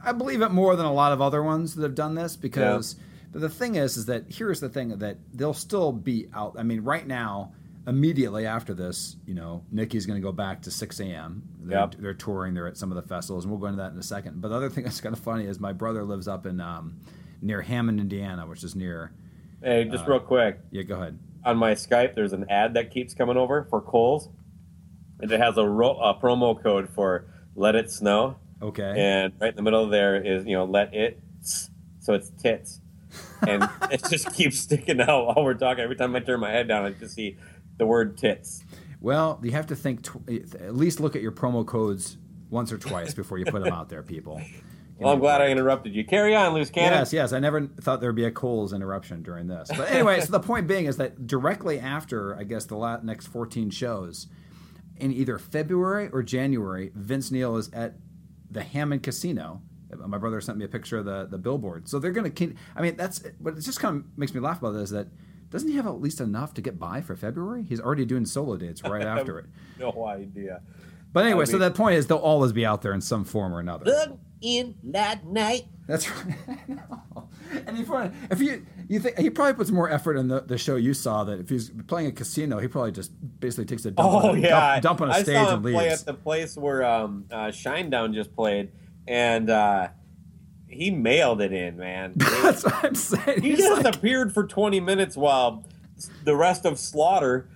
I 0.04 0.12
believe 0.12 0.42
it 0.42 0.50
more 0.50 0.76
than 0.76 0.86
a 0.86 0.92
lot 0.92 1.12
of 1.12 1.20
other 1.20 1.42
ones 1.42 1.74
that 1.76 1.82
have 1.82 1.94
done 1.94 2.14
this 2.14 2.36
because. 2.36 2.96
But 3.32 3.40
the 3.42 3.48
thing 3.50 3.74
is, 3.74 3.98
is 3.98 4.06
that 4.06 4.24
here's 4.28 4.60
the 4.60 4.68
thing 4.70 4.96
that 4.98 5.18
they'll 5.34 5.52
still 5.52 5.92
be 5.92 6.28
out. 6.32 6.54
I 6.58 6.62
mean, 6.62 6.80
right 6.84 7.06
now, 7.06 7.52
immediately 7.86 8.46
after 8.46 8.72
this, 8.72 9.16
you 9.26 9.34
know, 9.34 9.62
Nikki's 9.70 10.06
going 10.06 10.18
to 10.18 10.24
go 10.24 10.32
back 10.32 10.62
to 10.62 10.70
Sixx:A.M. 10.70 11.42
They're, 11.60 11.78
Yep. 11.80 11.94
they're 11.98 12.14
touring. 12.14 12.54
They're 12.54 12.66
at 12.68 12.78
some 12.78 12.90
of 12.90 12.96
the 12.96 13.02
festivals, 13.06 13.44
and 13.44 13.50
we'll 13.52 13.60
go 13.60 13.66
into 13.66 13.82
that 13.82 13.92
in 13.92 13.98
a 13.98 14.02
second. 14.02 14.40
But 14.40 14.48
the 14.48 14.54
other 14.54 14.70
thing 14.70 14.84
that's 14.84 15.02
kind 15.02 15.12
of 15.14 15.18
funny 15.20 15.44
is 15.44 15.60
my 15.60 15.72
brother 15.74 16.02
lives 16.02 16.28
up 16.28 16.46
in 16.46 16.60
um, 16.60 16.96
near 17.42 17.60
Hammond, 17.60 18.00
Indiana, 18.00 18.46
which 18.46 18.64
is 18.64 18.74
near. 18.74 19.12
Hey, 19.62 19.84
just 19.84 20.06
real 20.06 20.20
quick. 20.20 20.60
Yeah, 20.70 20.82
go 20.84 20.94
ahead. 20.94 21.18
On 21.46 21.56
my 21.56 21.72
Skype, 21.72 22.14
there's 22.14 22.32
an 22.34 22.44
ad 22.50 22.74
that 22.74 22.90
keeps 22.90 23.14
coming 23.14 23.36
over 23.36 23.66
for 23.70 23.80
Kohl's, 23.80 24.28
and 25.20 25.30
it 25.30 25.40
has 25.40 25.56
a, 25.56 25.64
ro- 25.66 25.98
a 25.98 26.12
promo 26.20 26.60
code 26.60 26.90
for 26.90 27.26
"Let 27.54 27.74
It 27.76 27.90
Snow," 27.90 28.36
Okay. 28.60 28.92
and 28.96 29.32
right 29.40 29.50
in 29.50 29.56
the 29.56 29.62
middle 29.62 29.88
there 29.88 30.16
is 30.22 30.44
you 30.44 30.56
know 30.56 30.64
"Let 30.64 30.92
It," 30.92 31.20
so 31.40 32.12
it's 32.14 32.30
tits, 32.30 32.80
and 33.46 33.62
it 33.90 34.02
just 34.10 34.34
keeps 34.34 34.58
sticking 34.58 35.00
out 35.00 35.26
while 35.26 35.44
we're 35.44 35.54
talking. 35.54 35.82
Every 35.84 35.96
time 35.96 36.14
I 36.16 36.20
turn 36.20 36.40
my 36.40 36.50
head 36.50 36.68
down, 36.68 36.84
I 36.84 36.90
just 36.90 37.14
see 37.14 37.36
the 37.78 37.86
word 37.86 38.18
tits. 38.18 38.64
Well, 39.00 39.38
you 39.42 39.52
have 39.52 39.66
to 39.68 39.76
think. 39.76 40.02
Tw- 40.02 40.28
at 40.60 40.74
least 40.74 41.00
look 41.00 41.14
at 41.14 41.22
your 41.22 41.32
promo 41.32 41.64
codes 41.64 42.18
once 42.50 42.72
or 42.72 42.78
twice 42.78 43.14
before 43.14 43.38
you 43.38 43.44
put 43.44 43.62
them 43.62 43.72
out 43.72 43.88
there, 43.88 44.02
people. 44.02 44.40
Well, 44.98 45.12
I'm 45.12 45.18
glad 45.20 45.42
I 45.42 45.48
interrupted 45.48 45.94
you. 45.94 46.04
Carry 46.04 46.34
on, 46.34 46.54
loose 46.54 46.70
cannon. 46.70 46.98
Yes, 46.98 47.12
yes. 47.12 47.32
I 47.32 47.38
never 47.38 47.66
thought 47.66 48.00
there 48.00 48.08
would 48.08 48.16
be 48.16 48.24
a 48.24 48.30
Kohl's 48.30 48.72
interruption 48.72 49.22
during 49.22 49.46
this. 49.46 49.68
But 49.76 49.90
anyway, 49.90 50.20
so 50.20 50.32
the 50.32 50.40
point 50.40 50.66
being 50.66 50.86
is 50.86 50.96
that 50.96 51.26
directly 51.26 51.78
after, 51.78 52.34
I 52.36 52.44
guess, 52.44 52.64
the 52.64 52.76
la- 52.76 53.00
next 53.02 53.26
14 53.26 53.68
shows, 53.70 54.28
in 54.96 55.12
either 55.12 55.38
February 55.38 56.08
or 56.12 56.22
January, 56.22 56.90
Vince 56.94 57.30
Neil 57.30 57.56
is 57.56 57.70
at 57.74 57.94
the 58.50 58.62
Hammond 58.62 59.02
Casino. 59.02 59.60
My 59.94 60.18
brother 60.18 60.40
sent 60.40 60.56
me 60.58 60.64
a 60.64 60.68
picture 60.68 60.98
of 60.98 61.04
the, 61.04 61.26
the 61.30 61.38
billboard. 61.38 61.88
So 61.88 61.98
they're 61.98 62.10
going 62.10 62.32
to. 62.32 62.54
I 62.74 62.82
mean, 62.82 62.96
that's 62.96 63.22
what 63.38 63.56
it 63.56 63.60
just 63.60 63.78
kind 63.78 63.98
of 63.98 64.18
makes 64.18 64.34
me 64.34 64.40
laugh 64.40 64.58
about 64.58 64.72
this. 64.72 64.90
That 64.90 65.08
doesn't 65.50 65.68
he 65.68 65.76
have 65.76 65.86
at 65.86 66.00
least 66.00 66.20
enough 66.20 66.54
to 66.54 66.60
get 66.62 66.78
by 66.78 67.02
for 67.02 67.14
February? 67.16 67.64
He's 67.68 67.80
already 67.80 68.04
doing 68.04 68.24
solo 68.26 68.56
dates 68.56 68.82
right 68.82 69.02
after 69.06 69.38
it. 69.38 69.46
No 69.78 70.06
idea. 70.06 70.62
But 71.12 71.24
anyway, 71.24 71.42
I 71.42 71.44
so 71.44 71.52
mean- 71.52 71.60
that 71.60 71.74
point 71.74 71.96
is 71.96 72.06
they'll 72.08 72.16
always 72.18 72.52
be 72.52 72.66
out 72.66 72.82
there 72.82 72.92
in 72.92 73.00
some 73.00 73.24
form 73.24 73.54
or 73.54 73.60
another. 73.60 73.84
Look 74.42 74.48
in 74.52 74.74
that 74.84 75.26
night. 75.26 75.64
That's 75.86 76.10
right. 76.24 76.34
I 76.48 76.72
know. 76.72 77.28
And 77.66 77.78
if, 77.78 78.32
if 78.32 78.40
you 78.40 78.66
you 78.88 78.98
think 79.00 79.18
he 79.18 79.30
probably 79.30 79.54
puts 79.54 79.70
more 79.70 79.88
effort 79.88 80.16
in 80.16 80.28
the, 80.28 80.40
the 80.40 80.58
show 80.58 80.74
you 80.76 80.94
saw 80.94 81.24
that 81.24 81.38
if 81.40 81.48
he's 81.48 81.70
playing 81.86 82.08
a 82.08 82.12
casino, 82.12 82.58
he 82.58 82.66
probably 82.68 82.92
just 82.92 83.12
basically 83.40 83.64
takes 83.66 83.84
a 83.84 83.92
dump, 83.92 84.08
Oh 84.12 84.28
on, 84.30 84.36
a, 84.36 84.40
yeah, 84.40 84.80
dump, 84.80 84.98
dump 84.98 85.00
on 85.02 85.08
a 85.10 85.12
I 85.12 85.22
stage 85.22 85.36
saw 85.36 85.48
him 85.48 85.54
and 85.54 85.62
play 85.62 85.88
leaves. 85.88 86.00
at 86.00 86.06
the 86.06 86.14
place 86.14 86.56
where 86.56 86.84
um, 86.84 87.24
uh, 87.30 87.46
Shinedown 87.46 88.14
just 88.14 88.34
played, 88.34 88.72
and 89.06 89.48
uh, 89.48 89.88
he 90.66 90.90
mailed 90.90 91.40
it 91.40 91.52
in, 91.52 91.76
man. 91.76 92.14
That's 92.16 92.64
what 92.64 92.84
I'm 92.84 92.94
saying. 92.96 93.42
he 93.42 93.50
He's 93.50 93.58
just 93.60 93.84
like- 93.84 93.94
appeared 93.96 94.34
for 94.34 94.44
20 94.44 94.80
minutes 94.80 95.16
while 95.16 95.64
the 96.24 96.34
rest 96.36 96.64
of 96.66 96.78
Slaughter 96.80 97.48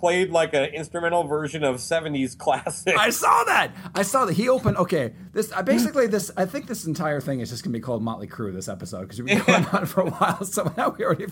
played 0.00 0.30
like 0.30 0.54
an 0.54 0.64
instrumental 0.74 1.24
version 1.24 1.62
of 1.62 1.76
'70s 1.76 2.36
classic. 2.36 2.96
I 2.96 3.10
saw 3.10 3.44
that. 3.44 3.72
I 3.94 4.02
saw 4.02 4.24
that 4.24 4.32
he 4.32 4.48
opened. 4.48 4.78
Okay, 4.78 5.12
this 5.32 5.52
I 5.52 5.62
basically 5.62 6.06
this. 6.06 6.30
I 6.36 6.46
think 6.46 6.66
this 6.66 6.86
entire 6.86 7.20
thing 7.20 7.40
is 7.40 7.50
just 7.50 7.62
gonna 7.62 7.74
be 7.74 7.80
called 7.80 8.02
Motley 8.02 8.26
Crue 8.26 8.52
this 8.52 8.68
episode 8.68 9.02
because 9.02 9.20
we've 9.22 9.28
been 9.28 9.44
going 9.44 9.66
on 9.66 9.86
for 9.86 10.00
a 10.00 10.10
while. 10.10 10.44
So 10.50 10.72
now 10.76 10.88
we 10.88 11.04
already 11.04 11.26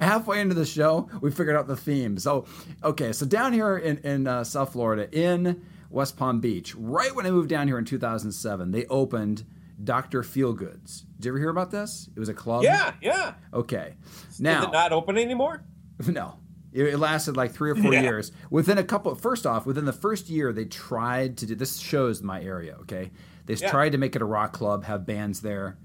halfway 0.00 0.40
into 0.40 0.54
the 0.54 0.66
show, 0.66 1.08
we 1.20 1.30
figured 1.30 1.54
out 1.56 1.68
the 1.68 1.76
theme. 1.76 2.18
So 2.18 2.46
okay, 2.82 3.12
so 3.12 3.26
down 3.26 3.52
here 3.52 3.76
in 3.76 3.98
in 3.98 4.26
uh, 4.26 4.42
South 4.44 4.72
Florida, 4.72 5.08
in 5.12 5.64
West 5.90 6.16
Palm 6.16 6.40
Beach, 6.40 6.74
right 6.74 7.14
when 7.14 7.26
I 7.26 7.30
moved 7.30 7.48
down 7.48 7.68
here 7.68 7.78
in 7.78 7.84
2007, 7.84 8.70
they 8.72 8.86
opened 8.86 9.44
Doctor 9.82 10.22
Feelgoods. 10.22 11.02
Did 11.16 11.26
you 11.26 11.30
ever 11.32 11.38
hear 11.38 11.50
about 11.50 11.70
this? 11.70 12.08
It 12.14 12.18
was 12.18 12.28
a 12.28 12.34
club. 12.34 12.64
yeah, 12.64 12.94
yeah. 13.00 13.34
Okay. 13.52 13.94
Is 14.30 14.40
Now 14.40 14.64
it 14.64 14.72
not 14.72 14.92
open 14.92 15.16
anymore? 15.18 15.62
no. 16.06 16.38
It 16.76 16.98
lasted 16.98 17.36
like 17.36 17.52
three 17.52 17.70
or 17.70 17.74
four 17.74 17.92
Yeah. 17.94 18.02
years. 18.02 18.32
Within 18.50 18.76
a 18.78 18.84
couple, 18.84 19.14
first 19.14 19.46
off, 19.46 19.64
within 19.64 19.86
the 19.86 19.92
first 19.92 20.28
year, 20.28 20.52
they 20.52 20.66
tried 20.66 21.38
to 21.38 21.46
do 21.46 21.54
this. 21.54 21.78
Shows 21.78 22.22
my 22.22 22.42
area, 22.42 22.76
okay? 22.82 23.10
They 23.46 23.54
Yeah. 23.54 23.70
tried 23.70 23.92
to 23.92 23.98
make 23.98 24.14
it 24.14 24.22
a 24.22 24.26
rock 24.26 24.52
club, 24.52 24.84
have 24.84 25.06
bands 25.06 25.40
there, 25.40 25.78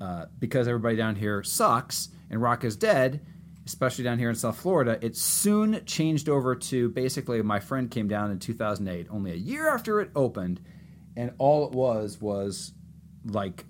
uh, 0.00 0.26
because 0.38 0.68
everybody 0.68 0.96
down 0.96 1.16
here 1.16 1.42
sucks 1.42 2.10
and 2.30 2.40
rock 2.40 2.64
is 2.64 2.76
dead, 2.76 3.20
especially 3.66 4.04
down 4.04 4.18
here 4.18 4.28
in 4.28 4.34
South 4.36 4.56
Florida. 4.56 4.98
It 5.04 5.16
soon 5.16 5.80
changed 5.84 6.28
over 6.28 6.54
to 6.54 6.90
basically 6.90 7.40
my 7.42 7.58
friend 7.58 7.90
came 7.90 8.06
down 8.06 8.30
in 8.30 8.38
2008, 8.38 9.08
only 9.10 9.32
a 9.32 9.36
year 9.36 9.68
after 9.68 10.00
it 10.00 10.10
opened, 10.14 10.60
and 11.16 11.32
all 11.38 11.66
it 11.66 11.72
was 11.72 12.20
was 12.20 12.72
like 13.24 13.64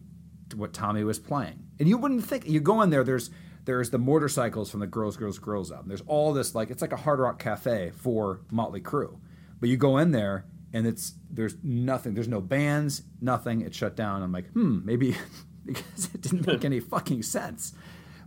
what 0.57 0.72
Tommy 0.74 1.05
was 1.05 1.18
playing. 1.18 1.61
And 1.78 1.88
you 1.88 1.97
wouldn't 1.97 2.24
think 2.24 2.47
you 2.49 2.61
go 2.61 2.82
in 2.82 2.90
there. 2.90 3.03
There's 3.05 3.30
there's 3.65 3.91
the 3.91 3.99
motorcycles 3.99 4.71
from 4.71 4.81
the 4.81 4.87
Girls 4.87 5.17
Girls 5.17 5.39
Girls 5.39 5.73
album. 5.73 5.89
There's 5.89 6.03
all 6.07 6.33
this 6.33 6.55
like 6.55 6.71
it's 6.71 6.83
like 6.83 6.93
a 6.93 6.97
hard 6.97 7.19
rock 7.19 7.39
cafe 7.39 7.93
for 7.95 8.41
Motley 8.51 8.81
Crue, 8.81 9.19
but 9.61 9.69
you 9.69 9.77
go 9.77 9.99
in 9.99 10.11
there 10.11 10.45
and 10.73 10.87
it's 10.87 11.15
there's 11.31 11.57
nothing. 11.62 12.15
There's 12.15 12.29
no 12.29 12.41
bands, 12.41 13.03
nothing. 13.21 13.62
It's 13.62 13.77
shut 13.77 13.97
down. 13.97 14.23
I'm 14.23 14.33
like, 14.33 14.51
hmm, 14.51 14.85
maybe 14.85 15.17
because 15.65 16.11
it 16.12 16.21
didn't 16.21 16.47
make 16.47 16.65
any 16.65 16.81
fucking 16.81 17.23
sense. 17.23 17.73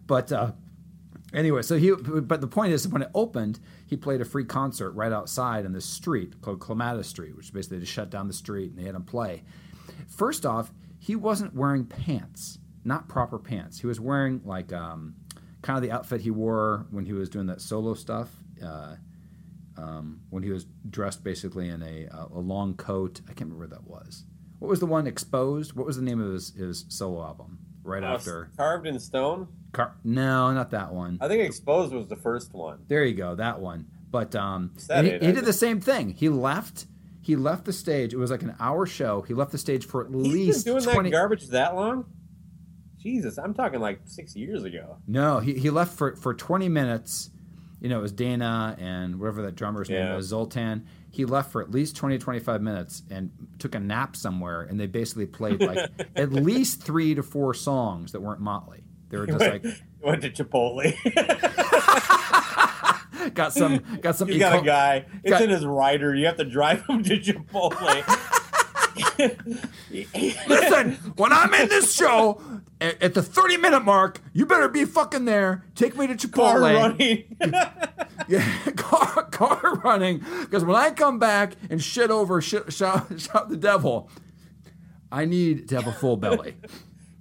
But 0.07 0.31
uh, 0.31 0.53
anyway, 1.33 1.61
so 1.61 1.77
he. 1.77 1.91
But 1.91 2.41
the 2.41 2.47
point 2.47 2.73
is, 2.73 2.87
when 2.87 3.01
it 3.01 3.11
opened, 3.13 3.59
he 3.85 3.97
played 3.97 4.21
a 4.21 4.25
free 4.25 4.45
concert 4.45 4.91
right 4.91 5.11
outside 5.11 5.65
in 5.65 5.73
this 5.73 5.85
street 5.85 6.41
called 6.41 6.59
Clematis 6.59 7.07
Street, 7.07 7.35
which 7.35 7.53
basically 7.53 7.79
just 7.79 7.91
shut 7.91 8.09
down 8.09 8.27
the 8.27 8.33
street 8.33 8.71
and 8.71 8.79
they 8.79 8.83
had 8.83 8.95
him 8.95 9.03
play. 9.03 9.43
First 10.07 10.45
off, 10.45 10.71
he 10.99 11.15
wasn't 11.15 11.53
wearing 11.53 11.85
pants, 11.85 12.59
not 12.83 13.09
proper 13.09 13.37
pants. 13.37 13.79
He 13.79 13.87
was 13.87 13.99
wearing 13.99 14.41
like 14.45 14.71
um, 14.71 15.15
kind 15.67 15.75
of 15.77 15.83
the 15.83 15.91
outfit 15.91 16.21
he 16.21 16.31
wore 16.31 16.85
when 16.91 17.05
he 17.05 17.11
was 17.11 17.27
doing 17.29 17.45
that 17.47 17.59
solo 17.61 17.93
stuff. 17.93 18.29
Uh, 18.63 18.95
um, 19.77 20.21
when 20.31 20.41
he 20.41 20.49
was 20.49 20.65
dressed 20.89 21.23
basically 21.23 21.67
in 21.69 21.83
a, 21.83 22.07
a 22.33 22.39
long 22.39 22.73
coat. 22.73 23.19
I 23.25 23.33
can't 23.33 23.51
remember 23.51 23.65
what 23.65 23.69
that 23.71 23.83
was. 23.87 24.23
What 24.59 24.69
was 24.69 24.79
the 24.79 24.85
one 24.87 25.05
exposed? 25.05 25.73
What 25.73 25.85
was 25.85 25.97
the 25.97 26.01
name 26.01 26.19
of 26.19 26.31
his, 26.31 26.51
his 26.55 26.85
solo 26.87 27.21
album? 27.23 27.59
Right 27.83 28.03
Uh, 28.03 28.07
after 28.07 28.49
carved 28.57 28.87
in 28.87 28.99
stone. 28.99 29.47
Car- 29.73 29.95
no, 30.03 30.51
not 30.53 30.71
that 30.71 30.91
one. 30.93 31.19
I 31.21 31.27
think 31.27 31.43
Exposed 31.43 31.93
was 31.93 32.07
the 32.07 32.15
first 32.15 32.53
one. 32.53 32.79
There 32.87 33.03
you 33.05 33.13
go, 33.13 33.35
that 33.35 33.59
one. 33.59 33.85
But 34.09 34.35
um, 34.35 34.71
that 34.87 35.03
he, 35.05 35.11
it? 35.11 35.21
he 35.21 35.31
did 35.33 35.45
the 35.45 35.53
same 35.53 35.79
thing. 35.79 36.09
He 36.11 36.27
left. 36.29 36.87
He 37.21 37.35
left 37.35 37.65
the 37.65 37.73
stage. 37.73 38.13
It 38.13 38.17
was 38.17 38.31
like 38.31 38.41
an 38.41 38.55
hour 38.59 38.85
show. 38.85 39.21
He 39.21 39.33
left 39.33 39.51
the 39.51 39.57
stage 39.57 39.85
for 39.85 40.05
at 40.05 40.11
He's 40.13 40.25
least 40.33 40.65
doing 40.65 40.81
twenty. 40.81 41.09
that 41.09 41.15
garbage 41.17 41.47
that 41.49 41.75
long. 41.75 42.05
Jesus, 43.01 43.37
I'm 43.37 43.53
talking 43.53 43.79
like 43.79 44.01
six 44.05 44.35
years 44.35 44.63
ago. 44.63 44.97
no, 45.07 45.39
he, 45.39 45.53
he 45.53 45.69
left 45.69 45.97
for 45.97 46.15
for 46.15 46.33
twenty 46.33 46.69
minutes. 46.69 47.29
You 47.79 47.89
know, 47.89 47.99
it 47.99 48.01
was 48.01 48.11
Dana 48.11 48.75
and 48.79 49.19
whatever 49.19 49.43
that 49.43 49.55
drummer's 49.55 49.87
name 49.87 50.15
was, 50.15 50.25
Zoltan. 50.25 50.87
He 51.11 51.25
left 51.25 51.51
for 51.51 51.61
at 51.61 51.69
least 51.69 51.95
20, 51.95 52.17
25 52.17 52.59
minutes 52.61 53.03
and 53.11 53.29
took 53.59 53.75
a 53.75 53.79
nap 53.79 54.15
somewhere. 54.15 54.63
And 54.63 54.79
they 54.79 54.87
basically 54.87 55.27
played 55.27 55.61
like 55.61 55.87
at 56.15 56.33
least 56.33 56.81
three 56.81 57.13
to 57.13 57.21
four 57.21 57.53
songs 57.53 58.13
that 58.13 58.19
weren't 58.21 58.41
Motley. 58.41 58.83
They 59.09 59.17
were 59.19 59.27
just 59.27 59.39
like 59.41 59.63
Went 60.01 60.23
to 60.23 60.31
Chipotle. 60.31 60.91
got 63.33 63.53
some 63.53 63.83
got 64.01 64.15
some. 64.15 64.27
He's 64.27 64.39
got 64.39 64.59
a 64.59 64.65
guy. 64.65 65.05
It's 65.23 65.29
got- 65.29 65.41
in 65.43 65.49
his 65.51 65.65
rider. 65.65 66.15
You 66.15 66.25
have 66.25 66.37
to 66.37 66.45
drive 66.45 66.83
him 66.87 67.03
to 67.03 67.17
Chipotle. 67.19 68.36
Listen, 70.47 70.93
when 71.15 71.31
I'm 71.33 71.53
in 71.53 71.69
this 71.69 71.93
show 71.93 72.41
at, 72.81 73.01
at 73.01 73.13
the 73.13 73.21
30 73.21 73.57
minute 73.57 73.83
mark, 73.83 74.19
you 74.33 74.45
better 74.45 74.67
be 74.69 74.85
fucking 74.85 75.25
there. 75.25 75.65
Take 75.75 75.97
me 75.97 76.07
to 76.07 76.15
Chipotle. 76.15 76.33
Car 76.33 76.61
running. 76.61 77.37
Yeah, 78.29 78.45
car, 78.75 79.23
car 79.31 79.75
running. 79.85 80.19
Because 80.41 80.65
when 80.65 80.75
I 80.75 80.91
come 80.91 81.17
back 81.17 81.53
and 81.69 81.81
shit 81.81 82.11
over, 82.11 82.41
shit, 82.41 82.73
shout, 82.73 83.07
shout 83.21 83.47
the 83.47 83.55
devil, 83.55 84.09
I 85.09 85.23
need 85.23 85.69
to 85.69 85.75
have 85.75 85.87
a 85.87 85.93
full 85.93 86.17
belly. 86.17 86.55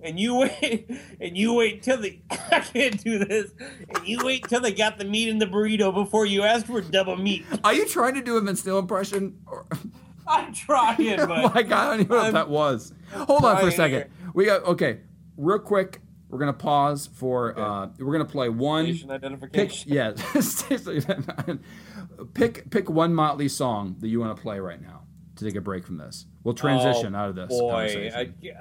and 0.01 0.19
you 0.19 0.35
wait 0.37 0.91
and 1.21 1.37
you 1.37 1.55
wait 1.55 1.83
till 1.85 1.99
the 1.99 2.19
I 2.31 2.59
can't 2.61 3.03
do 3.05 3.19
this. 3.25 3.53
And 3.95 4.09
you 4.09 4.19
wait 4.25 4.49
till 4.49 4.61
they 4.61 4.73
got 4.73 4.99
the 4.99 5.05
meat 5.05 5.29
in 5.29 5.39
the 5.39 5.47
burrito 5.47 5.95
before 5.95 6.27
you 6.27 6.43
ask 6.43 6.67
for 6.67 6.81
double 6.81 7.17
meat. 7.17 7.45
Are 7.63 7.75
you 7.75 7.87
trying 7.87 8.15
to 8.15 8.23
do 8.23 8.37
a 8.37 8.41
Vince 8.41 8.67
Neil 8.67 8.79
impression? 8.81 9.39
Or, 9.47 9.65
I'm 10.29 10.53
trying, 10.53 11.21
oh 11.21 11.27
but 11.27 11.55
my 11.55 11.63
God, 11.63 11.73
I 11.73 11.91
don't 11.91 12.01
even 12.01 12.09
know 12.11 12.17
what 12.17 12.25
I'm- 12.25 12.35
that 12.35 12.49
was. 12.49 12.93
Hold 13.13 13.45
on 13.45 13.59
for 13.59 13.69
a 13.69 13.73
second. 13.73 13.99
here. 13.99 14.11
We 14.35 14.45
got, 14.47 14.65
okay, 14.65 15.01
real 15.37 15.59
quick. 15.59 16.01
We're 16.29 16.41
going 16.41 16.53
to 16.53 16.59
pause 16.59 17.09
for, 17.15 17.57
uh, 17.57 17.89
we're 18.01 18.13
going 18.13 18.27
to 18.27 18.31
play 18.31 18.49
one. 18.49 18.85
station 18.87 19.09
Pick, 19.09 19.15
identification. 19.15 19.93
yeah. 19.93 20.11
pick 22.35 22.69
pick 22.71 22.91
one 22.91 23.15
Motley 23.15 23.49
song 23.49 23.97
that 24.01 24.09
you 24.09 24.21
want 24.21 24.37
to 24.37 24.43
play 24.43 24.59
right 24.59 24.81
now 24.83 25.03
to 25.37 25.45
take 25.45 25.55
a 25.55 25.61
break 25.61 25.87
from 25.87 25.99
this. 25.99 26.27
We'll 26.43 26.55
transition 26.55 27.15
Oh, 27.15 27.19
out 27.19 27.29
of 27.31 27.37
this 27.37 27.49
Boy, 27.49 27.71
conversation. 27.71 28.35
I, 28.53 28.57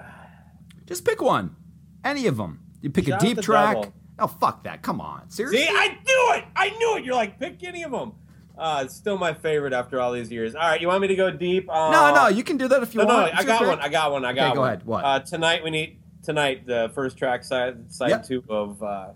Just 0.86 1.05
pick 1.05 1.22
one, 1.22 1.55
any 2.03 2.28
of 2.28 2.38
them. 2.38 2.59
You 2.82 2.89
pick 2.91 3.07
Shout 3.07 3.22
a 3.22 3.26
deep 3.26 3.41
track. 3.41 3.76
devil. 3.78 3.93
Oh 4.20 4.28
fuck 4.28 4.63
that! 4.63 4.82
Come 4.82 5.01
on, 5.01 5.30
seriously. 5.30 5.63
see, 5.63 5.68
I 5.70 5.88
knew 5.88 6.34
it. 6.38 6.45
I 6.55 6.70
knew 6.70 6.97
it. 6.97 7.03
You're 7.03 7.16
like 7.16 7.39
pick 7.39 7.63
any 7.63 7.84
of 7.84 7.91
them. 7.91 8.13
Uh, 8.58 8.82
it's 8.86 8.95
still 8.95 9.18
my 9.18 9.34
favorite 9.34 9.74
after 9.74 9.99
all 9.99 10.12
these 10.14 10.32
years. 10.32 10.56
All 10.56 10.62
right, 10.62 10.80
you 10.80 10.88
want 10.88 11.01
me 11.01 11.08
to 11.08 11.16
go 11.16 11.30
deep? 11.32 11.70
Uh, 11.70 11.91
no, 11.91 12.14
no, 12.14 12.28
you 12.28 12.43
can 12.43 12.58
do 12.58 12.68
that 12.68 12.82
if 12.84 12.93
you 12.93 13.01
no, 13.01 13.08
no, 13.08 13.14
want. 13.16 13.26
I 13.36 13.39
It's 13.39 13.47
your 13.47 13.60
got 13.60 13.68
one. 13.68 13.80
I 13.80 13.89
got 13.89 14.12
one. 14.12 14.26
I 14.26 14.34
got 14.34 14.53
go 14.56 14.62
one. 14.62 14.68
ahead. 14.70 14.86
What? 14.86 15.03
Uh, 15.03 15.20
tonight 15.20 15.64
we 15.64 15.70
need 15.72 15.99
tonight 16.24 16.66
the 16.66 16.91
first 16.95 17.18
track 17.18 17.43
side 17.43 17.91
side 17.91 18.10
Yep. 18.10 18.28
two 18.28 18.43
of 18.49 18.82
uh, 18.82 19.08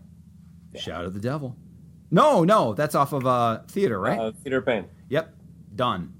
Shout 0.76 1.06
at 1.06 1.14
the 1.14 1.20
Devil. 1.20 1.56
No, 2.12 2.44
no, 2.44 2.74
that's 2.74 2.96
off 2.96 3.14
of 3.14 3.26
uh, 3.26 3.60
theater, 3.68 4.00
right? 4.00 4.20
uh, 4.20 4.32
Peter 4.44 4.62
Pan. 4.62 4.86
yep, 5.10 5.34
done. 5.76 6.14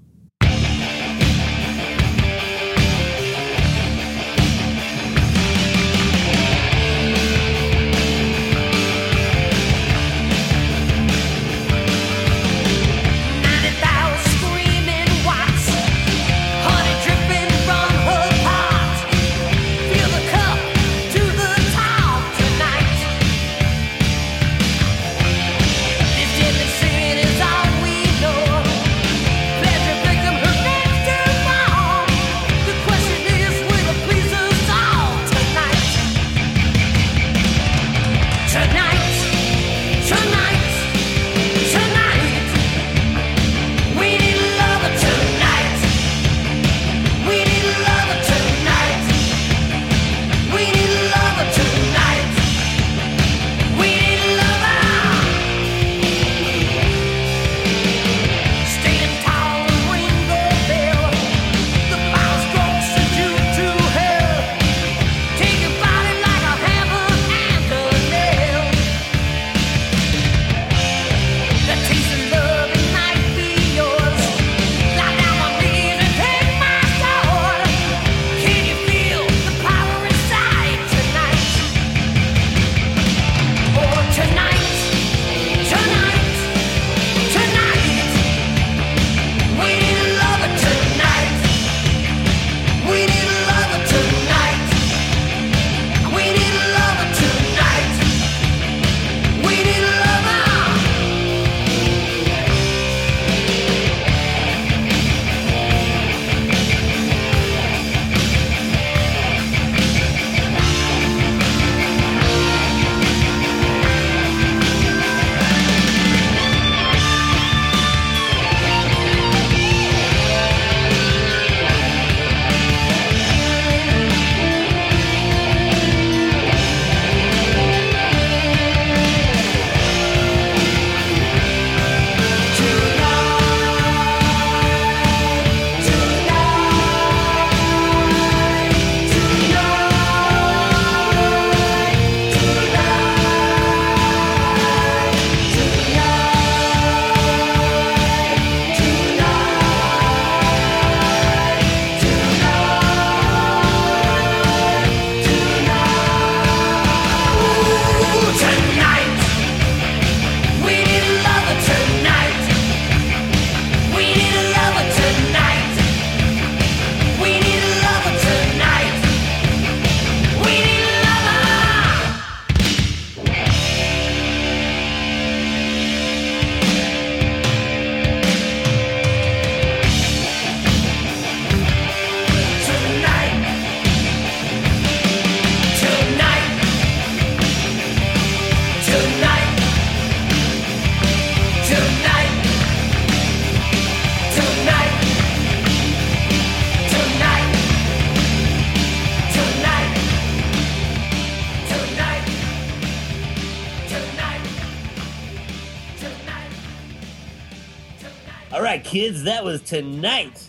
Kids, 209.00 209.22
that 209.22 209.42
was 209.42 209.62
tonight. 209.62 210.46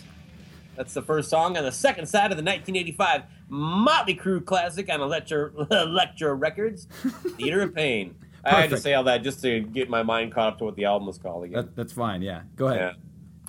That's 0.76 0.92
the 0.92 1.00
first 1.00 1.30
song 1.30 1.56
on 1.56 1.64
the 1.64 1.72
second 1.72 2.04
side 2.04 2.32
of 2.32 2.36
the 2.36 2.42
1985 2.42 3.22
Motley 3.48 4.14
Crue 4.14 4.44
classic 4.44 4.92
on 4.92 5.00
Elektra, 5.00 5.50
Elektra 5.70 6.34
Records, 6.34 6.86
Theater 7.38 7.62
of 7.62 7.74
Pain. 7.74 8.14
I 8.44 8.60
had 8.60 8.68
to 8.68 8.76
say 8.76 8.92
all 8.92 9.04
that 9.04 9.22
just 9.22 9.40
to 9.40 9.60
get 9.60 9.88
my 9.88 10.02
mind 10.02 10.34
caught 10.34 10.52
up 10.52 10.58
to 10.58 10.64
what 10.64 10.76
the 10.76 10.84
album 10.84 11.06
was 11.06 11.16
called 11.16 11.44
again. 11.44 11.64
That, 11.64 11.76
that's 11.76 11.94
fine. 11.94 12.20
Yeah. 12.20 12.42
Go 12.54 12.66
ahead. 12.68 12.96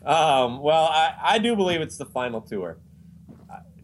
Yeah. 0.01 0.10
Um, 0.10 0.62
well, 0.62 0.86
I, 0.86 1.16
I 1.22 1.38
do 1.38 1.58
believe 1.58 1.82
it's 1.82 1.97
the 1.97 2.06
final 2.06 2.39
tour, 2.39 2.78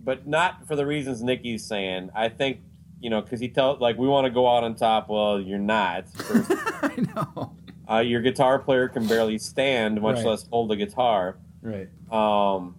but 0.02 0.26
not 0.26 0.68
for 0.70 0.78
the 0.78 0.86
reasons 0.86 1.22
Nikki's 1.22 1.66
saying. 1.66 2.12
I 2.16 2.30
think 2.30 2.62
you 3.02 3.10
know 3.10 3.22
because 3.22 3.42
he 3.42 3.50
told 3.50 3.82
like 3.82 3.98
we 3.98 4.08
want 4.08 4.24
to 4.24 4.32
go 4.32 4.48
out 4.48 4.64
on 4.64 4.74
top. 4.74 5.10
Well, 5.10 5.42
you're 5.42 5.60
not. 5.60 6.08
First, 6.12 6.50
I 6.82 6.96
know. 7.14 7.58
Uh, 7.90 8.00
your 8.00 8.22
guitar 8.22 8.60
player 8.60 8.88
can 8.88 9.08
barely 9.08 9.38
stand, 9.38 10.02
much 10.02 10.18
Right. 10.18 10.26
less 10.26 10.48
hold 10.50 10.72
a 10.72 10.76
guitar. 10.76 11.38
Right. 11.62 11.90
Um, 12.12 12.76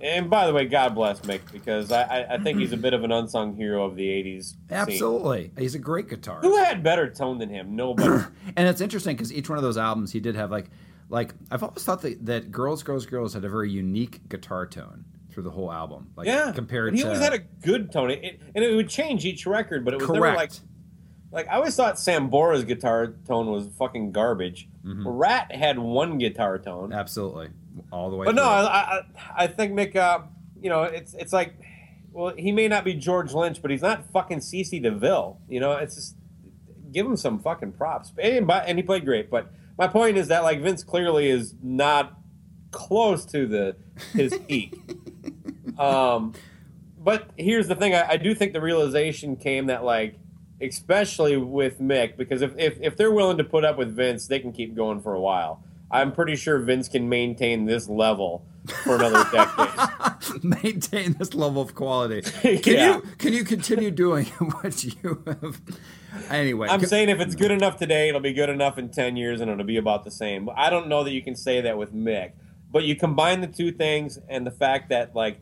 and 0.00 0.30
by 0.30 0.46
the 0.46 0.52
way, 0.52 0.66
God 0.66 0.94
bless 0.94 1.20
Mick 1.22 1.40
because 1.52 1.90
I, 1.90 2.02
I, 2.02 2.34
I 2.34 2.38
think 2.38 2.58
he's 2.58 2.72
a 2.72 2.76
bit 2.86 2.92
of 2.94 3.02
an 3.04 3.10
unsung 3.10 3.56
hero 3.56 3.84
of 3.84 3.96
the 3.96 4.06
'80s. 4.06 4.44
scene. 4.50 4.58
Absolutely. 4.70 5.50
He's 5.58 5.74
a 5.74 5.78
great 5.80 6.08
guitarist. 6.08 6.42
Who 6.42 6.56
had 6.56 6.82
better 6.82 7.10
tone 7.10 7.38
than 7.38 7.48
him? 7.48 7.74
Nobody. 7.74 8.24
And 8.56 8.66
it's 8.68 8.80
interesting 8.80 9.14
because 9.16 9.32
each 9.32 9.48
one 9.48 9.58
of 9.58 9.62
those 9.64 9.76
albums, 9.76 10.10
he 10.12 10.20
did 10.20 10.34
have 10.36 10.50
like, 10.50 10.70
like 11.08 11.34
I've 11.50 11.62
always 11.62 11.84
thought 11.84 12.02
that, 12.02 12.24
that 12.26 12.50
"Girls, 12.52 12.82
Girls, 12.82 13.06
Girls" 13.06 13.34
had 13.34 13.44
a 13.44 13.48
very 13.48 13.70
unique 13.70 14.28
guitar 14.28 14.66
tone 14.66 15.04
through 15.30 15.42
the 15.44 15.50
whole 15.50 15.72
album. 15.72 16.10
Like 16.16 16.26
yeah, 16.26 16.52
compared 16.52 16.94
he 16.94 17.00
to 17.00 17.06
always 17.08 17.20
had 17.20 17.32
a 17.34 17.38
good 17.38 17.90
tone, 17.92 18.10
it, 18.10 18.22
it- 18.24 18.40
and 18.54 18.64
it 18.64 18.74
would 18.74 18.88
change 18.88 19.24
each 19.24 19.46
record. 19.46 19.84
But 19.84 19.94
it 19.94 20.00
was 20.00 20.08
never 20.08 20.20
correct. 20.20 20.36
like 20.36 20.52
Like 21.30 21.48
I 21.48 21.56
always 21.56 21.76
thought 21.76 21.98
Sambora's 21.98 22.64
guitar 22.64 23.14
tone 23.26 23.50
was 23.50 23.68
fucking 23.78 24.12
garbage. 24.12 24.68
Mm-hmm. 24.84 25.06
Ratt 25.06 25.54
had 25.54 25.78
one 25.78 26.18
guitar 26.18 26.58
tone, 26.58 26.92
Absolutely, 26.92 27.48
all 27.92 28.10
the 28.10 28.16
way. 28.16 28.26
but 28.26 28.34
no. 28.34 28.44
I, 28.44 29.02
I 29.02 29.02
I 29.36 29.46
think 29.46 29.72
Mick, 29.74 29.94
uh, 29.94 30.20
you 30.60 30.70
know, 30.70 30.84
it's 30.84 31.14
it's 31.14 31.32
like, 31.32 31.54
well, 32.12 32.32
he 32.36 32.50
may 32.50 32.66
not 32.68 32.84
be 32.84 32.94
George 32.94 33.32
Lynch, 33.34 33.60
but 33.60 33.70
he's 33.70 33.82
not 33.82 34.10
fucking 34.10 34.38
CC 34.38 34.82
DeVille. 34.82 35.38
You 35.48 35.60
know, 35.60 35.72
it's 35.72 35.96
just 35.96 36.16
give 36.90 37.04
him 37.04 37.16
some 37.16 37.38
fucking 37.38 37.72
props, 37.72 38.12
and, 38.18 38.50
and 38.50 38.78
he 38.78 38.82
played 38.82 39.04
great. 39.04 39.30
But 39.30 39.50
my 39.76 39.86
point 39.86 40.16
is 40.16 40.28
that 40.28 40.42
like 40.42 40.60
Vince 40.62 40.82
clearly 40.82 41.28
is 41.28 41.54
not 41.62 42.18
close 42.70 43.26
to 43.26 43.46
the 43.46 43.76
his 44.14 44.36
peak. 44.48 44.74
Um, 45.78 46.32
but 46.98 47.30
here's 47.36 47.68
the 47.68 47.74
thing: 47.74 47.94
I, 47.94 48.12
I 48.12 48.16
do 48.16 48.34
think 48.34 48.52
the 48.54 48.60
realization 48.60 49.36
came 49.36 49.66
that 49.66 49.84
like, 49.84 50.18
especially 50.60 51.36
with 51.36 51.80
Mick, 51.80 52.16
because 52.16 52.42
if, 52.42 52.56
if 52.58 52.78
if 52.80 52.96
they're 52.96 53.12
willing 53.12 53.38
to 53.38 53.44
put 53.44 53.64
up 53.64 53.78
with 53.78 53.94
Vince, 53.94 54.26
they 54.26 54.38
can 54.40 54.52
keep 54.52 54.74
going 54.74 55.00
for 55.00 55.14
a 55.14 55.20
while. 55.20 55.62
I'm 55.90 56.12
pretty 56.12 56.36
sure 56.36 56.58
Vince 56.58 56.86
can 56.88 57.08
maintain 57.08 57.64
this 57.64 57.88
level 57.88 58.44
for 58.84 58.96
another 58.96 59.24
decade. 59.32 60.44
maintain 60.44 61.12
this 61.14 61.32
level 61.32 61.62
of 61.62 61.74
quality. 61.74 62.20
Can 62.60 62.74
Yeah. 62.74 62.96
you 62.96 63.02
can 63.16 63.32
you 63.32 63.42
continue 63.42 63.90
doing 63.90 64.26
what 64.60 64.84
you 64.84 65.22
have? 65.26 65.62
Anyway, 66.30 66.68
I'm 66.68 66.84
saying 66.84 67.08
if 67.08 67.20
it's 67.20 67.34
good 67.34 67.50
enough 67.50 67.78
today, 67.78 68.10
it'll 68.10 68.20
be 68.20 68.34
good 68.34 68.50
enough 68.50 68.76
in 68.76 68.90
10 68.90 69.16
years 69.16 69.40
and 69.40 69.50
it'll 69.50 69.64
be 69.64 69.78
about 69.78 70.04
the 70.04 70.10
same. 70.10 70.50
I 70.54 70.68
don't 70.68 70.88
know 70.88 71.02
that 71.04 71.12
you 71.12 71.22
can 71.22 71.34
say 71.36 71.62
that 71.62 71.78
with 71.78 71.94
Mick. 71.94 72.32
But 72.70 72.84
you 72.84 72.94
combine 72.94 73.40
the 73.40 73.46
two 73.46 73.72
things 73.72 74.18
and 74.28 74.46
the 74.46 74.50
fact 74.50 74.90
that, 74.90 75.14
like, 75.16 75.38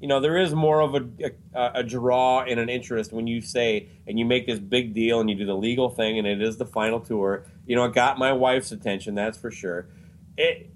you 0.00 0.06
know, 0.06 0.20
there 0.20 0.36
is 0.36 0.54
more 0.54 0.80
of 0.80 0.94
a, 0.94 1.32
a, 1.54 1.70
a 1.76 1.82
draw 1.82 2.42
and 2.42 2.60
an 2.60 2.68
interest 2.68 3.12
when 3.12 3.26
you 3.26 3.40
say 3.40 3.88
and 4.06 4.18
you 4.18 4.24
make 4.24 4.46
this 4.46 4.58
big 4.58 4.94
deal 4.94 5.20
and 5.20 5.28
you 5.28 5.36
do 5.36 5.44
the 5.44 5.56
legal 5.56 5.90
thing 5.90 6.18
and 6.18 6.26
it 6.26 6.40
is 6.40 6.56
the 6.56 6.66
final 6.66 7.00
tour. 7.00 7.46
You 7.66 7.76
know, 7.76 7.84
it 7.84 7.94
got 7.94 8.18
my 8.18 8.32
wife's 8.32 8.70
attention, 8.70 9.14
that's 9.14 9.36
for 9.36 9.50
sure. 9.50 9.88
It 10.36 10.70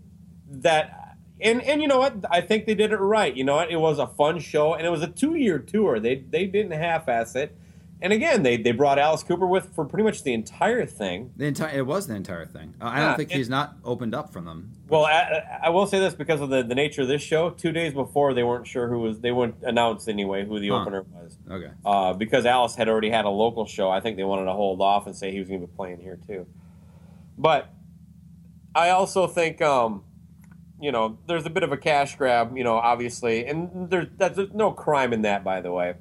that 0.49 1.17
and 1.41 1.63
and 1.63 1.81
you 1.81 1.89
know 1.89 1.99
what? 1.99 2.25
I 2.31 2.41
think 2.41 2.67
they 2.67 2.75
did 2.75 2.93
it 2.93 2.97
right. 2.97 3.35
You 3.35 3.45
know 3.45 3.57
what? 3.57 3.71
It 3.71 3.77
was 3.77 3.99
a 3.99 4.07
fun 4.07 4.41
show 4.41 4.75
and 4.75 4.87
it 4.87 4.91
was 4.91 5.03
a 5.03 5.09
two 5.09 5.35
year 5.37 5.59
tour. 5.59 6.01
They 6.01 6.17
they 6.17 6.47
didn't 6.47 6.73
half 6.73 7.09
ass 7.09 7.37
it. 7.37 7.57
And 8.03 8.13
again, 8.13 8.43
they, 8.43 8.57
they 8.57 8.73
brought 8.73 8.99
Alice 8.99 9.23
Cooper 9.23 9.47
with 9.47 9.75
for 9.77 9.85
pretty 9.85 10.03
much 10.03 10.25
the 10.25 10.35
entire 10.35 10.85
thing. 10.85 11.33
the 11.37 11.47
entire 11.47 11.79
it 11.79 11.87
was 11.87 12.09
the 12.09 12.17
entire 12.17 12.45
thing. 12.45 12.75
Uh, 12.81 12.85
I 12.87 12.99
Yeah, 12.99 13.07
don't 13.07 13.17
think 13.17 13.31
it- 13.31 13.37
he's 13.37 13.49
not 13.49 13.77
opened 13.85 14.13
up 14.15 14.33
from 14.33 14.45
them. 14.45 14.73
Well, 14.89 15.07
I, 15.07 15.43
I 15.63 15.69
will 15.71 15.87
say 15.87 16.01
this 16.01 16.13
because 16.13 16.41
of 16.43 16.51
the, 16.51 16.63
the 16.65 16.75
nature 16.75 17.03
of 17.03 17.09
this 17.09 17.23
show. 17.23 17.51
Two 17.51 17.71
days 17.73 17.95
before, 17.95 18.35
they 18.35 18.43
weren't 18.43 18.67
sure 18.67 18.89
who 18.89 18.99
was. 18.99 19.21
They 19.21 19.31
wouldn't 19.33 19.63
announce 19.63 20.09
anyway 20.09 20.45
who 20.45 20.59
the 20.61 20.69
Huh. 20.71 20.81
opener 20.83 21.03
was. 21.15 21.39
Okay, 21.51 21.71
Uh, 21.87 22.13
because 22.13 22.45
Alice 22.45 22.75
had 22.75 22.89
already 22.89 23.09
had 23.09 23.25
a 23.25 23.31
local 23.31 23.65
show, 23.67 23.89
I 23.89 24.01
think 24.01 24.17
they 24.17 24.25
wanted 24.25 24.45
to 24.47 24.53
hold 24.53 24.83
off 24.83 25.07
and 25.07 25.15
say 25.17 25.31
he 25.31 25.39
was 25.39 25.49
going 25.49 25.61
to 25.61 25.67
be 25.69 25.73
playing 25.75 26.01
here 26.01 26.19
too. 26.27 26.47
But 27.39 27.73
I 28.75 28.91
also 28.91 29.27
think, 29.29 29.63
um, 29.63 30.03
you 30.81 30.91
know, 30.91 31.19
there's 31.29 31.47
a 31.47 31.51
bit 31.51 31.63
of 31.63 31.71
a 31.71 31.77
cash 31.77 32.17
grab, 32.17 32.57
you 32.57 32.65
know, 32.65 32.75
obviously, 32.75 33.47
and 33.47 33.89
there's 33.89 34.09
that's 34.17 34.37
there's 34.37 34.53
no 34.53 34.73
crime 34.73 35.13
in 35.13 35.23
that, 35.23 35.45
by 35.45 35.61
the 35.61 35.71
way. 35.73 35.95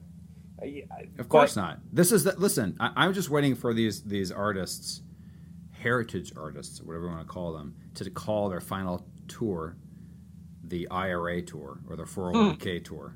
Of 1.20 1.30
course 1.30 1.55
but- 1.55 1.62
not. 1.62 1.80
This 1.91 2.12
is 2.12 2.24
the, 2.24 2.36
listen. 2.38 2.76
I, 2.80 2.91
I'm 2.95 3.14
just 3.14 3.30
waiting 3.30 3.55
for 3.55 3.74
these 3.74 4.03
these 4.03 4.32
artists, 4.32 5.01
heritage 5.72 6.34
artists, 6.38 6.82
whatever 6.82 7.05
you 7.05 7.12
want 7.12 7.28
to 7.28 7.32
call 7.34 7.53
them, 7.53 7.76
to 7.95 8.09
call 8.09 8.49
their 8.49 8.62
final 8.62 9.05
tour 9.28 9.78
the 10.64 10.88
IRA 10.89 11.41
tour 11.41 11.80
or 11.89 11.95
the 11.95 12.03
401k 12.03 12.84
tour. 12.86 13.16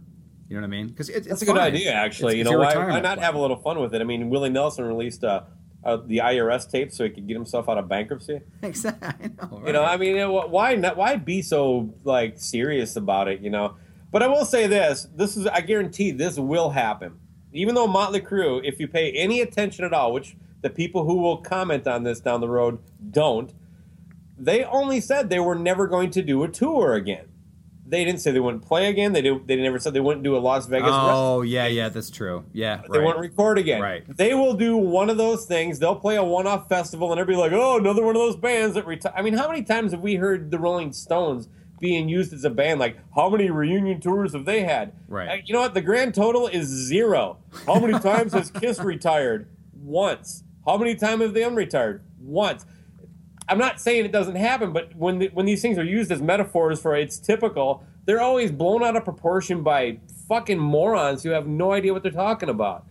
You 0.50 0.56
know 0.56 0.62
what 0.62 0.68
I 0.68 0.70
mean? 0.70 0.88
Because 0.88 1.10
it's 1.10 1.26
Hmm. 1.26 1.30
That's 1.30 1.42
a 1.42 1.46
good 1.46 1.58
idea, 1.58 1.94
actually. 1.94 2.40
It's- 2.40 2.52
you 2.52 2.58
know, 2.58 2.64
why, 2.64 2.76
why, 2.76 3.00
not 3.00 3.18
have 3.20 3.36
a 3.36 3.40
little 3.40 3.58
fun 3.58 3.80
with 3.80 3.96
it? 3.96 4.02
I 4.02 4.04
mean, 4.04 4.30
Willie 4.30 4.50
Nelson 4.50 4.86
released 4.86 5.24
uh, 5.24 5.44
uh, 5.84 5.98
the 6.06 6.18
IRS 6.18 6.70
tape 6.70 6.92
so 6.92 7.04
he 7.04 7.10
could 7.12 7.28
get 7.28 7.34
himself 7.36 7.70
out 7.70 7.78
of 7.78 7.88
bankruptcy. 7.88 8.42
Exactly. 8.62 9.32
I 9.40 9.46
know. 9.48 9.64
You 9.66 9.74
know. 9.74 9.84
I 9.84 9.98
mean, 9.98 10.18
why 10.30 10.76
not? 10.76 10.98
Why 10.98 11.16
be 11.16 11.42
so 11.42 11.94
like 12.04 12.38
serious 12.40 12.96
about 12.96 13.28
it? 13.28 13.42
You 13.42 13.50
know, 13.52 13.78
but 14.12 14.22
I 14.24 14.28
will 14.28 14.46
say 14.46 14.68
this: 14.68 15.08
this 15.16 15.38
is 15.38 15.46
I 15.48 15.62
guarantee 15.62 16.12
this 16.12 16.38
will 16.38 16.70
happen. 16.72 17.20
Even 17.56 17.76
though 17.76 17.88
Motley 17.88 18.22
Crue, 18.22 18.62
if 18.64 18.80
you 18.80 18.88
pay 18.88 19.12
any 19.12 19.42
attention 19.42 19.86
at 19.86 19.94
all, 19.94 20.12
which 20.14 20.36
the 20.62 20.70
people 20.70 21.06
who 21.06 21.16
will 21.18 21.38
comment 21.38 21.88
on 21.88 22.04
this 22.04 22.20
down 22.20 22.42
the 22.42 22.50
road 22.50 22.80
don't, 23.12 23.54
they 24.38 24.64
only 24.66 25.00
said 25.00 25.30
they 25.30 25.40
were 25.40 25.56
never 25.56 25.88
going 25.88 26.10
to 26.12 26.22
do 26.22 26.44
a 26.44 26.48
tour 26.48 26.94
again. 26.94 27.28
They 27.88 28.04
didn't 28.04 28.20
say 28.20 28.32
they 28.32 28.40
wouldn't 28.40 28.66
play 28.66 28.88
again. 28.90 29.14
They 29.14 29.22
did, 29.22 29.48
They 29.48 29.56
never 29.58 29.78
said 29.78 29.94
they 29.94 30.00
wouldn't 30.00 30.24
do 30.24 30.36
a 30.36 30.40
Las 30.40 30.66
Vegas. 30.66 30.90
Oh 30.92 31.44
yeah, 31.44 31.68
yeah, 31.68 31.90
that's 31.90 32.10
true. 32.10 32.44
Yeah, 32.52 32.82
They 32.92 32.98
right. 32.98 33.06
won't 33.06 33.20
record 33.20 33.60
again. 33.60 33.80
Right. 33.80 34.04
They 34.18 34.34
will 34.34 34.56
do 34.56 34.76
one 34.76 35.10
of 35.12 35.18
those 35.18 35.46
things. 35.46 35.78
They'll 35.78 35.96
play 35.96 36.16
a 36.16 36.24
one-off 36.24 36.68
festival, 36.68 37.12
and 37.12 37.22
everybody 37.22 37.50
like, 37.52 37.60
oh, 37.62 37.78
another 37.78 38.04
one 38.04 38.16
of 38.16 38.22
those 38.22 38.36
bands 38.38 38.74
that 38.74 38.88
retire. 38.88 39.14
I 39.16 39.22
mean, 39.22 39.36
how 39.36 39.48
many 39.48 39.62
times 39.62 39.92
have 39.92 40.02
we 40.02 40.16
heard 40.16 40.50
the 40.50 40.58
Rolling 40.58 40.94
Stones 40.94 41.48
being 41.80 42.08
used 42.10 42.34
as 42.34 42.44
a 42.44 42.50
band? 42.50 42.80
Like, 42.80 42.98
how 43.16 43.30
many 43.30 43.50
reunion 43.50 44.00
tours 44.02 44.34
have 44.34 44.46
they 44.46 44.62
had? 44.64 44.94
Right. 45.08 45.30
Uh, 45.30 45.42
you 45.46 45.54
know 45.54 45.62
what? 45.62 45.74
The 45.74 45.82
grand 45.82 46.16
total 46.16 46.48
is 46.48 46.68
zero. 46.68 47.38
How 47.66 47.80
many 47.80 47.98
times 48.00 48.34
has 48.34 48.50
Kiss 48.52 48.80
retired? 48.80 49.48
Once. 49.74 50.44
How 50.66 50.78
many 50.78 50.96
times 50.96 51.22
have 51.22 51.34
they 51.34 51.42
unretired? 51.42 52.02
Once. 52.20 52.66
I'm 53.48 53.60
not 53.60 53.80
saying 53.80 54.06
it 54.06 54.12
doesn't 54.12 54.36
happen, 54.36 54.74
but 54.74 54.96
when 54.96 55.20
the, 55.20 55.28
when 55.30 55.46
these 55.46 55.62
things 55.62 55.78
are 55.78 55.84
used 55.84 56.12
as 56.12 56.22
metaphors 56.22 56.82
for 56.82 56.96
it's 56.96 57.20
typical, 57.20 57.84
they're 58.06 58.22
always 58.22 58.52
blown 58.52 58.84
out 58.84 58.96
of 58.96 59.04
proportion 59.04 59.62
by 59.62 60.00
fucking 60.28 60.58
morons 60.58 61.22
who 61.22 61.30
have 61.30 61.46
no 61.46 61.72
idea 61.72 61.94
what 61.94 62.02
they're 62.02 62.12
talking 62.12 62.50
about. 62.50 62.86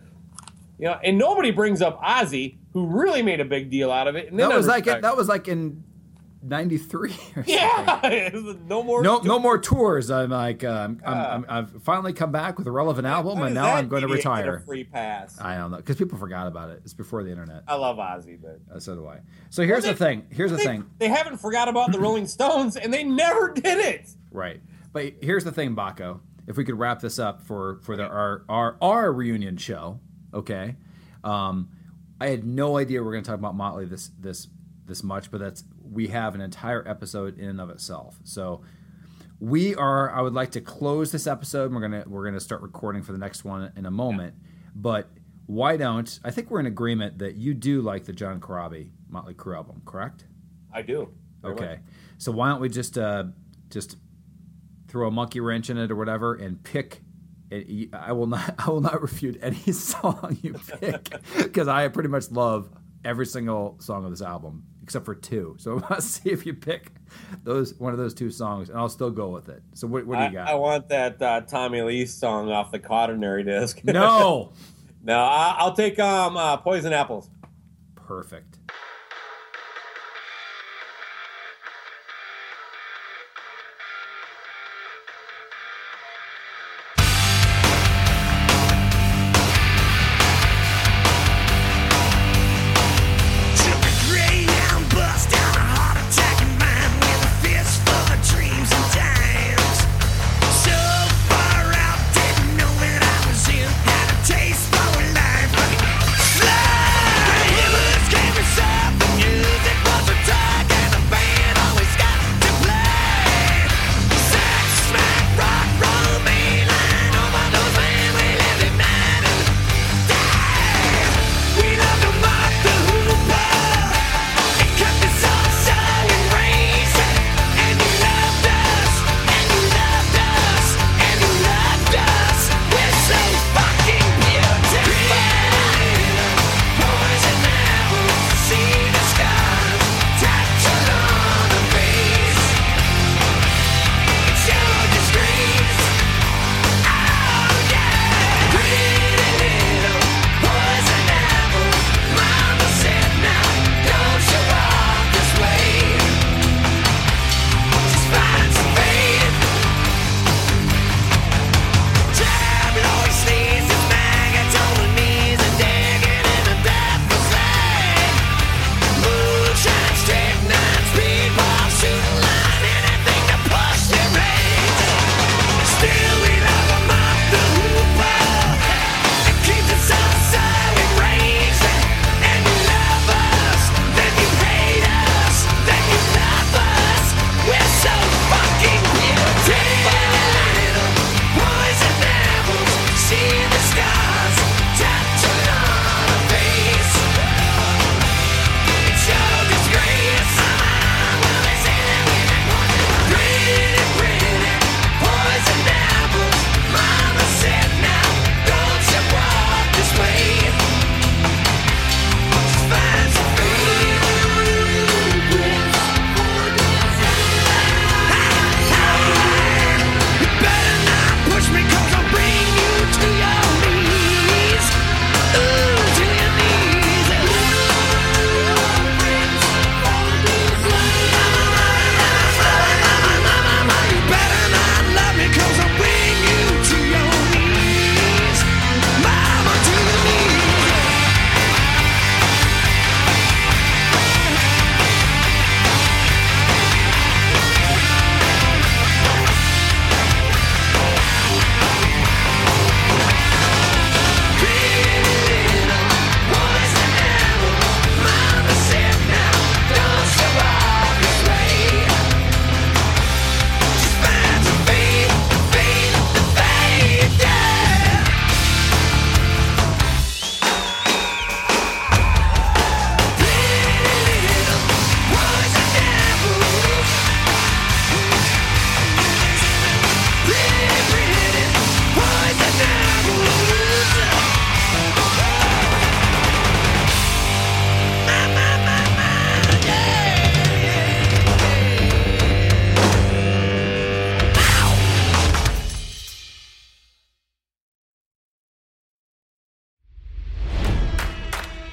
You 0.79 0.85
know, 0.85 0.99
and 1.03 1.17
nobody 1.17 1.51
brings 1.51 1.81
up 1.81 2.01
Ozzy, 2.01 2.55
who 2.73 2.85
really 2.87 3.21
made 3.21 3.39
a 3.39 3.45
big 3.45 3.69
deal 3.69 3.91
out 3.91 4.07
of 4.07 4.15
it. 4.15 4.29
And 4.29 4.37
then 4.39 4.49
That 4.49 4.57
was 4.57 4.67
like 4.67 4.85
unretired. 4.85 5.01
that 5.01 5.17
was 5.17 5.27
like 5.29 5.47
in 5.47 5.83
'93 6.45 7.15
yeah, 7.45 8.29
no 8.67 8.83
more. 8.83 9.01
No, 9.01 9.19
no 9.19 9.39
more 9.39 9.57
tours. 9.57 10.09
I'm 10.11 10.29
like, 10.29 10.63
um, 10.63 11.01
I'm, 11.05 11.13
Ah. 11.15 11.33
I'm, 11.33 11.45
I've 11.49 11.83
finally 11.83 12.13
come 12.13 12.31
back 12.31 12.57
with 12.57 12.67
a 12.67 12.71
relevant 12.71 13.07
album, 13.07 13.41
and 13.41 13.53
now 13.55 13.73
I'm 13.75 13.87
going 13.87 14.01
to 14.03 14.07
idiot 14.07 14.23
get 14.23 14.27
a 14.37 14.37
retire. 14.41 14.59
free 14.65 14.83
pass. 14.83 15.39
I 15.41 15.57
don't 15.57 15.71
know 15.71 15.77
because 15.77 15.95
people 15.97 16.17
forgot 16.17 16.47
about 16.47 16.69
it. 16.69 16.81
It's 16.83 16.93
before 16.93 17.23
the 17.23 17.31
internet. 17.31 17.63
I 17.67 17.75
love 17.75 17.97
Ozzy, 17.97 18.39
but 18.41 18.59
Uh, 18.73 18.79
so 18.79 18.95
do 18.95 19.07
I. 19.07 19.19
So 19.49 19.63
here's 19.63 19.83
Well, 19.83 19.93
the 19.93 19.97
thing. 19.99 20.27
Here's 20.29 20.51
the 20.51 20.57
they, 20.57 20.63
thing. 20.63 20.85
They 20.99 21.07
haven't 21.09 21.37
forgot 21.37 21.67
about 21.67 21.91
the 21.91 21.99
Rolling 21.99 22.27
Stones, 22.27 22.75
and 22.77 22.93
they 22.93 23.03
never 23.03 23.51
did 23.53 23.79
it. 23.79 24.09
Right. 24.31 24.61
But 24.93 25.13
here's 25.21 25.43
the 25.43 25.51
thing, 25.51 25.75
Bakko. 25.75 26.19
If 26.47 26.57
we 26.57 26.63
could 26.63 26.77
wrap 26.77 26.99
this 27.01 27.17
up 27.19 27.41
for 27.41 27.79
for 27.81 27.95
the, 27.97 28.03
our 28.03 28.43
our 28.47 28.77
our 28.81 29.11
reunion 29.11 29.57
show, 29.57 29.99
okay? 30.33 30.75
Um, 31.23 31.69
I 32.21 32.27
had 32.27 32.45
no 32.45 32.77
idea 32.77 33.01
we 33.01 33.09
are 33.09 33.11
going 33.11 33.23
to 33.23 33.29
talk 33.29 33.39
about 33.39 33.55
Motley 33.55 33.85
this 33.85 34.11
this 34.19 34.47
this 34.85 35.03
much, 35.03 35.31
but 35.31 35.39
that's 35.39 35.63
we 35.91 36.07
have 36.07 36.35
an 36.35 36.41
entire 36.41 36.87
episode 36.87 37.37
in 37.37 37.49
and 37.49 37.61
of 37.61 37.69
itself. 37.69 38.19
So 38.23 38.61
we 39.39 39.75
are. 39.75 40.11
I 40.11 40.21
would 40.21 40.33
like 40.33 40.51
to 40.51 40.61
close 40.61 41.11
this 41.11 41.27
episode. 41.27 41.73
We're 41.73 41.81
gonna 41.81 42.03
we're 42.07 42.25
gonna 42.25 42.39
start 42.39 42.61
recording 42.61 43.03
for 43.03 43.11
the 43.11 43.17
next 43.17 43.43
one 43.43 43.71
in 43.75 43.85
a 43.85 43.91
moment. 43.91 44.35
But 44.75 45.09
why 45.45 45.77
don't 45.77 46.19
I 46.23 46.31
think 46.31 46.49
we're 46.49 46.59
in 46.59 46.65
agreement 46.65 47.19
that 47.19 47.35
you 47.35 47.53
do 47.53 47.81
like 47.81 48.05
the 48.05 48.13
John 48.13 48.39
Corabi 48.39 48.89
Motley 49.09 49.33
Crue 49.33 49.55
album, 49.55 49.81
correct? 49.85 50.25
I 50.73 50.81
do. 50.81 51.09
Okay. 51.43 51.65
much. 51.65 51.79
So 52.17 52.31
why 52.31 52.49
don't 52.49 52.61
we 52.61 52.69
just 52.69 52.97
uh, 52.97 53.25
just 53.69 53.97
throw 54.87 55.07
a 55.07 55.11
monkey 55.11 55.39
wrench 55.39 55.69
in 55.69 55.77
it 55.77 55.91
or 55.91 55.95
whatever 55.95 56.35
and 56.35 56.63
pick? 56.63 57.01
I 57.93 58.11
will 58.11 58.27
not. 58.27 58.55
I 58.59 58.69
will 58.69 58.81
not 58.81 59.01
refute 59.01 59.37
any 59.41 59.55
song 59.71 60.37
you 60.41 60.53
pick 60.53 61.13
because 61.37 61.67
I 61.67 61.87
pretty 61.89 62.09
much 62.09 62.31
love 62.31 62.69
every 63.03 63.25
single 63.25 63.77
song 63.79 64.03
of 64.03 64.11
this 64.11 64.21
album. 64.21 64.63
Except 64.85 65.03
for 65.03 65.15
two. 65.15 65.55
So 65.57 65.81
let's 65.89 66.05
see 66.05 66.29
if 66.29 66.45
you 66.45 66.53
pick 66.53 66.91
those 67.43 67.73
one 67.75 67.91
of 67.91 67.97
those 67.97 68.13
two 68.13 68.29
songs, 68.29 68.69
and 68.69 68.77
I'll 68.77 68.87
still 68.87 69.09
go 69.09 69.29
with 69.29 69.49
it. 69.49 69.63
So 69.73 69.87
what, 69.87 70.05
what 70.05 70.15
do 70.15 70.21
I, 70.21 70.27
you 70.27 70.33
got? 70.33 70.47
I 70.47 70.55
want 70.55 70.87
that 70.89 71.21
uh, 71.21 71.41
Tommy 71.41 71.81
Lee 71.81 72.05
song 72.05 72.51
off 72.51 72.71
the 72.71 72.79
Quaternary 72.79 73.43
disc. 73.43 73.81
no, 73.83 74.53
no, 75.03 75.19
I, 75.19 75.55
I'll 75.57 75.73
take 75.75 75.97
um 75.99 76.37
uh, 76.37 76.57
Poison 76.57 76.93
Apples. 76.93 77.29
perfect. 77.95 78.59